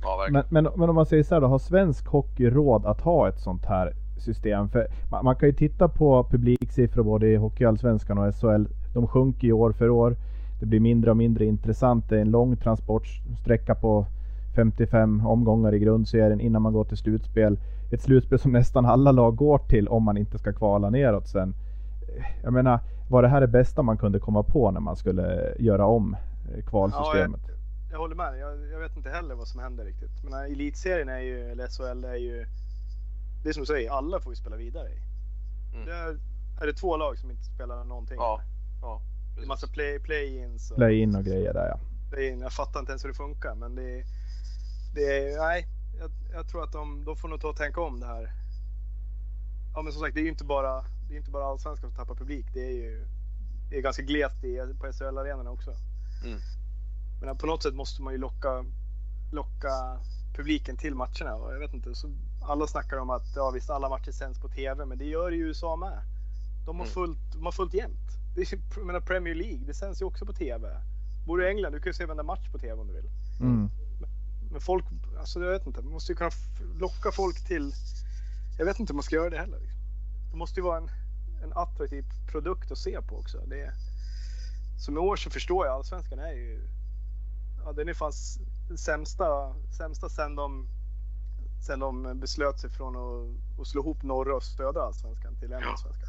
Ja. 0.03 0.27
Men, 0.31 0.45
men, 0.49 0.69
men 0.77 0.89
om 0.89 0.95
man 0.95 1.07
säger 1.07 1.23
så 1.23 1.35
här 1.35 1.41
då, 1.41 1.47
har 1.47 1.59
svensk 1.59 2.07
hockey 2.07 2.51
råd 2.51 2.87
att 2.87 3.01
ha 3.01 3.29
ett 3.29 3.39
sånt 3.39 3.67
här 3.67 3.93
system? 4.17 4.69
För 4.69 4.87
man, 5.11 5.25
man 5.25 5.37
kan 5.37 5.49
ju 5.49 5.55
titta 5.55 5.89
på 5.89 6.25
publiksiffror 6.31 7.03
både 7.03 7.29
i 7.29 7.37
Hockeyallsvenskan 7.37 8.19
och 8.19 8.35
SHL. 8.35 8.65
De 8.95 9.07
sjunker 9.07 9.47
ju 9.47 9.53
år 9.53 9.73
för 9.73 9.91
år. 9.91 10.17
Det 10.61 10.67
blir 10.67 10.81
mindre 10.81 11.11
och 11.11 11.17
mindre 11.17 11.45
intressant. 11.45 12.09
Det 12.09 12.17
är 12.17 12.21
en 12.21 12.31
lång 12.31 12.57
transportsträcka 12.57 13.75
på 13.75 14.07
55 14.55 15.27
omgångar 15.27 15.75
i 15.75 15.79
grundserien 15.79 16.41
innan 16.41 16.63
man 16.63 16.73
går 16.73 16.85
till 16.85 16.97
slutspel. 16.97 17.59
Ett 17.93 18.03
slutspel 18.03 18.39
som 18.39 18.53
nästan 18.53 18.87
alla 18.87 19.13
lag 19.13 19.37
går 19.37 19.59
till 19.59 19.89
om 19.89 20.03
man 20.03 20.17
inte 20.17 20.39
ska 20.39 20.53
kvala 20.53 20.91
neråt 20.91 21.29
sen. 21.29 21.55
Jag 22.43 22.53
menar, 22.53 22.81
var 23.11 23.23
det 23.23 23.29
här 23.29 23.41
det 23.41 23.49
bästa 23.49 23.83
man 23.83 23.97
kunde 23.97 24.19
komma 24.19 24.43
på 24.43 24.71
när 24.71 24.81
man 24.81 24.97
skulle 24.97 25.55
göra 25.59 25.87
om 25.87 26.17
eh, 26.55 26.65
kvalsystemet? 26.65 27.41
Jag 27.93 27.99
håller 27.99 28.15
med. 28.15 28.39
Jag, 28.39 28.67
jag 28.73 28.79
vet 28.79 28.97
inte 28.97 29.11
heller 29.11 29.35
vad 29.35 29.49
som 29.49 29.61
händer 29.61 29.85
riktigt. 29.85 30.23
Men 30.23 30.53
elitserien 30.53 31.09
är 31.09 31.19
ju, 31.21 31.51
eller 31.51 31.69
SHL 31.69 32.05
är 32.05 32.15
ju, 32.15 32.47
det 33.43 33.49
är 33.49 33.53
som 33.53 33.63
du 33.63 33.67
säger, 33.67 33.91
alla 33.91 34.21
får 34.21 34.33
ju 34.33 34.37
spela 34.37 34.57
vidare 34.57 34.89
i. 34.89 34.99
Mm. 35.75 35.87
Det 35.87 35.95
är, 35.95 36.19
är 36.61 36.67
det 36.67 36.73
två 36.73 36.97
lag 36.97 37.19
som 37.19 37.31
inte 37.31 37.45
spelar 37.45 37.85
någonting? 37.85 38.17
Ja, 38.17 38.41
ja. 38.83 39.01
Det 39.37 39.43
är 39.43 39.47
massa 39.47 39.67
play, 39.67 39.99
play-ins 39.99 40.71
och 40.71 40.77
Play-in 40.77 41.15
och 41.17 41.25
grejer 41.25 41.55
där 41.55 41.69
ja. 41.69 41.79
play-in. 42.11 42.41
Jag 42.41 42.53
fattar 42.53 42.81
inte 42.81 42.93
ens 42.93 43.05
hur 43.05 43.09
det 43.09 43.15
funkar 43.15 43.55
men 43.55 43.75
det, 43.75 43.99
är- 43.99 44.05
det 44.95 45.33
är, 45.33 45.39
nej. 45.39 45.67
Jag, 45.99 46.11
jag 46.33 46.49
tror 46.49 46.65
att 46.65 46.73
de, 46.73 47.05
de 47.05 47.17
får 47.17 47.29
nog 47.29 47.41
ta 47.41 47.49
och 47.49 47.57
tänka 47.57 47.81
om 47.81 48.01
det 48.01 48.07
här. 48.07 48.33
Ja 49.75 49.83
men 49.83 49.93
som 49.93 50.03
sagt, 50.03 50.15
det 50.15 50.21
är 50.21 50.23
ju 50.23 50.29
inte 50.29 50.45
bara, 50.45 50.85
det 51.09 51.15
är 51.15 51.19
inte 51.19 51.31
bara 51.31 51.45
allsvenskan 51.45 51.91
som 51.91 51.97
tappar 51.97 52.15
publik. 52.15 52.47
Det 52.55 52.67
är 52.67 52.73
ju 52.73 53.07
det 53.71 53.79
är 53.79 53.83
ganska 53.83 54.03
glest 54.03 54.45
i, 54.45 54.57
på 54.81 54.87
SHL-arenorna 54.87 55.51
också. 55.51 55.71
Mm. 56.25 56.39
Men 57.27 57.37
på 57.37 57.47
något 57.47 57.63
sätt 57.63 57.75
måste 57.75 58.03
man 58.03 58.13
ju 58.13 58.19
locka, 58.19 58.65
locka 59.33 59.99
publiken 60.37 60.77
till 60.77 60.95
matcherna. 60.95 61.35
Och 61.35 61.55
jag 61.55 61.59
vet 61.59 61.75
inte, 61.75 61.95
så 61.95 62.11
alla 62.43 62.67
snackar 62.67 62.97
om 62.97 63.11
att 63.11 63.27
ja, 63.37 63.51
visst 63.51 63.71
alla 63.71 63.89
matcher 63.89 64.13
sänds 64.13 64.41
på 64.41 64.49
TV, 64.49 64.87
men 64.87 64.99
det 64.99 65.05
gör 65.05 65.31
ju 65.31 65.47
USA 65.47 65.77
med. 65.77 66.03
De 66.67 66.77
har 66.77 66.85
Mm. 66.85 66.95
fullt, 66.95 67.19
de 67.35 67.45
har 67.45 67.53
fullt 67.53 67.75
jämt. 67.75 68.09
Det 68.35 68.41
är, 68.53 68.85
menar 68.85 69.01
Premier 69.01 69.35
League, 69.35 69.67
det 69.67 69.75
sänds 69.75 70.01
ju 70.03 70.05
också 70.07 70.27
på 70.27 70.33
TV. 70.33 70.69
Bor 71.27 71.39
du 71.39 71.45
i 71.47 71.49
England, 71.49 71.73
du 71.73 71.81
kan 71.81 71.91
ju 71.91 71.95
se 71.95 72.07
varenda 72.07 72.23
match 72.23 72.49
på 72.53 72.59
TV 72.59 72.81
om 72.81 72.87
du 72.87 72.93
vill. 72.95 73.11
Mm. 73.41 73.71
Men 74.51 74.61
folk, 74.61 74.85
alltså 75.19 75.41
jag 75.41 75.51
vet 75.51 75.67
inte, 75.67 75.83
man 75.83 75.93
måste 75.93 76.13
ju 76.13 76.17
kunna 76.17 76.31
locka 76.79 77.11
folk 77.13 77.47
till... 77.47 77.73
Jag 78.59 78.65
vet 78.65 78.79
inte 78.81 78.93
hur 78.93 78.97
man 78.97 79.03
ska 79.03 79.17
göra 79.17 79.31
det 79.31 79.39
heller. 79.39 79.59
Liksom. 79.59 79.81
Det 80.31 80.37
måste 80.37 80.61
ju 80.61 80.65
vara 80.65 80.77
en, 80.77 80.91
en 81.43 81.53
attraktiv 81.53 82.05
produkt 82.33 82.73
att 82.73 82.79
se 82.79 83.03
på 83.03 83.19
också. 83.19 83.39
Det 83.47 83.61
är, 83.61 83.73
som 84.79 84.97
i 84.97 85.01
år 85.01 85.17
så 85.17 85.31
förstår 85.31 85.67
jag, 85.67 85.75
Allsvenskan 85.75 86.19
är 86.19 86.33
ju... 86.33 86.69
Ja, 87.65 87.73
den 87.73 87.89
är 87.89 87.95
fan 87.95 88.13
sämsta, 88.77 89.55
sämsta 89.79 90.09
sen 90.09 90.37
de, 90.37 90.69
sen 91.67 91.81
de 91.81 92.21
beslöt 92.21 92.61
sig 92.61 92.71
från 92.71 92.97
att, 92.97 93.61
att 93.61 93.67
slå 93.67 93.81
ihop 93.81 94.03
norra 94.03 94.37
och 94.37 94.43
södra 94.43 94.83
Allsvenskan 94.83 95.37
till 95.37 95.53
en. 95.53 95.65
Allsvenska. 95.65 96.07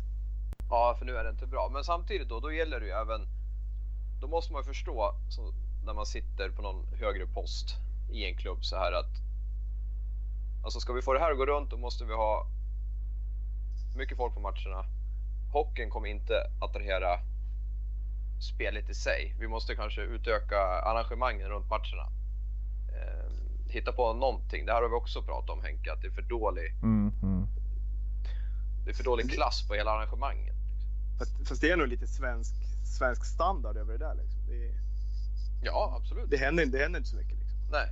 Ja, 0.70 0.96
för 1.00 1.06
nu 1.06 1.18
är 1.18 1.24
det 1.24 1.30
inte 1.30 1.48
bra. 1.48 1.70
Men 1.74 1.84
samtidigt 1.84 2.30
då, 2.30 2.40
då 2.40 2.52
gäller 2.52 2.80
det 2.80 2.86
ju 2.86 2.92
även... 2.92 3.28
Då 4.22 4.28
måste 4.28 4.54
man 4.54 4.62
ju 4.62 4.66
förstå, 4.66 5.16
så, 5.30 5.54
när 5.86 5.94
man 5.94 6.06
sitter 6.06 6.50
på 6.50 6.62
någon 6.62 6.86
högre 6.88 7.28
post 7.28 7.76
i 8.12 8.26
en 8.26 8.38
klubb 8.38 8.66
så 8.66 8.76
här 8.76 8.92
att... 8.92 9.12
Alltså 10.64 10.80
ska 10.80 10.94
vi 10.94 11.02
få 11.02 11.14
det 11.14 11.20
här 11.20 11.32
att 11.32 11.38
gå 11.38 11.46
runt 11.46 11.70
då 11.70 11.78
måste 11.78 12.06
vi 12.06 12.14
ha 12.14 12.48
mycket 13.96 14.18
folk 14.18 14.34
på 14.34 14.40
matcherna. 14.40 14.86
Hockeyn 15.52 15.90
kommer 15.90 16.10
inte 16.10 16.34
attrahera 16.62 17.20
spelet 18.44 18.90
i 18.90 18.94
sig. 18.94 19.36
Vi 19.40 19.48
måste 19.48 19.76
kanske 19.76 20.02
utöka 20.02 20.60
arrangemangen 20.60 21.50
runt 21.50 21.70
matcherna. 21.70 22.08
Eh, 22.96 23.32
hitta 23.68 23.92
på 23.92 24.14
någonting. 24.14 24.66
Det 24.66 24.74
här 24.74 24.82
har 24.82 24.90
vi 24.90 24.96
också 24.96 25.24
pratat 25.24 25.50
om 25.50 25.64
Henke, 25.64 25.94
att 25.94 26.02
det 26.02 26.08
är 26.08 26.12
för 26.12 26.22
dålig, 26.22 26.72
Mm, 26.84 27.12
mm. 27.22 27.48
det 28.84 28.90
är 28.90 28.94
för 28.94 29.04
dålig 29.04 29.32
klass 29.32 29.68
på 29.68 29.74
hela 29.74 29.92
arrangemanget. 29.92 30.56
Fast, 31.20 31.48
fast 31.48 31.62
det 31.62 31.70
är 31.72 31.78
nog 31.78 31.88
lite 31.88 32.08
svensk, 32.08 32.54
svensk 32.98 33.26
standard 33.26 33.78
över 33.78 33.94
det 33.94 34.00
där. 34.00 34.16
Liksom. 34.16 34.40
Det, 34.48 34.74
Ja, 35.66 35.96
absolut. 36.00 36.30
det, 36.30 36.38
händer, 36.38 36.66
det 36.66 36.78
händer 36.78 37.00
inte 37.00 37.10
så 37.10 37.16
mycket. 37.16 37.40
Liksom. 37.40 37.60
Nej. 37.72 37.90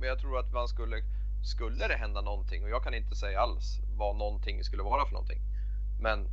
Men 0.00 0.08
jag 0.08 0.18
tror 0.18 0.38
att 0.38 0.52
man 0.52 0.68
skulle, 0.68 0.96
skulle 1.42 1.88
det 1.88 1.94
hända 1.96 2.20
någonting 2.20 2.62
och 2.64 2.70
jag 2.70 2.82
kan 2.84 2.94
inte 2.94 3.14
säga 3.16 3.40
alls 3.40 3.80
vad 3.96 4.16
någonting 4.16 4.64
skulle 4.64 4.82
vara 4.82 5.06
för 5.06 5.12
någonting. 5.12 5.40
Men 6.00 6.28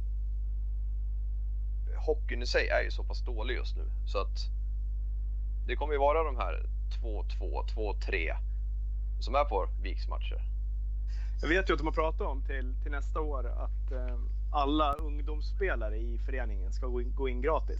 hockeyn 1.95 2.41
i 2.41 2.45
sig 2.45 2.67
är 2.67 2.81
ju 2.81 2.91
så 2.91 3.03
pass 3.03 3.25
dålig 3.25 3.55
just 3.55 3.75
nu 3.77 3.83
så 4.05 4.17
att 4.17 4.37
det 5.67 5.75
kommer 5.75 5.93
ju 5.93 5.99
vara 5.99 6.23
de 6.23 6.37
här 6.37 6.65
2-2, 7.01 7.63
2-3 7.75 8.35
som 9.19 9.35
är 9.35 9.43
på 9.45 9.67
Viks 9.81 10.07
matcher. 10.07 10.41
Jag 11.41 11.49
vet 11.49 11.69
ju 11.69 11.73
att 11.73 11.79
de 11.79 11.87
har 11.87 11.93
pratat 11.93 12.27
om 12.27 12.41
till, 12.41 12.75
till 12.83 12.91
nästa 12.91 13.19
år 13.21 13.47
att 13.47 13.91
eh, 13.91 14.17
alla 14.51 14.93
ungdomsspelare 14.93 15.97
i 15.97 16.17
föreningen 16.25 16.73
ska 16.73 16.87
gå 16.87 17.01
in, 17.01 17.15
gå 17.15 17.29
in 17.29 17.41
gratis. 17.41 17.79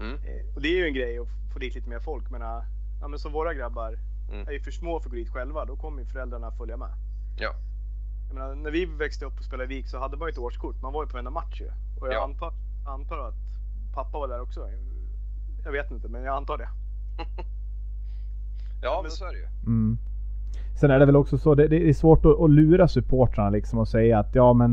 Mm. 0.00 0.14
Eh, 0.14 0.54
och 0.54 0.62
det 0.62 0.68
är 0.68 0.76
ju 0.76 0.86
en 0.86 0.94
grej 0.94 1.18
att 1.18 1.28
få 1.52 1.58
dit 1.58 1.74
lite 1.74 1.88
mer 1.88 2.00
folk. 2.00 2.30
Men, 2.30 2.42
äh, 2.42 2.62
ja, 3.00 3.08
men 3.08 3.18
som 3.18 3.32
våra 3.32 3.54
grabbar 3.54 3.98
Mm. 4.32 4.48
är 4.48 4.52
ju 4.52 4.60
för 4.60 4.70
små 4.70 5.00
för 5.00 5.08
att 5.08 5.10
gå 5.10 5.16
dit 5.16 5.32
själva. 5.32 5.64
Då 5.64 5.76
kommer 5.76 6.00
ju 6.02 6.06
föräldrarna 6.08 6.52
följa 6.52 6.76
med. 6.76 6.90
Ja. 7.38 7.54
Menar, 8.32 8.54
när 8.54 8.70
vi 8.70 8.84
växte 8.84 9.24
upp 9.24 9.38
och 9.38 9.44
spelade 9.44 9.64
i 9.74 9.76
Vik 9.76 9.88
så 9.88 9.98
hade 9.98 10.16
man 10.16 10.28
ju 10.28 10.32
ett 10.32 10.38
årskort. 10.38 10.82
Man 10.82 10.92
var 10.92 11.02
ju 11.04 11.08
på 11.08 11.12
varenda 11.12 11.30
match 11.30 11.60
ju. 11.60 11.66
Och 12.00 12.06
jag 12.06 12.14
Ja. 12.14 12.24
antar, 12.24 12.52
antar 12.86 13.18
att 13.28 13.34
pappa 13.96 14.18
var 14.18 14.28
där 14.28 14.40
också. 14.42 14.60
Jag 15.64 15.72
vet 15.72 15.90
inte, 15.90 16.08
men 16.08 16.22
jag 16.24 16.36
antar 16.36 16.58
det. 16.58 16.68
Ja, 18.82 19.00
men 19.02 19.10
så- 19.10 19.24
är 19.24 19.32
det 19.32 19.38
ju. 19.38 19.46
Mm. 19.66 19.98
Sen 20.80 20.90
är 20.90 20.98
det 20.98 21.06
väl 21.06 21.16
också 21.16 21.38
så, 21.38 21.54
det, 21.54 21.68
det 21.68 21.88
är 21.88 21.92
svårt 21.92 22.24
att, 22.24 22.40
att 22.40 22.50
lura 22.50 22.88
supportrarna 22.88 23.50
liksom 23.50 23.78
och 23.78 23.88
säga 23.88 24.18
att 24.18 24.34
ja 24.34 24.52
men 24.52 24.72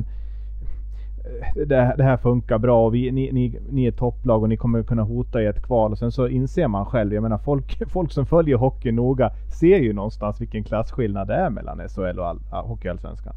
eh, 1.25 1.65
det, 1.67 1.93
det 1.97 2.03
här 2.03 2.17
funkar 2.17 2.57
bra 2.57 2.85
och 2.85 2.95
vi, 2.95 3.11
ni, 3.11 3.31
ni, 3.31 3.59
ni 3.69 3.85
är 3.85 3.91
topplag 3.91 4.41
och 4.43 4.49
ni 4.49 4.57
kommer 4.57 4.83
kunna 4.83 5.03
hota 5.03 5.41
i 5.41 5.45
ett 5.45 5.61
kval. 5.63 5.91
Och 5.91 5.97
sen 5.97 6.11
så 6.11 6.27
inser 6.27 6.67
man 6.67 6.85
själv, 6.85 7.13
jag 7.13 7.23
menar 7.23 7.37
folk, 7.37 7.81
folk 7.89 8.11
som 8.11 8.25
följer 8.25 8.57
hockey 8.57 8.91
noga 8.91 9.31
ser 9.59 9.77
ju 9.79 9.93
någonstans 9.93 10.41
vilken 10.41 10.63
klasskillnad 10.63 11.27
det 11.27 11.35
är 11.35 11.49
mellan 11.49 11.89
SHL 11.89 12.19
och 12.19 12.27
all, 12.27 12.39
all, 12.51 12.65
Hockeyallsvenskan. 12.65 13.33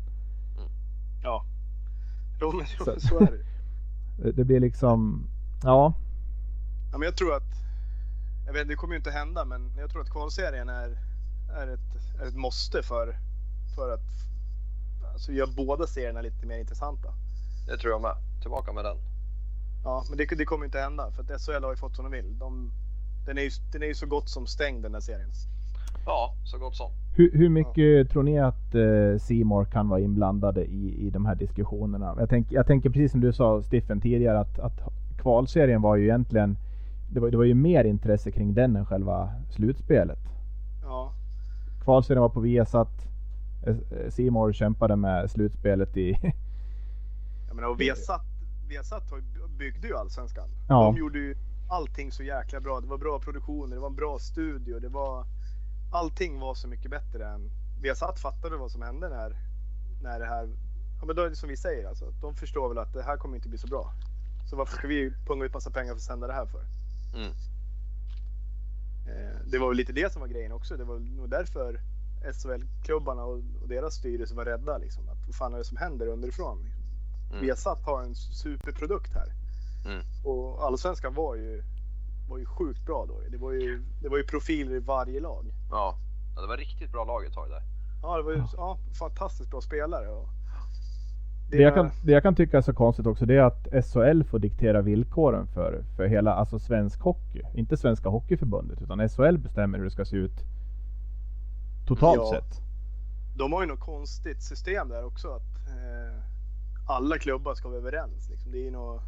Ja. 1.23 1.45
Jo, 2.41 2.53
men 2.57 2.67
Så- 2.67 3.01
så 3.01 3.19
är 3.19 3.27
det. 3.27 3.39
Det, 4.23 4.33
det 4.37 4.45
blir 4.45 4.61
liksom, 4.61 5.27
ja. 5.63 5.95
Ja, 6.93 6.99
men 6.99 7.07
jag 7.07 7.17
tror 7.17 7.35
att, 7.35 7.53
jag 8.47 8.53
vet, 8.53 8.69
det 8.69 8.77
kommer 8.77 8.95
ju 8.95 8.99
inte 8.99 9.11
hända, 9.11 9.45
men 9.45 9.73
jag 9.79 9.91
tror 9.91 10.03
att 10.03 10.11
kvalserien 10.11 10.69
är, 10.69 10.99
är, 11.51 11.67
ett, 11.75 12.21
är 12.21 12.27
ett 12.27 12.37
måste 12.37 12.83
för, 12.83 13.17
för 13.77 13.95
att 13.95 14.07
alltså, 15.13 15.33
göra 15.33 15.51
båda 15.57 15.87
serierna 15.87 16.21
lite 16.21 16.47
mer 16.47 16.59
intressanta. 16.59 17.09
Det 17.67 17.77
tror 17.77 17.93
jag 17.93 18.03
med. 18.03 18.17
Tillbaka 18.43 18.73
med 18.73 18.85
den. 18.85 18.97
Ja, 19.85 20.05
men 20.09 20.19
det, 20.19 20.27
det 20.37 20.45
kommer 20.45 20.65
inte 20.65 20.79
hända 20.79 21.11
för 21.11 21.23
att 21.23 21.41
SHL 21.41 21.65
har 21.65 21.71
ju 21.71 21.77
fått 21.77 21.97
som 21.97 22.05
de 22.05 22.13
vill. 22.13 22.39
De, 22.39 22.73
den, 23.27 23.39
är 23.39 23.43
ju, 23.43 23.51
den 23.73 23.83
är 23.83 23.87
ju 23.87 23.95
så 23.95 24.07
gott 24.07 24.29
som 24.29 24.47
stängd 24.47 24.83
den 24.83 24.95
här 24.95 25.01
serien. 25.01 25.31
Ja, 26.07 26.35
så 26.45 26.59
gott 26.59 26.77
som. 26.77 26.91
Hur, 27.15 27.31
hur 27.33 27.49
mycket 27.49 28.11
tror 28.11 28.23
ni 28.23 28.39
att 28.39 28.75
eh, 28.75 29.19
Simor 29.21 29.65
kan 29.65 29.89
vara 29.89 30.01
inblandade 30.01 30.65
i, 30.65 31.07
i 31.07 31.11
de 31.11 31.27
här 31.27 31.35
diskussionerna? 31.35 32.15
Jag, 32.19 32.29
tänk, 32.29 32.53
jag 32.53 32.67
tänker 32.67 32.91
precis 32.91 33.11
som 33.11 33.21
du 33.21 33.33
sa 33.33 33.63
Stiffen 33.63 34.01
tidigare 34.01 34.39
att, 34.41 34.59
att 34.59 34.81
kvalserien 35.27 35.83
var 35.83 35.97
ju 35.97 36.05
egentligen 36.05 36.57
det 37.13 37.21
var, 37.21 37.31
det 37.31 37.37
var 37.37 37.45
ju 37.45 37.55
mer 37.55 37.85
intresse 37.85 38.33
kring 38.33 38.55
den 38.55 38.77
än 38.77 38.87
själva 38.87 39.33
slutspelet. 39.51 40.19
Ja, 40.83 41.13
Kvalserien 41.85 42.23
var 42.23 42.29
på 42.29 42.41
Viasat. 42.41 43.09
eh, 43.67 44.11
Simor 44.11 44.53
kämpade 44.53 44.97
med 44.97 45.31
slutspelet 45.31 45.97
i... 45.97 46.11
jag 47.47 47.57
menar 47.57 47.69
och 47.69 47.81
Viasat, 47.81 48.23
Viasat 48.69 49.03
byggde 49.59 49.89
ju 49.89 49.97
allsvenskan. 49.97 50.49
Ja. 50.69 50.85
De 50.85 50.97
gjorde 50.97 51.19
ju 51.19 51.37
allting 51.71 52.13
så 52.13 52.23
jäkla 52.23 52.61
bra. 52.61 52.81
Det 52.81 52.87
var 52.87 52.99
bra 52.99 53.21
produktioner, 53.21 53.75
det 53.75 53.81
var 53.81 53.89
en 53.89 53.97
bra 53.97 54.19
studio, 54.19 54.79
det 54.81 54.89
var 54.89 55.25
allting 55.93 56.41
var 56.41 56.55
så 56.55 56.69
mycket 56.69 56.91
bättre 56.91 57.27
än 57.27 57.51
Viasat 57.83 58.21
fattade 58.21 58.57
vad 58.57 58.71
som 58.71 58.83
hände 58.83 59.09
när, 59.09 59.37
när 60.03 60.21
det 60.21 60.27
här, 60.27 60.49
ja 61.01 61.07
men 61.07 61.17
då 61.17 61.23
är 61.23 61.31
det 61.31 61.37
som 61.37 61.49
vi 61.49 61.57
säger 61.57 61.89
alltså, 61.89 62.05
de 62.21 62.35
förstår 62.35 62.69
väl 62.69 62.79
att 62.79 62.93
det 62.93 63.03
här 63.03 63.17
kommer 63.17 63.37
inte 63.37 63.49
bli 63.49 63.59
så 63.59 63.67
bra. 63.67 63.93
Så 64.51 64.57
varför 64.57 64.77
ska 64.77 64.87
vi 64.89 65.13
punga 65.27 65.45
ut 65.45 65.55
massa 65.55 65.71
pengar 65.71 65.93
för 65.93 65.97
att 65.97 66.03
sända 66.03 66.27
det 66.27 66.33
här 66.33 66.47
för? 66.47 66.65
Mm. 67.15 67.33
Eh, 69.07 69.37
Det 69.51 69.59
var 69.59 69.69
väl 69.69 69.77
lite 69.77 69.93
det 69.93 70.13
som 70.13 70.21
var 70.21 70.29
grejen 70.29 70.53
också. 70.53 70.77
Det 70.77 70.85
var 70.85 70.99
nog 70.99 71.31
därför 71.31 71.81
SHL-klubbarna 72.33 73.25
och, 73.25 73.43
och 73.63 73.69
deras 73.69 73.95
styrelse 73.95 74.35
var 74.35 74.45
rädda. 74.45 74.79
Liksom, 74.79 75.09
att 75.09 75.27
vad 75.27 75.35
fan 75.35 75.55
är 75.55 75.59
det 75.59 75.65
som 75.65 75.77
händer 75.77 76.07
underifrån? 76.07 76.63
Liksom. 76.63 76.83
Mm. 77.31 77.43
Viasat 77.45 77.83
har 77.83 78.03
en 78.03 78.15
superprodukt 78.15 79.13
här. 79.15 79.33
Mm. 79.87 80.03
Och 80.25 80.65
allsvenskan 80.65 81.15
var 81.15 81.35
ju, 81.35 81.63
var 82.29 82.39
ju 82.39 82.47
sjukt 82.47 82.85
bra 82.87 83.07
då. 83.07 83.21
Det 83.31 83.39
var 83.39 83.53
ju, 83.53 83.83
det 84.03 84.09
var 84.09 84.17
ju 84.17 84.25
profiler 84.25 84.75
i 84.75 84.81
varje 84.81 85.21
lag. 85.21 85.47
Ja. 85.71 85.99
ja, 86.35 86.41
det 86.43 86.49
var 86.49 86.57
riktigt 86.57 86.93
bra 86.93 87.05
lag 87.05 87.25
ett 87.25 87.33
tag 87.33 87.51
där. 87.51 87.63
Ja, 88.03 88.17
det 88.17 88.23
var 88.23 88.33
ju 88.33 88.43
ja, 88.57 88.79
fantastiskt 88.99 89.51
bra 89.51 89.61
spelare. 89.61 90.09
Och 90.09 90.29
Det 91.51 91.57
jag, 91.63 91.75
kan, 91.75 91.91
det 92.03 92.13
jag 92.13 92.23
kan 92.23 92.35
tycka 92.35 92.59
är 92.59 92.63
så 92.63 92.73
konstigt 92.75 93.07
också 93.07 93.27
det 93.27 93.37
är 93.37 93.43
att 93.43 93.87
SHL 93.87 94.23
får 94.23 94.39
diktera 94.39 94.83
villkoren 94.83 95.47
för, 95.47 95.85
för 95.97 96.07
hela, 96.07 96.35
alltså 96.35 96.59
svensk 96.59 97.01
hockey. 97.01 97.43
Inte 97.55 97.77
Svenska 97.77 98.09
Hockeyförbundet 98.09 98.83
utan 98.83 99.09
SHL 99.09 99.39
bestämmer 99.39 99.79
hur 99.79 99.85
det 99.85 99.91
ska 99.91 100.05
se 100.05 100.17
ut 100.17 100.45
totalt 101.87 102.21
Ja. 102.25 102.41
sett. 102.41 102.61
De 103.37 103.53
har 103.53 103.63
ju 103.63 103.69
något 103.69 103.81
konstigt 103.81 104.43
system 104.43 104.89
där 104.89 105.05
också. 105.05 105.29
Att 105.29 105.69
eh, 105.69 106.19
alla 106.89 107.19
klubbar 107.19 107.55
ska 107.55 107.69
vara 107.69 107.79
överens. 107.79 108.31
Liksom. 108.31 108.53
Det 108.53 108.59
är, 108.59 108.65
ju 108.65 108.71
nå- 108.71 109.03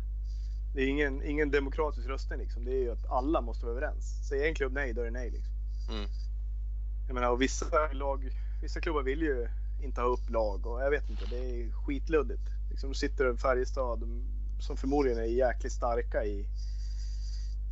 det 0.74 0.82
är 0.82 0.88
ingen, 0.88 1.22
ingen 1.22 1.50
demokratisk 1.50 2.08
röstning. 2.08 2.38
Liksom. 2.38 2.64
Det 2.64 2.70
är 2.72 2.82
ju 2.82 2.90
att 2.92 3.06
alla 3.10 3.40
måste 3.40 3.66
vara 3.66 3.76
överens. 3.76 4.28
Säger 4.28 4.48
en 4.48 4.54
klubb 4.54 4.72
nej, 4.72 4.92
då 4.94 5.00
är 5.00 5.04
det 5.04 5.10
nej. 5.10 5.30
Liksom. 5.30 5.54
Mm. 5.90 6.06
Jag 7.06 7.14
menar, 7.14 7.30
och 7.30 7.42
vissa, 7.42 7.66
lag, 7.92 8.28
vissa 8.62 8.80
klubbar 8.80 9.02
vill 9.02 9.22
ju 9.22 9.48
inte 9.80 10.00
ha 10.00 10.08
upp 10.08 10.30
lag 10.30 10.66
och 10.66 10.82
jag 10.82 10.90
vet 10.90 11.10
inte. 11.10 11.24
Det 11.30 11.36
är 11.36 11.72
skitluddigt. 11.72 12.42
Liksom 12.70 12.94
sitter 12.94 13.34
Färjestad 13.36 14.02
som 14.60 14.76
förmodligen 14.76 15.18
är 15.18 15.22
jäkligt 15.24 15.72
starka 15.72 16.24
i, 16.24 16.48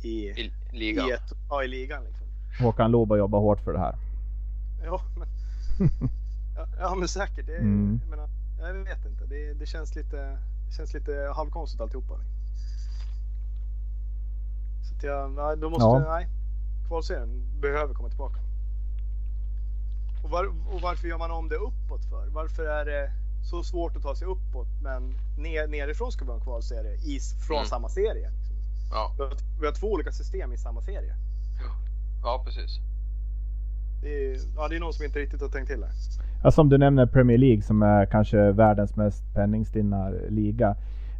i, 0.03 0.29
I 0.29 0.51
ligan. 0.71 1.09
i, 1.09 1.11
ett, 1.11 1.33
ja, 1.49 1.63
i 1.63 1.67
ligan. 1.67 2.03
Liksom. 2.03 2.27
Håkan 2.65 2.91
Loob 2.91 3.17
jobbar 3.17 3.39
hårt 3.39 3.59
för 3.59 3.73
det 3.73 3.79
här. 3.79 3.95
Ja, 4.83 5.01
men, 5.17 5.27
ja, 6.55 6.67
ja, 6.79 6.95
men 6.95 7.07
säkert. 7.07 7.45
Det, 7.45 7.57
Mm. 7.57 7.99
jag, 8.01 8.09
menar, 8.09 8.29
jag 8.59 8.73
vet 8.73 9.05
inte. 9.05 9.25
Det, 9.25 9.53
det, 9.53 9.65
känns 9.65 9.95
lite, 9.95 10.17
det 10.69 10.75
känns 10.77 10.93
lite 10.93 11.31
halvkonstigt 11.35 11.81
alltihopa. 11.81 12.19
Så 14.89 14.95
att 14.95 15.03
jag, 15.03 15.31
nej, 15.31 15.57
då 15.57 15.69
måste, 15.69 15.83
Ja. 15.85 15.99
nej. 15.99 16.27
Kvalserien 16.87 17.59
behöver 17.61 17.93
komma 17.93 18.09
tillbaka. 18.09 18.39
Och, 20.27 20.31
var, 20.31 20.45
och 20.73 20.81
varför 20.81 21.07
gör 21.07 21.17
man 21.17 21.31
om 21.31 21.49
det 21.49 21.55
uppåt 21.55 22.05
för? 22.05 22.27
Varför 22.33 22.65
är 22.65 22.85
det 22.85 23.11
så 23.51 23.63
svårt 23.63 23.95
att 23.95 24.03
ta 24.03 24.15
sig 24.15 24.27
uppåt 24.27 24.67
men 24.83 25.01
ner, 25.37 25.67
nerifrån 25.67 26.11
ska 26.11 26.25
vi 26.25 26.31
ha 26.31 26.37
en 26.37 26.43
kvalserie 26.43 26.93
i, 26.93 27.19
från 27.47 27.57
Mm. 27.57 27.67
samma 27.67 27.89
serie? 27.89 28.29
Liksom. 28.29 28.55
Ja. 28.91 29.13
Vi, 29.17 29.23
har, 29.23 29.31
vi 29.59 29.65
har 29.65 29.73
två 29.73 29.87
olika 29.91 30.11
system 30.11 30.53
i 30.53 30.57
samma 30.57 30.81
serie. 30.81 31.13
ja, 32.23 32.41
precis. 32.45 32.79
Det 34.01 34.09
är, 34.25 34.37
ja, 34.55 34.67
det 34.67 34.75
är 34.75 34.79
någon 34.79 34.93
som 34.93 35.05
inte 35.05 35.19
riktigt 35.19 35.41
har 35.41 35.49
tänkt 35.49 35.67
till 35.67 35.83
här. 35.83 35.91
Ja, 36.43 36.51
som 36.51 36.69
du 36.69 36.77
nämner 36.77 37.05
Premier 37.05 37.37
League 37.37 37.61
som 37.61 37.81
är 37.81 38.05
kanske 38.05 38.51
världens 38.51 38.95
mest 38.95 39.23
penningstinna 39.33 40.09
liga. 40.29 40.75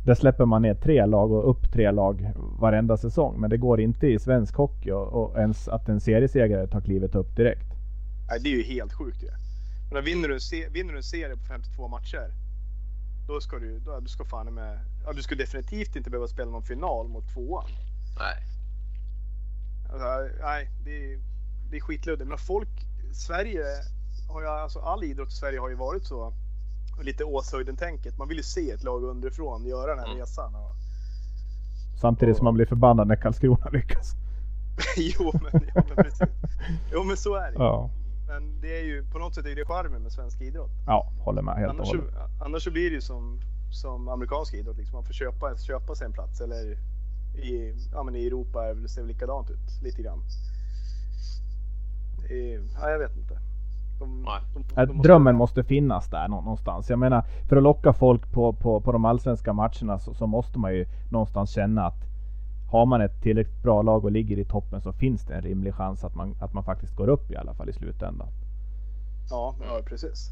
Där 0.06 0.16
släpper 0.16 0.46
man 0.46 0.62
ner 0.62 0.74
tre 0.76 1.06
lag 1.06 1.32
och 1.32 1.50
upp 1.50 1.72
tre 1.74 1.92
lag 1.92 2.32
varenda 2.60 2.98
säsong. 2.98 3.40
Men 3.42 3.50
det 3.50 3.58
går 3.58 3.82
inte 3.82 4.08
i 4.08 4.20
svensk 4.20 4.56
hockey 4.56 4.92
och, 4.92 5.08
och 5.14 5.38
ens 5.38 5.68
att 5.68 5.90
en 5.90 6.00
seriesegrare 6.00 6.68
tar 6.68 6.82
klivet 6.82 7.16
upp 7.16 7.36
direkt. 7.36 7.67
Nej, 8.30 8.40
det 8.40 8.50
är 8.50 8.58
ju 8.58 8.64
helt 8.64 8.94
sjukt 8.94 9.24
ju. 9.24 9.30
Men 9.92 10.04
vinner, 10.04 10.28
du 10.28 10.70
vinner 10.70 10.92
du 10.92 10.98
en 10.98 11.04
serie 11.04 11.36
på 11.38 11.44
52 11.44 11.88
matcher. 11.88 12.32
Då 13.28 13.42
ska 13.42 13.60
du, 13.60 13.80
då, 13.80 14.00
du 14.00 14.08
ska 14.08 14.26
fan 14.26 14.54
med, 14.54 14.80
ja, 15.06 15.14
du 15.14 15.22
ska 15.24 15.36
definitivt 15.36 15.96
inte 15.96 16.10
behöva 16.10 16.28
spela 16.28 16.52
någon 16.52 16.64
final 16.64 17.08
mot 17.08 17.34
tvåan. 17.34 17.70
Nej. 18.20 18.38
Alltså, 19.92 20.08
nej, 20.42 20.70
det 20.84 21.14
är, 21.14 21.20
det 21.72 21.78
är 21.78 21.82
skitluddigt. 21.82 22.30
Men 22.30 22.38
folk, 22.38 22.70
Sverige 23.14 23.64
har 24.30 24.42
ju, 24.42 24.48
alltså 24.48 24.80
all 24.80 25.04
idrott 25.04 25.30
i 25.30 25.36
Sverige 25.36 25.60
har 25.60 25.70
ju 25.70 25.76
varit 25.76 26.06
så. 26.06 26.34
Lite 27.02 27.24
Åshöjden-tänket. 27.24 28.18
Man 28.18 28.28
vill 28.28 28.38
ju 28.38 28.44
se 28.44 28.72
ett 28.72 28.84
lag 28.84 29.04
underifrån 29.04 29.66
göra 29.66 29.90
den 29.90 30.00
här 30.00 30.06
Mm. 30.06 30.20
resan. 30.20 30.56
Och, 30.56 30.72
Samtidigt 32.02 32.38
som 32.38 32.44
man 32.44 32.54
blir 32.54 32.66
förbannad 32.66 33.08
när 33.08 33.16
Karlskrona 33.16 33.70
lyckas. 33.70 34.16
jo, 34.98 35.32
men, 35.44 35.62
jo, 35.76 35.82
men 35.88 35.96
precis. 35.96 36.28
Jo, 36.92 37.04
men 37.04 37.18
så 37.18 37.36
är 37.36 37.52
det. 37.52 37.58
Ja, 37.58 37.90
Men 38.28 38.62
det 38.62 38.80
är 38.80 38.84
ju, 38.84 39.06
på 39.12 39.20
något 39.20 39.36
sätt 39.36 39.46
är 39.46 39.56
det 39.56 39.66
charmen 39.66 40.02
med 40.04 40.12
svensk 40.12 40.42
idrott. 40.42 40.72
ja 40.86 41.12
håller 41.20 41.42
med 41.42 41.56
helt 41.56 41.70
och 41.70 41.76
Annars 41.76 41.88
så, 41.90 41.98
hållet. 41.98 42.14
annars 42.40 42.64
så 42.64 42.72
blir 42.72 42.90
det 42.90 42.96
ju 42.96 43.02
som, 43.02 43.40
som 43.72 44.08
amerikansk 44.08 44.54
idrott. 44.54 44.78
Liksom. 44.78 44.96
Man 44.98 45.04
får 45.06 45.14
köpa, 45.14 45.58
köpa 45.58 45.96
sig 45.96 46.06
en 46.06 46.14
plats. 46.14 46.42
Eller 46.42 46.78
i, 47.36 47.74
ja, 47.94 48.04
men 48.04 48.16
i 48.16 48.28
Europa 48.28 48.66
är 48.70 48.76
det- 48.76 48.90
ser 48.90 49.02
det 49.02 49.08
likadant 49.08 49.50
ut 49.50 49.84
lite 49.84 50.02
grann. 50.02 50.20
Ja, 52.82 52.90
jag 52.90 53.00
vet 53.00 53.16
inte. 53.18 53.40
De, 54.00 54.26
de, 54.54 54.64
de 54.76 54.86
måste- 54.88 55.08
Drömmen 55.08 55.36
måste 55.36 55.64
finnas 55.64 56.10
där 56.10 56.28
nå- 56.28 56.42
någonstans. 56.42 56.90
Jag 56.90 57.00
menar, 57.00 57.22
för 57.50 57.56
att 57.58 57.64
locka 57.64 57.94
folk 57.94 58.32
på, 58.32 58.54
på, 58.54 58.82
på 58.82 58.92
de 58.92 59.06
allsvenska 59.06 59.54
matcherna 59.54 60.00
så, 60.00 60.14
så 60.14 60.28
måste 60.28 60.60
man 60.60 60.74
ju 60.74 60.86
någonstans 61.10 61.50
känna 61.52 61.86
att 61.86 62.04
har 62.68 62.86
man 62.86 63.02
ett 63.02 63.22
tillräckligt 63.22 63.64
bra 63.64 63.82
lag 63.82 64.06
och 64.06 64.12
ligger 64.12 64.40
i 64.40 64.46
toppen 64.46 64.82
så 64.82 64.94
finns 64.94 65.26
det 65.26 65.36
en 65.36 65.42
rimlig 65.42 65.74
chans 65.74 66.04
att 66.04 66.16
man, 66.16 66.36
att 66.40 66.54
man 66.54 66.64
faktiskt 66.64 66.96
går 66.96 67.08
upp 67.08 67.32
i 67.32 67.36
alla 67.36 67.54
fall 67.54 67.70
i 67.70 67.74
slutändan. 67.74 68.28
Ja, 69.30 69.56
ja 69.62 69.82
precis. 69.86 70.32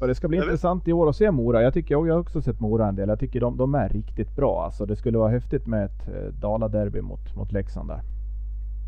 Och 0.00 0.08
det 0.08 0.14
ska 0.14 0.28
bli 0.28 0.38
intressant 0.38 0.88
i 0.88 0.92
år 0.92 1.08
att 1.08 1.16
se 1.16 1.30
Mora. 1.30 1.62
Jag 1.62 1.74
tycker 1.74 1.94
jag 1.94 2.14
har 2.14 2.20
också 2.20 2.42
sett 2.42 2.60
Mora 2.60 2.88
en 2.88 2.96
del. 2.96 3.08
Jag 3.08 3.18
tycker 3.18 3.40
de, 3.40 3.56
de 3.56 3.74
är 3.74 3.88
riktigt 3.88 4.36
bra. 4.36 4.64
Alltså 4.64 4.86
det 4.86 4.96
skulle 4.96 5.18
vara 5.18 5.30
häftigt 5.30 5.66
med 5.66 5.84
ett 5.84 6.08
eh, 6.08 6.34
Dala-derby 6.40 7.00
mot, 7.00 7.36
mot 7.36 7.52
Leksand 7.52 7.88
där. 7.88 8.02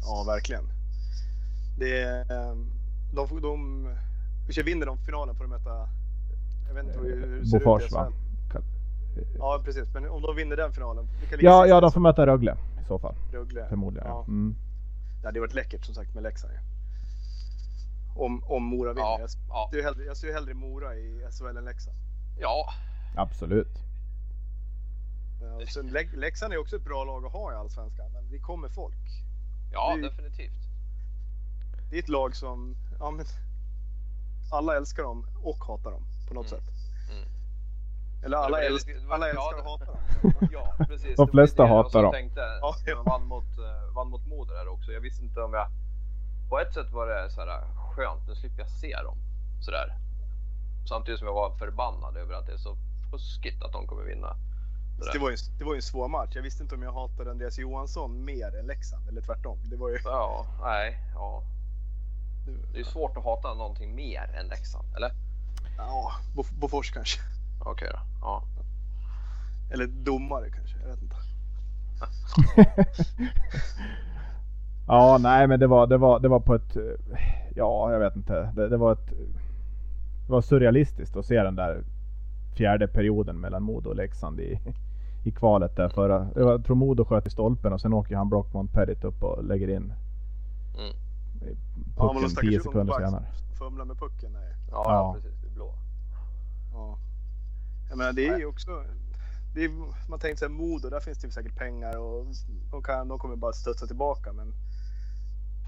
Ja, 0.03 0.25
verkligen. 0.27 0.65
Det 1.79 2.03
ehm, 2.05 2.71
de, 3.15 3.41
de, 3.41 3.89
de 4.49 4.63
vinner 4.63 4.87
de 4.87 4.99
finalen 4.99 5.35
får 5.35 5.45
de 5.45 5.51
möta, 5.51 5.89
jag 6.69 6.75
vet 6.75 6.85
inte 6.85 6.99
hur, 6.99 7.27
hur 7.27 7.41
det 7.41 7.47
ser 7.47 7.59
Bofors 7.59 7.83
ut? 7.83 7.91
SHL. 7.91 8.24
Ja, 9.39 9.61
precis. 9.65 9.89
Men 9.95 10.09
om 10.09 10.23
de 10.23 10.37
vinner 10.37 10.57
den 10.57 10.73
finalen, 10.73 11.09
Ja, 11.41 11.67
ja 11.67 11.81
de 11.81 11.93
får 11.93 12.01
möta 12.01 12.27
Rögle 12.27 12.57
i 12.83 12.85
så 12.87 12.99
fall. 12.99 13.15
Rögle. 13.33 13.67
Förmodligen. 13.69 14.09
Ja. 14.09 14.15
Ja. 14.15 14.25
Mm. 14.33 14.57
Det 15.21 15.29
hade 15.29 15.41
varit 15.41 15.55
läckert 15.55 15.85
som 15.85 15.95
sagt 15.95 16.15
med 16.15 16.23
Leksand. 16.23 16.53
Om, 18.17 18.45
om 18.45 18.63
Mora 18.65 18.93
vinner. 18.93 19.07
Ja, 19.07 19.19
Jag, 19.21 19.31
ja, 19.49 19.69
ser 19.71 19.77
ju 19.77 19.83
hellre, 19.83 20.05
jag 20.05 20.17
ser 20.17 20.27
ju 20.27 20.33
hellre 20.33 20.55
Mora 20.55 20.95
i 20.97 21.27
SHL 21.31 21.57
än 21.57 21.65
Leksand. 21.65 21.97
ja, 22.41 22.67
Absolut. 23.17 23.79
Ja, 25.41 25.67
sen, 25.67 25.91
Lek- 25.91 26.17
Leksand 26.17 26.53
är 26.53 26.59
också 26.59 26.77
ett 26.77 26.85
bra 26.85 27.05
lag 27.05 27.25
att 27.25 27.33
ha 27.33 27.53
i 27.53 27.55
Allsvenskan, 27.55 28.13
men 28.13 28.31
det 28.31 28.39
kommer 28.39 28.69
folk. 28.69 28.97
ja, 29.73 29.97
Det- 29.97 30.03
definitivt. 30.03 30.53
Det 31.91 31.97
är 31.97 32.03
ett 32.03 32.09
lag 32.09 32.37
som, 32.37 32.77
ja 32.99 33.11
men, 33.11 33.27
alla 34.51 34.77
älskar 34.77 35.03
dem 35.03 35.27
och 35.43 35.65
hatar 35.65 35.91
dem 35.91 36.03
på 36.29 36.35
något 36.35 36.53
Mm. 36.53 36.61
sätt. 36.61 36.71
Eller 38.25 38.37
alla, 38.37 38.47
Det 38.57 38.63
var 38.63 38.71
älsk, 38.71 38.87
lite- 38.89 39.01
alla 39.15 39.27
ja, 39.29 39.31
älskar 39.33 39.59
och 39.65 39.71
hatar 39.71 39.87
dem. 39.87 39.99
Ja, 40.53 40.75
precis. 40.89 41.17
De 41.17 41.29
flesta 41.29 41.63
det 41.63 41.69
hatar 41.69 42.03
dem. 42.03 42.13
Tänkte, 42.13 42.41
Ja, 42.61 42.75
ja. 42.87 42.95
de 42.97 43.05
vann 43.05 43.27
mot, 43.27 43.59
eh, 43.59 43.95
vann 43.95 44.09
mot 44.11 44.27
Modo 44.27 44.55
där 44.55 44.69
också. 44.69 44.93
Jag 44.93 45.01
visste 45.01 45.25
inte 45.25 45.41
om 45.41 45.55
jag... 45.55 45.67
På 46.49 46.59
ett 46.61 46.75
sätt 46.75 46.93
var 46.93 47.07
det 47.07 47.31
så 47.31 47.41
här 47.41 47.63
skönt, 47.97 48.29
nu 48.29 48.35
slipper 48.35 48.59
jag 48.63 48.71
se 48.71 48.97
dem. 49.03 49.19
Sådär. 49.61 49.95
Samtidigt 50.89 51.19
som 51.19 51.27
jag 51.29 51.35
var 51.35 51.51
förbannad 51.57 52.17
över 52.17 52.35
att 52.35 52.47
det 52.47 52.53
är 52.53 52.57
så 52.59 52.77
fuskigt 53.11 53.63
att 53.63 53.73
de 53.73 53.87
kommer 53.87 54.03
vinna. 54.05 54.37
Det 55.13 55.19
var, 55.19 55.31
ju, 55.31 55.37
det 55.59 55.65
var 55.65 55.73
ju 55.73 55.77
en 55.77 55.83
svår 55.83 56.09
match. 56.09 56.31
Jag 56.35 56.43
visste 56.43 56.63
inte 56.63 56.75
om 56.75 56.83
jag 56.83 56.93
hatade 56.93 57.31
Andreas 57.31 57.59
Johansson 57.59 58.25
mer 58.25 58.57
än 58.57 58.67
Leksand, 58.67 59.09
eller 59.09 59.21
tvärtom. 59.21 59.59
Det 59.65 59.77
var 59.77 59.89
ju... 59.89 59.99
Ja, 60.05 60.47
nej, 60.63 60.99
ja. 61.15 61.43
Det 62.73 62.81
är 62.81 62.85
svårt 62.85 63.17
att 63.17 63.25
hata 63.25 63.55
någonting 63.55 63.95
mer 63.95 64.31
än 64.39 64.47
Leksand, 64.47 64.97
eller? 64.97 65.11
Ja, 65.77 66.13
Bof- 66.37 66.55
Bofors 66.61 66.91
kanske. 66.93 67.21
Okej 67.59 67.89
då. 67.93 67.99
Ja. 68.21 68.43
Eller 69.73 69.87
domare 69.87 70.51
kanske, 70.51 70.79
jag 70.83 70.89
vet 70.89 71.03
inte. 71.03 71.17
Ja, 74.87 75.19
nej 75.21 75.47
men 75.47 75.61
det 75.61 75.67
var, 75.67 75.87
det 75.87 75.97
var, 75.99 76.21
det 76.21 76.29
var 76.29 76.41
på 76.41 76.55
ett... 76.55 76.77
Ja, 77.55 77.93
jag 77.93 77.99
vet 77.99 78.17
inte. 78.17 78.53
Det, 78.57 78.69
det 78.69 78.77
var 78.77 78.93
ett... 78.93 79.07
Det 80.27 80.33
var 80.33 80.41
surrealistiskt 80.41 81.17
att 81.17 81.27
se 81.27 81.43
den 81.43 81.57
där 81.57 81.85
fjärde 82.57 82.89
perioden 82.89 83.41
mellan 83.41 83.63
Modo 83.63 83.89
och 83.91 83.97
Leksand 83.97 84.41
i, 84.41 84.59
i 85.25 85.31
kvalet 85.31 85.77
där 85.77 85.89
förra. 85.89 86.19
det 86.19 86.45
var- 86.45 86.53
Jag 86.53 86.65
tror 86.65 86.77
Modo 86.77 87.05
sköt 87.05 87.27
i 87.27 87.31
stolpen 87.31 87.73
och 87.73 87.81
sen 87.81 87.93
åker 87.93 88.17
han 88.17 88.29
Brockmont 88.29 88.73
Pettit 88.73 89.05
upp 89.05 89.23
och 89.23 89.45
lägger 89.45 89.69
in 89.69 89.93
Mm. 90.79 90.97
Ja, 91.97 92.13
pucken 92.13 92.31
stackars 92.31 92.51
10 92.51 92.61
sekunder 92.61 92.95
senare. 92.95 93.25
Fumlar 93.59 93.85
med 93.85 93.99
pucken. 93.99 94.33
Nej. 94.33 94.53
Ja, 94.71 94.85
Ja. 94.87 95.15
precis. 95.17 95.41
Det 95.41 95.47
är 95.49 95.51
blå. 95.53 95.75
Ja. 96.73 96.99
Jag 97.89 97.99
menar, 97.99 98.13
det 98.13 98.27
är 98.29 98.39
ju 98.39 98.47
också... 98.47 98.85
Det 99.55 99.65
är, 99.65 99.71
man 100.09 100.19
tänker 100.19 100.37
sig 100.37 100.49
Modo, 100.49 100.91
där 100.91 101.01
finns 101.01 101.19
det 101.19 101.27
ju 101.27 101.33
säkert 101.33 101.57
pengar 101.57 101.97
och 101.99 102.27
de, 102.71 102.83
kan, 102.83 103.09
de 103.09 103.19
kommer 103.19 103.37
bara 103.37 103.53
studsa 103.53 103.87
tillbaka. 103.87 104.33
Men 104.33 104.55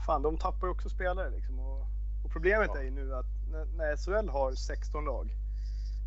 fan, 0.07 0.23
de 0.23 0.37
tappar 0.39 0.67
ju 0.67 0.71
också 0.71 0.89
spelare 0.89 1.31
liksom. 1.31 1.59
Och, 1.61 1.81
och 2.25 2.31
problemet 2.33 2.71
Ja. 2.75 2.81
är 2.81 2.85
ju 2.85 2.91
nu 2.91 3.14
att 3.14 3.27
när, 3.51 3.64
när 3.64 3.97
SHL 3.97 4.29
har 4.29 4.53
16 4.53 5.05
lag. 5.05 5.31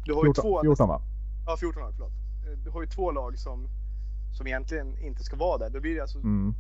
Du 0.06 0.14
har 0.14 0.26
ju 0.26 0.28
14, 0.34 0.42
två... 0.44 0.62
14 0.62 0.88
va? 0.88 1.02
Ja, 1.46 1.58
14 1.60 1.82
lag, 1.84 1.94
förlåt. 1.94 2.14
Du 2.64 2.70
har 2.70 2.82
ju 2.82 2.88
två 2.88 3.12
lag 3.12 3.40
som, 3.40 3.68
som 4.38 4.48
egentligen 4.48 4.98
inte 4.98 5.24
ska 5.24 5.36
vara 5.36 5.58
där. 5.58 5.70
Då 5.70 5.80
blir 5.80 5.96
det 5.96 6.02
alltså, 6.02 6.18
Mm. 6.18 6.54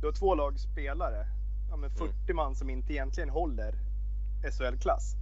du 0.00 0.06
har 0.06 0.12
två 0.12 0.34
lag 0.34 0.58
spelare, 0.58 1.26
ja, 1.70 1.76
men 1.76 1.90
40 1.90 2.32
man 2.32 2.54
som 2.54 2.70
inte 2.70 2.92
egentligen 2.92 3.30
håller 3.30 3.74
SHL-klass. 4.52 5.14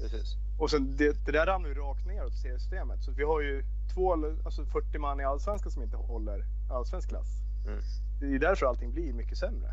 Precis. 0.00 0.36
Och 0.58 0.70
sen 0.70 0.96
det, 0.96 1.24
det 1.26 1.32
där 1.32 1.46
ramlar 1.46 1.68
ju 1.68 1.74
rakt 1.74 2.06
neråt 2.06 2.32
i 2.32 2.36
seriesystemet. 2.36 3.02
Så 3.02 3.12
vi 3.12 3.24
har 3.24 3.40
ju 3.40 3.64
två, 3.94 4.12
alltså 4.44 4.64
40 4.64 4.98
man 4.98 5.20
i 5.20 5.24
Allsvenskan 5.24 5.72
som 5.72 5.82
inte 5.82 5.96
håller 5.96 6.44
allsvensk 6.70 7.08
klass. 7.08 7.28
Mm. 7.66 7.80
Det 8.20 8.26
är 8.34 8.38
därför 8.38 8.66
allting 8.66 8.92
blir 8.92 9.12
mycket 9.12 9.38
sämre. 9.38 9.70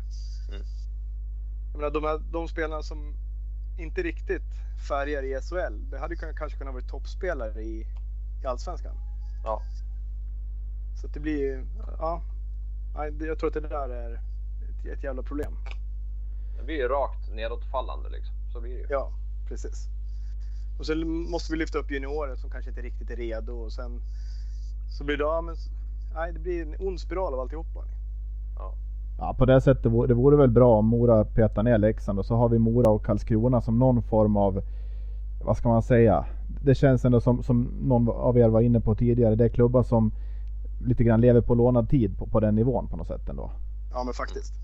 Mm. 0.48 0.62
Jag 1.72 1.78
menar, 1.80 1.90
de, 1.90 2.04
här, 2.04 2.18
de 2.32 2.48
spelarna 2.48 2.82
som 2.82 3.14
inte 3.78 4.02
riktigt 4.02 4.42
färgar 4.88 5.22
i 5.22 5.40
SHL, 5.42 5.90
det 5.90 5.98
hade 5.98 6.16
kunnat- 6.16 6.36
kanske 6.36 6.58
kunnat 6.58 6.74
vara 6.74 6.84
toppspelare 6.84 7.62
i, 7.62 7.86
i 8.42 8.46
Allsvenskan. 8.46 8.96
Ja. 9.44 9.62
Så 11.00 11.06
det 11.06 11.20
blir 11.20 11.66
ja. 11.98 12.22
Jag 13.20 13.38
tror 13.38 13.48
att 13.48 13.54
det 13.54 13.60
där 13.60 13.88
är 13.88 14.14
ett, 14.14 14.86
ett 14.86 15.04
jävla 15.04 15.22
problem. 15.22 15.52
Det 16.58 16.64
blir 16.64 16.74
ju 16.76 16.88
rakt 16.88 17.30
nedåtfallande 17.34 18.08
liksom. 18.08 18.34
Så 18.52 18.60
blir 18.60 18.74
det 18.74 18.80
ju. 18.80 18.86
Ja, 18.90 19.12
precis. 19.48 19.88
Och 20.78 20.86
så 20.86 20.94
måste 21.04 21.52
vi 21.52 21.58
lyfta 21.58 21.78
upp 21.78 21.90
juniorer 21.90 22.36
som 22.36 22.50
kanske 22.50 22.70
inte 22.70 22.82
riktigt 22.82 23.10
är 23.10 23.16
redo 23.16 23.52
och 23.52 23.72
sen 23.72 24.00
så 24.98 25.04
blir 25.04 25.16
det, 25.16 25.22
ja, 25.22 25.40
men, 25.40 25.54
nej, 26.14 26.32
det 26.32 26.38
blir 26.38 26.62
en 26.62 26.76
ond 26.78 27.00
spiral 27.00 27.34
av 27.34 27.40
alltihopa. 27.40 27.84
Ja, 29.18 29.34
på 29.38 29.46
det 29.46 29.60
sättet 29.60 29.92
vore 29.92 30.08
det 30.08 30.14
vore 30.14 30.36
väl 30.36 30.50
bra 30.50 30.78
om 30.78 30.86
Mora 30.86 31.24
petar 31.24 31.62
ner 31.62 31.78
Leksand 31.78 32.18
och 32.18 32.26
så 32.26 32.36
har 32.36 32.48
vi 32.48 32.58
Mora 32.58 32.90
och 32.90 33.04
Karlskrona 33.04 33.60
som 33.60 33.78
någon 33.78 34.02
form 34.02 34.36
av, 34.36 34.62
vad 35.44 35.56
ska 35.56 35.68
man 35.68 35.82
säga? 35.82 36.26
Det 36.62 36.74
känns 36.74 37.04
ändå 37.04 37.20
som, 37.20 37.42
som 37.42 37.62
någon 37.62 38.08
av 38.08 38.38
er 38.38 38.48
var 38.48 38.60
inne 38.60 38.80
på 38.80 38.94
tidigare, 38.94 39.34
det 39.34 39.44
är 39.44 39.48
klubbar 39.48 39.82
som 39.82 40.12
lite 40.80 41.04
grann 41.04 41.20
lever 41.20 41.40
på 41.40 41.54
lånad 41.54 41.88
tid 41.90 42.18
på, 42.18 42.26
på 42.26 42.40
den 42.40 42.54
nivån 42.54 42.88
på 42.88 42.96
något 42.96 43.06
sätt 43.06 43.28
ändå. 43.28 43.50
Ja, 43.92 44.04
men 44.04 44.14
faktiskt. 44.14 44.54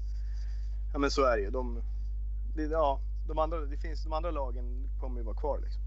Ja, 0.93 0.99
men 0.99 1.11
så 1.11 1.25
är 1.25 1.37
det 1.37 1.43
ju. 1.43 1.51
De, 1.51 1.79
det, 2.57 2.63
ja, 2.63 2.99
de, 3.29 3.39
andra, 3.39 3.59
det 3.61 3.77
finns, 3.77 4.05
de 4.05 4.13
andra 4.13 4.31
lagen 4.31 4.89
kommer 5.01 5.19
ju 5.19 5.25
vara 5.25 5.37
kvar 5.37 5.59
liksom. 5.59 5.83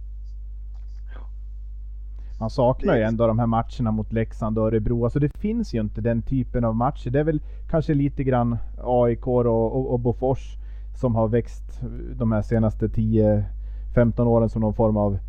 Man 2.39 2.49
saknar 2.49 2.95
ju 2.95 3.01
ändå 3.01 3.27
de 3.27 3.39
här 3.39 3.47
matcherna 3.47 3.91
mot 3.91 4.13
Leksand 4.13 4.57
och 4.57 4.67
Örebro. 4.67 5.03
Alltså 5.03 5.19
det 5.19 5.37
finns 5.37 5.73
ju 5.73 5.81
inte 5.81 6.01
den 6.01 6.21
typen 6.21 6.65
av 6.65 6.75
matcher. 6.75 7.09
Det 7.09 7.19
är 7.19 7.23
väl 7.23 7.41
kanske 7.69 7.93
lite 7.93 8.23
grann 8.23 8.57
AIK 8.83 9.27
och, 9.27 9.45
och, 9.45 9.93
och 9.93 9.99
Bofors 9.99 10.57
som 10.95 11.15
har 11.15 11.27
växt 11.27 11.81
de 12.15 12.31
här 12.31 12.41
senaste 12.41 12.87
10-15 12.87 14.21
åren 14.21 14.49
som 14.49 14.61
någon 14.61 14.73
form 14.73 14.97
av 14.97 15.19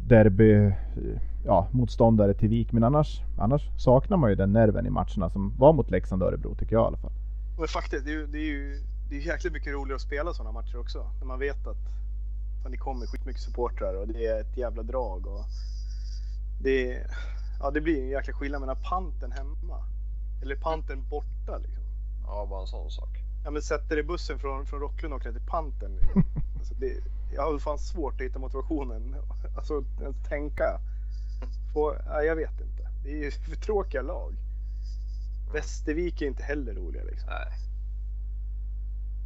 derby 0.00 0.72
ja, 1.44 1.68
motståndare 1.70 2.34
till 2.34 2.48
Vik. 2.48 2.72
Men 2.72 2.84
annars, 2.84 3.22
annars 3.38 3.70
saknar 3.76 4.16
man 4.16 4.30
ju 4.30 4.36
den 4.36 4.52
nerven 4.52 4.86
i 4.86 4.90
matcherna 4.90 5.30
som 5.30 5.56
var 5.58 5.72
mot 5.72 5.90
Leksand 5.90 6.22
och 6.22 6.28
Örebro 6.28 6.54
tycker 6.54 6.76
jag 6.76 6.84
i 6.84 6.86
alla 6.86 6.96
fall. 6.96 7.12
Men 7.58 7.68
faktiskt, 7.68 8.04
det 8.04 8.10
är 8.10 8.14
ju, 8.14 8.26
det 8.26 8.38
är 8.38 8.52
ju 8.52 8.80
det 9.10 9.16
är 9.16 9.20
jäkligt 9.20 9.52
mycket 9.52 9.72
roligare 9.72 9.96
att 9.96 10.02
spela 10.02 10.32
sådana 10.32 10.52
matcher 10.52 10.80
också. 10.80 11.10
När 11.20 11.26
man 11.26 11.38
vet 11.38 11.66
att 11.66 11.76
fan, 12.62 12.70
det 12.70 12.76
kommer 12.76 13.06
skitmycket 13.06 13.42
supportrar 13.42 13.94
och 14.00 14.08
det 14.08 14.26
är 14.26 14.40
ett 14.40 14.56
jävla 14.56 14.82
drag. 14.82 15.26
Och 15.26 15.44
det, 16.58 17.06
ja, 17.60 17.70
det 17.70 17.80
blir 17.80 18.02
en 18.02 18.08
jäkla 18.08 18.34
skillnad 18.34 18.60
mellan 18.60 18.82
panten 18.82 19.32
hemma 19.32 19.84
eller 20.42 20.56
panten 20.56 21.08
borta. 21.08 21.58
Liksom. 21.58 21.82
Ja, 22.24 22.46
bara 22.50 22.60
en 22.60 22.66
sån 22.66 22.90
sak. 22.90 23.18
Ja, 23.44 23.50
men 23.50 23.62
sätter 23.62 23.88
dig 23.88 23.98
i 23.98 24.02
bussen 24.02 24.38
från, 24.38 24.66
från 24.66 24.80
Rocklund 24.80 25.14
och 25.14 25.20
åker 25.20 25.32
till 25.32 25.46
panten. 25.46 25.96
Liksom. 25.96 26.24
Alltså, 26.58 26.74
det, 26.74 27.04
jag 27.34 27.42
har 27.42 27.58
fan 27.58 27.78
svårt 27.78 28.14
att 28.14 28.20
hitta 28.20 28.38
motivationen. 28.38 29.16
Alltså 29.56 29.84
ens 30.00 30.16
tänka. 30.28 30.80
Få, 31.74 31.96
ja, 32.06 32.22
jag 32.22 32.36
vet 32.36 32.60
inte. 32.60 32.88
Det 33.04 33.10
är 33.10 33.16
ju 33.16 33.30
för 33.50 33.56
tråkiga 33.56 34.02
lag. 34.02 34.34
Västervik 35.52 36.22
är 36.22 36.26
inte 36.26 36.42
heller 36.42 36.74
roliga 36.74 37.04
liksom. 37.04 37.28
Nej. 37.28 37.52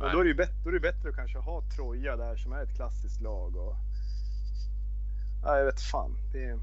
Men 0.01 0.13
då 0.13 0.19
är 0.19 0.25
det 0.25 0.29
ju 0.29 0.37
bättre, 0.37 0.55
då 0.65 0.69
är 0.69 0.73
det 0.73 0.81
bättre 0.81 1.09
att 1.09 1.17
kanske 1.17 1.39
ha 1.39 1.63
Troja 1.77 2.17
där 2.17 2.37
som 2.37 2.53
är 2.53 2.63
ett 2.63 2.77
klassiskt 2.77 3.21
lag. 3.21 3.57
Och... 3.57 3.77
Ja, 5.43 5.59
jag 5.59 5.65
vet 5.65 5.81
fan. 5.81 6.17
Det 6.33 6.45
är, 6.45 6.59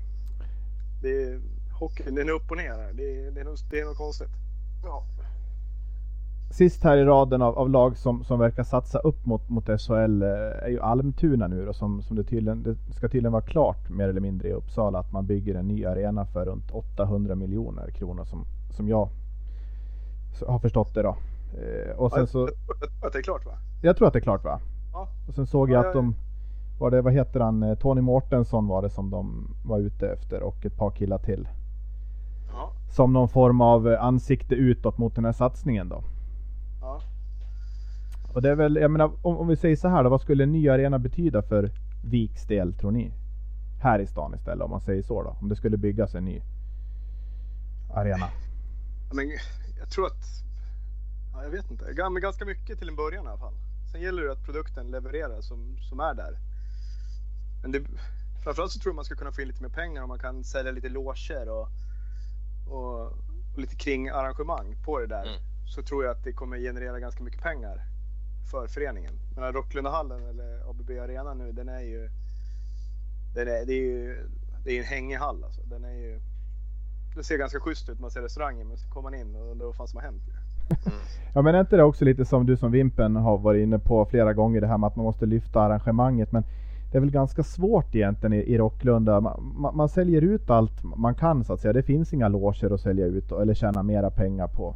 det 1.01 1.23
är, 1.23 1.41
hockeyn 1.79 2.15
den 2.15 2.29
är 2.29 2.33
upp 2.33 2.51
och 2.51 2.57
ner 2.57 2.69
här. 2.69 2.93
Det 2.93 3.03
är, 3.03 3.31
det 3.31 3.41
är, 3.41 3.45
något, 3.45 3.69
det 3.69 3.79
är 3.79 3.85
något 3.85 3.97
konstigt. 3.97 4.29
Ja. 4.83 5.03
Sist 6.51 6.83
här 6.83 6.97
i 6.97 7.03
raden 7.03 7.41
av, 7.41 7.57
av 7.57 7.69
lag 7.69 7.97
som, 7.97 8.23
som 8.23 8.39
verkar 8.39 8.63
satsa 8.63 8.99
upp 8.99 9.25
mot, 9.25 9.49
mot 9.49 9.65
SHL 9.65 10.21
eh, 10.21 10.29
är 10.63 10.67
ju 10.67 10.79
Almtuna 10.81 11.47
nu 11.47 11.65
då, 11.65 11.73
som, 11.73 12.01
som 12.01 12.15
det, 12.15 12.23
tydligen, 12.23 12.63
det 12.63 12.93
ska 12.93 13.07
tydligen 13.07 13.31
vara 13.31 13.41
klart 13.41 13.89
mer 13.89 14.09
eller 14.09 14.21
mindre 14.21 14.49
i 14.49 14.53
Uppsala 14.53 14.99
att 14.99 15.11
man 15.11 15.25
bygger 15.25 15.55
en 15.55 15.67
ny 15.67 15.85
arena 15.85 16.25
för 16.25 16.45
runt 16.45 16.71
800 16.71 17.35
miljoner 17.35 17.91
kronor 17.91 18.25
som, 18.25 18.45
som 18.69 18.87
jag 18.87 19.09
har 20.47 20.59
förstått 20.59 20.93
det 20.93 21.01
då. 21.01 21.17
Eh, 21.57 21.95
och 21.97 22.11
sen 22.11 22.27
så, 22.27 22.39
Jag 22.39 22.89
tror 22.89 23.07
att 23.07 23.13
det 23.13 23.19
är 23.19 23.23
klart 23.23 23.45
va? 23.45 23.57
jag 23.81 23.97
tror 23.97 24.07
att 24.07 24.13
det 24.13 24.19
är 24.19 24.21
klart 24.21 24.43
va? 24.43 24.59
Ja. 24.93 25.07
Och 25.27 25.33
sen 25.35 25.47
såg 25.47 25.69
Ja, 25.69 25.73
jag 25.73 25.85
ja, 25.85 25.87
att 25.87 25.93
de, 25.93 26.15
var 26.79 26.91
det, 26.91 27.01
vad 27.01 27.13
heter 27.13 27.39
han, 27.39 27.63
Eh, 27.63 27.75
Tony 27.75 28.01
Mårtensson 28.01 28.67
var 28.67 28.81
det 28.81 28.89
som 28.89 29.09
de 29.09 29.55
var 29.65 29.79
ute 29.79 30.09
efter 30.09 30.43
och 30.43 30.65
ett 30.65 30.77
par 30.77 30.91
killar 30.91 31.17
till. 31.17 31.47
Ja. 32.53 32.71
som 32.95 33.13
någon 33.13 33.29
form 33.29 33.61
av 33.61 33.87
eh, 33.87 34.03
ansikte 34.03 34.55
utåt 34.55 34.97
mot 34.97 35.15
den 35.15 35.25
här 35.25 35.31
satsningen 35.31 35.89
då. 35.89 36.03
Ja. 36.81 37.01
Och 38.33 38.41
det 38.41 38.49
är 38.49 38.55
väl, 38.55 38.75
jag 38.75 38.91
menar 38.91 39.11
om, 39.21 39.37
om 39.37 39.47
vi 39.47 39.55
säger 39.55 39.75
så 39.75 39.87
här 39.87 40.03
då, 40.03 40.09
vad 40.09 40.21
skulle 40.21 40.43
en 40.43 40.51
ny 40.51 40.69
arena 40.69 40.99
betyda 40.99 41.41
för 41.41 41.71
Viks 42.03 42.45
del 42.47 42.73
tror 42.73 42.91
ni? 42.91 43.11
Här 43.81 43.99
i 43.99 44.07
stan 44.07 44.33
istället 44.35 44.63
om 44.63 44.71
man 44.71 44.81
säger 44.81 45.03
så 45.03 45.23
då. 45.23 45.37
Om 45.41 45.49
det 45.49 45.55
skulle 45.55 45.77
byggas 45.77 46.15
en 46.15 46.25
ny 46.25 46.41
arena. 47.93 48.27
Ja, 49.09 49.13
Men 49.15 49.29
jag 49.79 49.89
tror 49.89 50.05
att, 50.05 50.43
ja, 51.33 51.43
jag 51.43 51.49
vet 51.49 51.71
inte, 51.71 51.85
men 52.11 52.21
ganska 52.21 52.45
mycket 52.45 52.79
till 52.79 52.89
en 52.89 52.95
början 52.95 53.25
i 53.25 53.27
alla 53.27 53.37
fall. 53.37 53.53
Sen 53.91 54.01
gäller 54.01 54.23
det 54.23 54.31
att 54.31 54.45
produkten 54.45 54.91
levererar 54.91 55.41
som, 55.41 55.77
som 55.89 55.99
är 55.99 56.13
där. 56.13 56.37
Men 57.61 57.71
det, 57.71 57.83
framförallt 58.43 58.71
så 58.71 58.79
tror 58.79 58.91
jag 58.91 58.95
man 58.95 59.05
ska 59.05 59.15
kunna 59.15 59.31
få 59.31 59.41
in 59.41 59.47
lite 59.47 59.63
mer 59.63 59.69
pengar 59.69 60.01
om 60.01 60.07
man 60.07 60.19
kan 60.19 60.43
sälja 60.43 60.71
lite 60.71 60.89
loger 60.89 61.49
och, 61.49 61.67
och, 62.67 63.01
och 63.53 63.59
lite 63.59 63.75
kringarrangemang 63.75 64.75
på 64.85 64.99
det 64.99 65.07
där. 65.07 65.23
Mm. 65.23 65.39
Så 65.75 65.83
tror 65.83 66.03
jag 66.03 66.11
att 66.11 66.23
det 66.23 66.33
kommer 66.33 66.57
generera 66.57 66.99
ganska 66.99 67.23
mycket 67.23 67.41
pengar 67.41 67.81
för 68.51 68.67
föreningen. 68.67 69.13
Men 69.35 69.53
Rocklundahallen 69.53 70.23
eller 70.23 70.69
ABB 70.69 70.89
Arena 70.89 71.33
nu, 71.33 71.51
den 71.51 71.69
är 71.69 71.81
ju, 71.81 72.09
den 73.35 73.47
är, 73.47 73.65
det 73.65 73.73
är 73.73 73.81
ju 73.81 74.29
det 74.63 74.71
är 74.71 74.79
en 74.79 74.85
hängig 74.85 75.15
hall 75.15 75.43
alltså. 75.43 75.61
Den 75.61 75.83
är 75.83 75.93
ju, 75.93 76.19
det 77.15 77.23
ser 77.23 77.37
ganska 77.37 77.59
schysst 77.59 77.89
ut, 77.89 77.99
man 77.99 78.11
ser 78.11 78.21
restaurangen 78.21 78.67
men 78.67 78.77
så 78.77 78.89
kommer 78.89 79.09
man 79.09 79.19
in 79.19 79.35
och 79.35 79.51
undrar 79.51 79.65
vad 79.65 79.75
fan 79.75 79.87
som 79.87 79.97
har 79.97 80.03
hänt. 80.03 80.23
Ja 81.33 81.41
men 81.41 81.55
är 81.55 81.59
inte 81.59 81.75
det 81.75 81.83
också 81.83 82.05
lite 82.05 82.25
som 82.25 82.45
du 82.45 82.57
som 82.57 82.71
Vimpen 82.71 83.15
har 83.15 83.37
varit 83.37 83.63
inne 83.63 83.79
på 83.79 84.05
flera 84.05 84.33
gånger 84.33 84.61
det 84.61 84.67
här 84.67 84.77
med 84.77 84.87
att 84.87 84.95
man 84.95 85.05
måste 85.05 85.25
lyfta 85.25 85.61
arrangemanget 85.61 86.31
men 86.31 86.43
det 86.91 86.97
är 86.97 86.99
väl 86.99 87.11
ganska 87.11 87.43
svårt 87.43 87.95
egentligen 87.95 88.33
i, 88.33 88.37
i 88.37 88.57
Rocklunda. 88.57 89.21
Man, 89.21 89.53
man, 89.57 89.75
man 89.77 89.89
säljer 89.89 90.21
ut 90.21 90.49
allt 90.49 90.83
man 90.83 91.15
kan 91.15 91.43
så 91.43 91.53
att 91.53 91.59
säga. 91.59 91.73
Det 91.73 91.83
finns 91.83 92.13
inga 92.13 92.27
loger 92.27 92.73
att 92.73 92.81
sälja 92.81 93.05
ut 93.05 93.31
eller 93.31 93.53
tjäna 93.53 93.83
mera 93.83 94.11
pengar 94.11 94.47
på. 94.47 94.75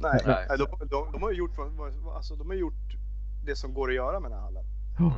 Nej, 0.00 0.20
Nej. 0.26 0.46
nej. 0.48 0.58
De, 0.58 0.86
de, 0.88 1.12
de 1.12 1.22
har 1.22 1.32
gjort, 1.32 1.50
alltså, 2.16 2.34
de 2.34 2.46
har 2.48 2.54
gjort 2.54 2.96
det 3.46 3.56
som 3.56 3.74
går 3.74 3.88
att 3.88 3.94
göra 3.94 4.20
med 4.20 4.30
den 4.30 4.38
här 4.38 4.44
hallen. 4.44 4.64
Ja. 4.98 5.12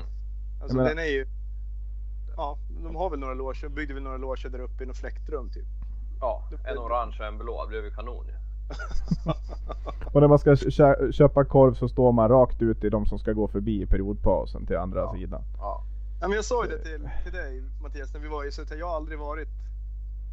Alltså, 0.62 0.78
den 0.78 0.98
är 0.98 1.04
ju, 1.12 1.26
ja, 2.36 2.58
de 2.84 2.96
har 2.96 3.10
väl 3.10 3.18
några 3.18 3.34
loger, 3.34 3.68
byggde 3.68 3.94
väl 3.94 4.02
några 4.02 4.16
loger 4.16 4.48
där 4.48 4.58
uppe 4.60 4.84
i 4.84 4.86
något 4.86 4.96
fläktrum 4.96 5.50
typ. 5.50 5.66
Ja, 6.20 6.48
en 6.64 6.78
orange 6.78 7.16
och 7.20 7.26
en 7.26 7.38
blå. 7.38 7.64
Det 7.64 7.68
blev 7.68 7.84
ju 7.84 7.90
kanon 7.90 8.26
ju. 8.26 8.32
Och 10.12 10.20
när 10.20 10.28
man 10.28 10.38
ska 10.38 10.56
kö- 10.56 11.12
köpa 11.12 11.44
korv 11.44 11.74
så 11.74 11.88
står 11.88 12.12
man 12.12 12.28
rakt 12.28 12.62
ut 12.62 12.84
i 12.84 12.90
de 12.90 13.06
som 13.06 13.18
ska 13.18 13.32
gå 13.32 13.48
förbi 13.48 13.82
i 13.82 13.86
periodpausen 13.86 14.66
till 14.66 14.76
andra 14.76 15.00
Ja. 15.00 15.14
sidan. 15.14 15.42
Ja. 15.58 15.82
Ja, 16.20 16.28
men 16.28 16.36
jag 16.36 16.44
sa 16.44 16.64
ju 16.64 16.70
det 16.70 16.78
till, 16.82 17.08
till 17.22 17.32
dig 17.32 17.62
Mattias 17.82 18.12
när 18.14 18.20
vi 18.20 18.28
var 18.28 18.44
i 18.44 18.52
Södertälje. 18.52 18.80
Jag 18.82 18.88
har 18.88 18.96
aldrig 18.96 19.18
varit 19.18 19.48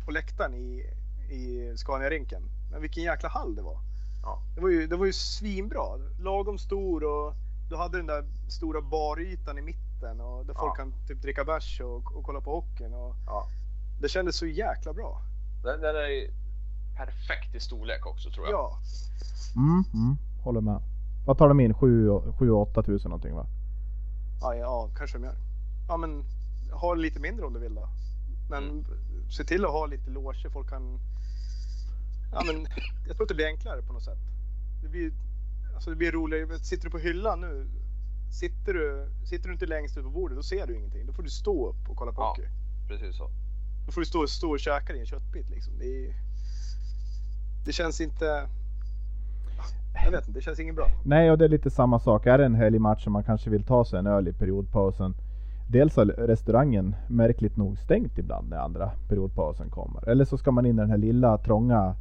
på 0.05 0.11
läktaren 0.11 0.53
i, 0.53 0.85
i 1.29 1.73
Scania-rinken. 1.77 2.41
Men 2.71 2.81
vilken 2.81 3.03
jäkla 3.03 3.29
hall 3.29 3.55
det 3.55 3.61
var. 3.61 3.79
Ja. 4.23 4.39
Det 4.55 4.61
var 4.61 4.69
ju, 4.69 4.87
det 4.87 4.95
var 4.95 5.05
ju 5.05 5.13
svinbra. 5.13 5.83
Lagom 6.19 6.57
stor 6.57 7.03
och 7.03 7.33
du 7.69 7.75
hade 7.77 7.97
den 7.97 8.07
där 8.07 8.25
stora 8.47 8.81
barytan 8.81 9.57
i 9.57 9.61
mitten 9.61 10.21
och 10.21 10.45
där 10.45 10.53
folk 10.53 10.71
Ja. 10.71 10.75
kan 10.75 10.93
typ 11.07 11.21
dricka 11.21 11.43
bärs 11.43 11.81
och, 11.81 12.15
och 12.17 12.23
kolla 12.23 12.41
på 12.41 12.51
hockeyn. 12.59 12.93
Och 12.93 13.15
Ja. 13.25 13.47
det 14.01 14.09
kändes 14.09 14.35
så 14.37 14.45
jäkla 14.45 14.93
bra. 14.93 15.21
Den, 15.63 15.81
den 15.81 15.95
är 15.95 16.07
ju 16.07 16.31
perfekt 16.97 17.55
i 17.55 17.59
storlek 17.59 18.05
också 18.05 18.29
tror 18.31 18.45
jag. 18.47 18.53
Ja, 18.53 18.77
Mm, 19.55 19.83
mm, 19.93 20.17
håller 20.43 20.61
med. 20.61 20.81
Vad 21.25 21.37
tar 21.37 21.47
de 21.47 21.59
in? 21.59 21.73
7-8 21.73 22.83
tusen 22.83 23.09
någonting 23.09 23.35
va? 23.35 23.45
ja, 24.41 24.55
ja 24.55 24.89
kanske 24.97 25.17
de 25.17 25.23
gör. 25.23 25.35
Ja, 25.87 25.97
men 25.97 26.23
ha 26.71 26.93
lite 26.93 27.19
mindre 27.19 27.45
om 27.45 27.53
du 27.53 27.59
vill 27.59 27.75
då. 27.75 27.89
Men 28.49 28.63
Mm. 28.69 28.85
se 29.29 29.43
till 29.43 29.65
att 29.65 29.71
ha 29.71 29.85
lite 29.85 30.09
loger. 30.09 30.49
Folk 30.49 30.69
kan... 30.69 30.99
Ja, 32.31 32.43
men 32.45 32.67
jag 33.07 33.15
tror 33.15 33.25
att 33.25 33.29
det 33.29 33.35
blir 33.35 33.45
enklare 33.47 33.81
på 33.81 33.93
något 33.93 34.03
sätt. 34.03 34.17
Det 34.83 34.89
blir, 34.89 35.11
alltså 35.75 35.89
det 35.89 35.95
blir 35.95 36.11
roligare. 36.11 36.59
Sitter 36.59 36.83
du 36.85 36.89
på 36.91 36.97
hyllan 36.97 37.41
nu. 37.41 37.67
Sitter 38.31 38.73
du, 38.73 39.09
sitter 39.25 39.47
du 39.47 39.53
inte 39.53 39.65
längst 39.65 39.97
ut 39.97 40.03
på 40.03 40.09
bordet 40.09 40.37
då 40.37 40.43
ser 40.43 40.67
du 40.67 40.75
ingenting. 40.77 41.05
Då 41.05 41.13
får 41.13 41.23
du 41.23 41.29
stå 41.29 41.69
upp 41.69 41.89
och 41.89 41.95
kolla 41.97 42.11
på 42.11 42.21
Ja. 42.21 42.29
hockey. 42.29 42.47
Precis 42.87 43.17
så. 43.17 43.29
Då 43.85 43.91
får 43.91 44.01
du 44.01 44.05
stå, 44.05 44.27
stå 44.27 44.49
och 44.51 44.59
käka 44.59 44.93
dig 44.93 44.99
en 44.99 45.05
köttbit 45.05 45.49
liksom. 45.49 45.73
Det, 45.79 45.85
är, 46.05 46.13
det 47.65 47.73
känns 47.73 48.01
inte... 48.01 48.49
Jag 50.03 50.11
vet 50.11 50.27
inte, 50.27 50.39
det 50.39 50.41
känns 50.41 50.59
inget 50.59 50.75
bra. 50.75 50.87
Nej, 51.05 51.31
och 51.31 51.37
det 51.37 51.45
är 51.45 51.49
lite 51.49 51.69
samma 51.69 51.99
sak. 51.99 52.25
Är 52.25 52.37
det 52.37 52.45
en 52.45 52.55
helgmatch 52.55 53.05
och 53.05 53.11
man 53.11 53.23
kanske 53.23 53.49
vill 53.49 53.63
ta 53.63 53.85
sig 53.85 53.99
en 53.99 54.07
öl 54.07 54.27
i 54.27 54.33
periodpausen. 54.33 55.15
Dels 55.67 55.95
har 55.95 56.05
restaurangen 56.05 56.95
märkligt 57.07 57.57
nog 57.57 57.77
stängt 57.77 58.17
ibland 58.17 58.49
när 58.49 58.57
andra 58.57 58.91
periodpausen 59.09 59.69
kommer. 59.69 60.09
Eller 60.09 60.25
så 60.25 60.37
ska 60.37 60.51
man 60.51 60.65
in 60.65 60.75
i 60.75 60.81
den 60.81 60.89
här 60.89 60.97
lilla 60.97 61.37
trånga 61.37 61.95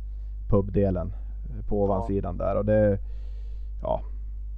pubdelen 0.49 1.13
på 1.69 1.83
ovansidan 1.85 2.37
där 2.37 2.57
och 2.57 2.65
det... 2.65 2.99
Ja, 3.83 4.03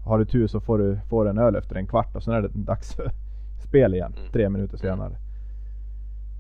har 0.05 0.19
du 0.19 0.25
tur 0.25 0.47
så 0.47 0.61
får 0.61 0.79
du, 0.79 1.01
får 1.09 1.29
en 1.29 1.39
öl 1.39 1.57
efter 1.57 1.77
en 1.77 1.87
kvart 1.87 2.17
och 2.17 2.23
sen 2.23 2.35
är 2.35 2.43
det 2.43 2.49
dags 2.49 2.95
för 2.95 3.11
spel 3.69 3.95
igen. 3.95 4.15
Mm. 4.19 4.33
Tre 4.33 4.49
minuter 4.49 4.77
senare. 4.77 5.13
Ja, 5.13 5.29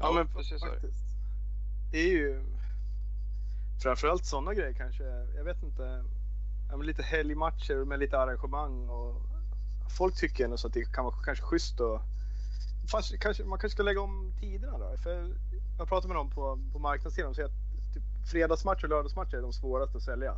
Ja, 0.00 0.12
men 0.12 0.28
precis 0.28 0.62
faktiskt. 0.62 1.04
Det 1.92 1.98
är 1.98 2.10
ju 2.10 2.40
framförallt 3.82 4.24
sådana 4.24 4.54
grejer 4.54 4.72
kanske. 4.72 5.04
Jag 5.36 5.44
vet 5.44 5.62
inte. 5.62 6.04
Ja, 6.70 6.76
lite 6.76 7.02
helgmatcher 7.02 7.84
med 7.84 7.98
lite 7.98 8.18
arrangemang 8.18 8.88
och 8.88 9.22
folk 9.98 10.16
tycker 10.16 10.44
ändå 10.44 10.56
så 10.56 10.66
att 10.66 10.72
det 10.72 10.92
kan 10.92 11.04
vara 11.04 11.14
kanske 11.24 11.44
schysst 11.44 11.80
och 11.80 12.00
fast, 12.90 13.18
kanske, 13.18 13.44
man 13.44 13.58
kanske 13.58 13.74
ska 13.76 13.82
lägga 13.82 14.00
om 14.00 14.32
tiderna 14.40 14.78
då. 14.78 14.96
För 14.96 15.34
jag 15.78 15.88
pratade 15.88 16.08
med 16.08 16.16
dem 16.16 16.30
på, 16.30 16.58
på 16.72 16.78
marknadssidan 16.78 17.30
och 17.30 17.36
säger 17.36 17.48
att 17.48 17.94
typ, 17.94 18.02
fredagsmatcher 18.30 18.84
och 18.84 18.90
lördagsmatcher 18.90 19.36
är 19.36 19.42
de 19.42 19.52
svåraste 19.52 19.96
att 19.96 20.02
sälja. 20.02 20.34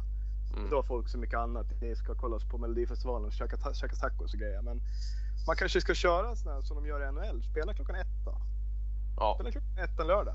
Mm. 0.56 0.70
Då 0.70 0.76
har 0.76 0.82
folk 0.82 1.08
så 1.08 1.18
mycket 1.18 1.38
annat. 1.38 1.66
Det 1.80 1.96
ska 1.96 2.14
kollas 2.14 2.44
på 2.44 2.58
Melodifestivalen 2.58 3.26
och 3.26 3.32
käka, 3.32 3.56
ta- 3.56 3.74
käka 3.74 3.96
tacos 3.96 4.34
och 4.34 4.40
grejer. 4.40 4.62
Men 4.62 4.80
man 5.46 5.56
kanske 5.56 5.80
ska 5.80 5.94
köra 5.94 6.36
sådana 6.36 6.56
här 6.56 6.62
som 6.62 6.76
de 6.76 6.86
gör 6.86 7.08
i 7.08 7.12
NHL. 7.12 7.42
Spela 7.42 7.74
klockan 7.74 7.96
ett 7.96 8.24
då. 8.24 8.34
Ja. 9.16 9.34
Spela 9.34 9.50
klockan 9.50 9.78
ett 9.78 10.00
en 10.00 10.06
lördag. 10.06 10.34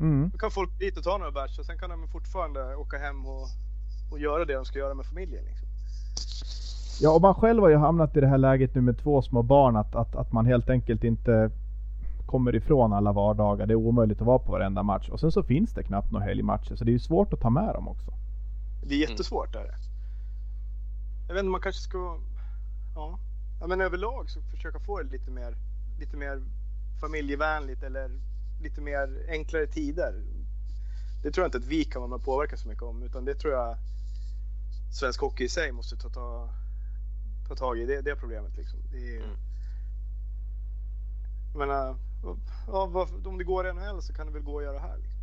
Mm. 0.00 0.30
Då 0.32 0.38
kan 0.38 0.50
folk 0.50 0.78
dit 0.78 0.98
och 0.98 1.04
ta 1.04 1.18
några 1.18 1.32
bärs 1.32 1.58
och 1.58 1.66
sen 1.66 1.78
kan 1.78 1.90
de 1.90 2.08
fortfarande 2.08 2.76
åka 2.76 2.98
hem 2.98 3.26
och, 3.26 3.48
och 4.10 4.18
göra 4.18 4.44
det 4.44 4.54
de 4.54 4.64
ska 4.64 4.78
göra 4.78 4.94
med 4.94 5.06
familjen. 5.06 5.44
Liksom. 5.44 5.68
Ja, 7.02 7.10
och 7.10 7.20
man 7.20 7.34
själv 7.34 7.62
har 7.62 7.70
ju 7.70 7.76
hamnat 7.76 8.16
i 8.16 8.20
det 8.20 8.26
här 8.26 8.38
läget 8.38 8.74
nu 8.74 8.80
med 8.80 8.98
två 8.98 9.22
små 9.22 9.42
barn 9.42 9.76
att, 9.76 9.94
att, 9.94 10.16
att 10.16 10.32
man 10.32 10.46
helt 10.46 10.70
enkelt 10.70 11.04
inte 11.04 11.50
kommer 12.26 12.54
ifrån 12.54 12.92
alla 12.92 13.12
vardagar. 13.12 13.66
Det 13.66 13.72
är 13.72 13.76
omöjligt 13.76 14.20
att 14.20 14.26
vara 14.26 14.38
på 14.38 14.52
varenda 14.52 14.82
match. 14.82 15.08
Och 15.08 15.20
sen 15.20 15.32
så 15.32 15.42
finns 15.42 15.72
det 15.72 15.82
knappt 15.82 16.10
några 16.10 16.24
helgmatcher 16.24 16.76
så 16.76 16.84
det 16.84 16.90
är 16.90 16.92
ju 16.92 16.98
svårt 16.98 17.32
att 17.32 17.40
ta 17.40 17.50
med 17.50 17.74
dem 17.74 17.88
också. 17.88 18.10
Det 18.82 18.94
är 18.94 18.98
jättesvårt. 18.98 19.52
Där. 19.52 19.74
Jag 21.28 21.34
vet 21.34 21.40
inte, 21.40 21.50
man 21.50 21.60
kanske 21.60 21.82
ska... 21.82 22.18
Ja. 22.94 23.18
ja, 23.60 23.66
men 23.66 23.80
överlag 23.80 24.30
så 24.30 24.40
försöka 24.40 24.78
få 24.78 25.02
det 25.02 25.10
lite 25.10 25.30
mer, 25.30 25.54
lite 26.00 26.16
mer 26.16 26.42
familjevänligt 27.00 27.82
eller 27.82 28.10
lite 28.62 28.80
mer 28.80 29.26
enklare 29.28 29.66
tider. 29.66 30.14
Det 31.22 31.30
tror 31.30 31.44
jag 31.44 31.48
inte 31.48 31.58
att 31.58 31.72
vi 31.72 31.84
kan 31.84 32.02
vara 32.02 32.08
med 32.08 32.16
och 32.16 32.24
påverka 32.24 32.56
så 32.56 32.68
mycket 32.68 32.82
om 32.82 33.02
utan 33.02 33.24
det 33.24 33.34
tror 33.34 33.54
jag 33.54 33.76
svensk 34.92 35.20
hockey 35.20 35.44
i 35.44 35.48
sig 35.48 35.72
måste 35.72 35.96
ta, 35.96 36.08
ta, 36.08 36.48
ta 37.50 37.56
tag 37.56 37.78
i. 37.78 37.86
Det, 37.86 38.00
det 38.02 38.16
problemet 38.16 38.56
liksom. 38.56 38.78
Det 38.92 39.16
är, 39.16 39.16
Mm. 39.16 39.36
Jag 41.52 41.58
menar, 41.58 41.96
ja, 42.66 43.06
om 43.24 43.38
det 43.38 43.44
går 43.44 43.68
i 43.68 43.72
NHL 43.72 44.02
så 44.02 44.12
kan 44.12 44.26
det 44.26 44.32
väl 44.32 44.42
gå 44.42 44.58
att 44.58 44.64
göra 44.64 44.78
här. 44.78 44.96
Liksom. 44.96 45.18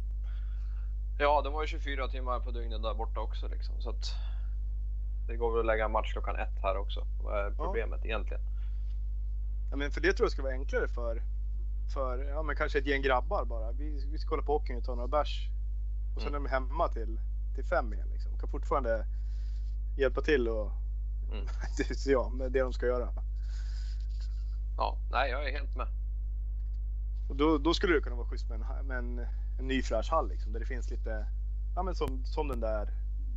Ja, 1.19 1.41
de 1.41 1.53
var 1.53 1.61
ju 1.61 1.67
24 1.67 2.07
timmar 2.07 2.39
på 2.39 2.51
dygnet 2.51 2.82
där 2.84 2.93
borta 2.93 3.19
också 3.19 3.47
liksom. 3.47 3.82
Så 3.82 3.89
att 3.89 4.05
det 5.28 5.36
går 5.36 5.51
väl 5.51 5.59
att 5.59 5.65
lägga 5.65 5.88
match 5.88 6.11
klockan 6.13 6.36
ett 6.36 6.61
här 6.63 6.78
också. 6.78 7.05
Vad 7.23 7.45
är 7.45 7.51
problemet 7.51 8.05
egentligen? 8.05 8.41
Ja, 9.71 9.75
men 9.78 9.91
för 9.91 10.01
det 10.01 10.13
tror 10.13 10.25
jag 10.25 10.32
ska 10.32 10.41
vara 10.41 10.53
enklare 10.53 10.88
för, 10.88 11.21
för 11.93 12.23
ja, 12.23 12.41
men 12.43 12.55
kanske 12.55 12.80
ett 12.80 12.86
gäng 12.86 13.01
grabbar 13.01 13.45
bara. 13.45 13.71
Vi, 13.71 14.05
vi 14.11 14.17
ska 14.17 14.30
kolla 14.30 14.43
på 14.43 14.53
hockeyn 14.57 14.78
och 14.78 14.84
ta 14.86 14.95
några 14.95 15.07
bärs. 15.07 15.49
Och 16.15 16.21
sen 16.21 16.36
Mm. 16.36 16.45
är 16.45 16.49
de 16.49 16.53
hemma 16.55 16.88
till, 16.88 17.19
till 17.55 17.65
fem 17.65 17.93
igen. 17.93 18.09
Liksom. 18.13 18.38
Kan 18.39 18.49
fortfarande 18.49 19.05
hjälpa 19.97 20.21
till 20.21 20.47
och 20.47 20.71
Mm. 21.32 21.45
det, 21.78 22.05
ja, 22.05 22.30
med 22.30 22.51
det 22.51 22.59
de 22.59 22.73
ska 22.73 22.86
göra. 22.86 23.09
Ja, 24.78 24.97
nej, 25.11 25.32
jag 25.32 25.47
är 25.47 25.51
helt 25.51 25.75
med. 25.75 25.88
Och 27.30 27.36
då, 27.36 27.57
då 27.57 27.73
skulle 27.73 27.93
det 27.93 28.01
kunna 28.01 28.15
vara 28.15 28.28
schysst 28.28 28.49
med 28.49 28.61
en, 28.61 28.88
med 28.88 28.97
en, 28.97 29.19
en 29.59 29.67
ny 29.67 29.82
fräsch 29.82 30.11
hall 30.11 30.30
liksom, 30.30 30.53
där 30.53 30.59
det 30.59 30.65
finns 30.65 30.89
lite, 30.89 31.25
ja 31.75 31.84
men 31.84 31.95
som, 31.95 32.25
som 32.25 32.47
den 32.47 32.59
där 32.59 32.89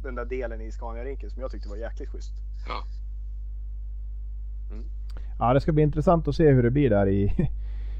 den 0.02 0.14
där 0.14 0.24
delen 0.24 0.60
i 0.60 0.70
Scania-rinken 0.70 1.30
som 1.30 1.42
jag 1.42 1.50
tyckte 1.50 1.68
var 1.68 1.76
jäkligt 1.76 2.08
schysst. 2.08 2.32
Ja. 2.68 2.84
Ja, 5.38 5.54
det 5.54 5.60
ska 5.60 5.72
bli 5.72 5.82
intressant 5.82 6.28
att 6.28 6.34
se 6.34 6.50
hur 6.50 6.62
det 6.62 6.70
blir 6.70 6.90
där 6.90 7.08
i, 7.08 7.48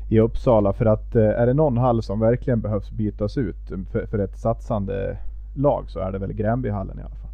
i 0.08 0.20
Uppsala. 0.20 0.72
För 0.72 0.86
att 0.86 1.14
eh, 1.14 1.22
är 1.22 1.46
det 1.46 1.54
någon 1.54 1.78
hall 1.78 2.02
som 2.02 2.20
verkligen 2.20 2.60
behövs 2.60 2.90
bytas 2.90 3.36
ut 3.36 3.68
för, 3.90 4.06
för 4.06 4.18
ett 4.18 4.38
satsande 4.38 5.18
lag 5.54 5.90
så 5.90 6.00
är 6.00 6.12
det 6.12 6.18
väl 6.18 6.32
Gränbyhallen 6.32 6.98
i 6.98 7.02
alla 7.02 7.14
fall. 7.14 7.29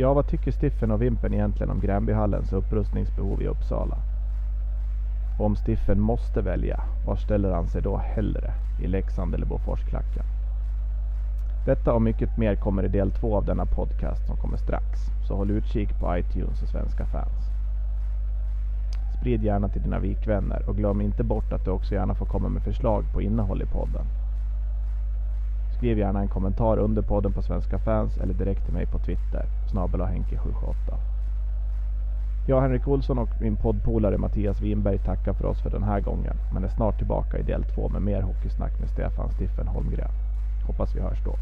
Ja, 0.00 0.14
vad 0.14 0.26
tycker 0.26 0.50
Stiffen 0.50 0.90
och 0.90 1.02
Vimpen 1.02 1.34
egentligen 1.34 1.70
om 1.70 1.80
Gränbyhallens 1.80 2.52
upprustningsbehov 2.52 3.42
i 3.42 3.46
Uppsala? 3.46 3.96
Och 5.38 5.46
om 5.46 5.56
Stiffen 5.56 6.00
måste 6.00 6.42
välja, 6.42 6.80
var 7.06 7.16
ställer 7.16 7.50
han 7.50 7.68
sig 7.68 7.82
då 7.82 7.96
hellre? 7.96 8.52
I 8.82 8.86
Leksand 8.86 9.34
eller 9.34 9.46
Boforsklacken? 9.46 10.24
Detta 11.66 11.92
och 11.92 12.02
mycket 12.02 12.36
mer 12.38 12.56
kommer 12.56 12.84
i 12.84 12.88
del 12.88 13.10
två 13.10 13.36
av 13.36 13.44
denna 13.44 13.66
podcast 13.66 14.26
som 14.26 14.36
kommer 14.36 14.56
strax. 14.56 15.00
Så 15.28 15.36
håll 15.36 15.50
utkik 15.50 15.88
på 16.00 16.18
iTunes 16.18 16.62
och 16.62 16.68
svenska 16.68 17.06
fans. 17.06 17.50
Sprid 19.20 19.44
gärna 19.44 19.68
till 19.68 19.82
dina 19.82 19.98
vikvänner 19.98 20.68
och 20.68 20.76
glöm 20.76 21.00
inte 21.00 21.24
bort 21.24 21.52
att 21.52 21.64
du 21.64 21.70
också 21.70 21.94
gärna 21.94 22.14
får 22.14 22.26
komma 22.26 22.48
med 22.48 22.62
förslag 22.62 23.04
på 23.12 23.22
innehåll 23.22 23.62
i 23.62 23.66
podden. 23.66 24.06
Skriv 25.78 25.98
gärna 25.98 26.20
en 26.20 26.28
kommentar 26.28 26.78
under 26.78 27.02
podden 27.02 27.32
på 27.32 27.42
Svenska 27.42 27.78
fans 27.78 28.18
eller 28.18 28.34
direkt 28.34 28.64
till 28.64 28.74
mig 28.74 28.86
på 28.86 28.98
Twitter, 28.98 29.44
snabel 29.70 30.00
Henke778. 30.00 30.94
Jag, 32.48 32.60
Henrik 32.60 32.88
Olsson 32.88 33.18
och 33.18 33.28
min 33.40 33.56
poddpolare 33.56 34.18
Mattias 34.18 34.60
Winberg 34.60 34.98
tackar 34.98 35.32
för 35.32 35.46
oss 35.46 35.62
för 35.62 35.70
den 35.70 35.82
här 35.82 36.00
gången, 36.00 36.36
men 36.52 36.64
är 36.64 36.68
snart 36.68 36.98
tillbaka 36.98 37.38
i 37.38 37.42
del 37.42 37.64
två 37.64 37.88
med 37.88 38.02
mer 38.02 38.22
hockeysnack 38.22 38.80
med 38.80 38.90
Stefan 38.90 39.30
Stiffen 39.30 39.68
Holmgren. 39.68 40.10
Hoppas 40.66 40.96
vi 40.96 41.00
hörs 41.00 41.24
då. 41.24 41.36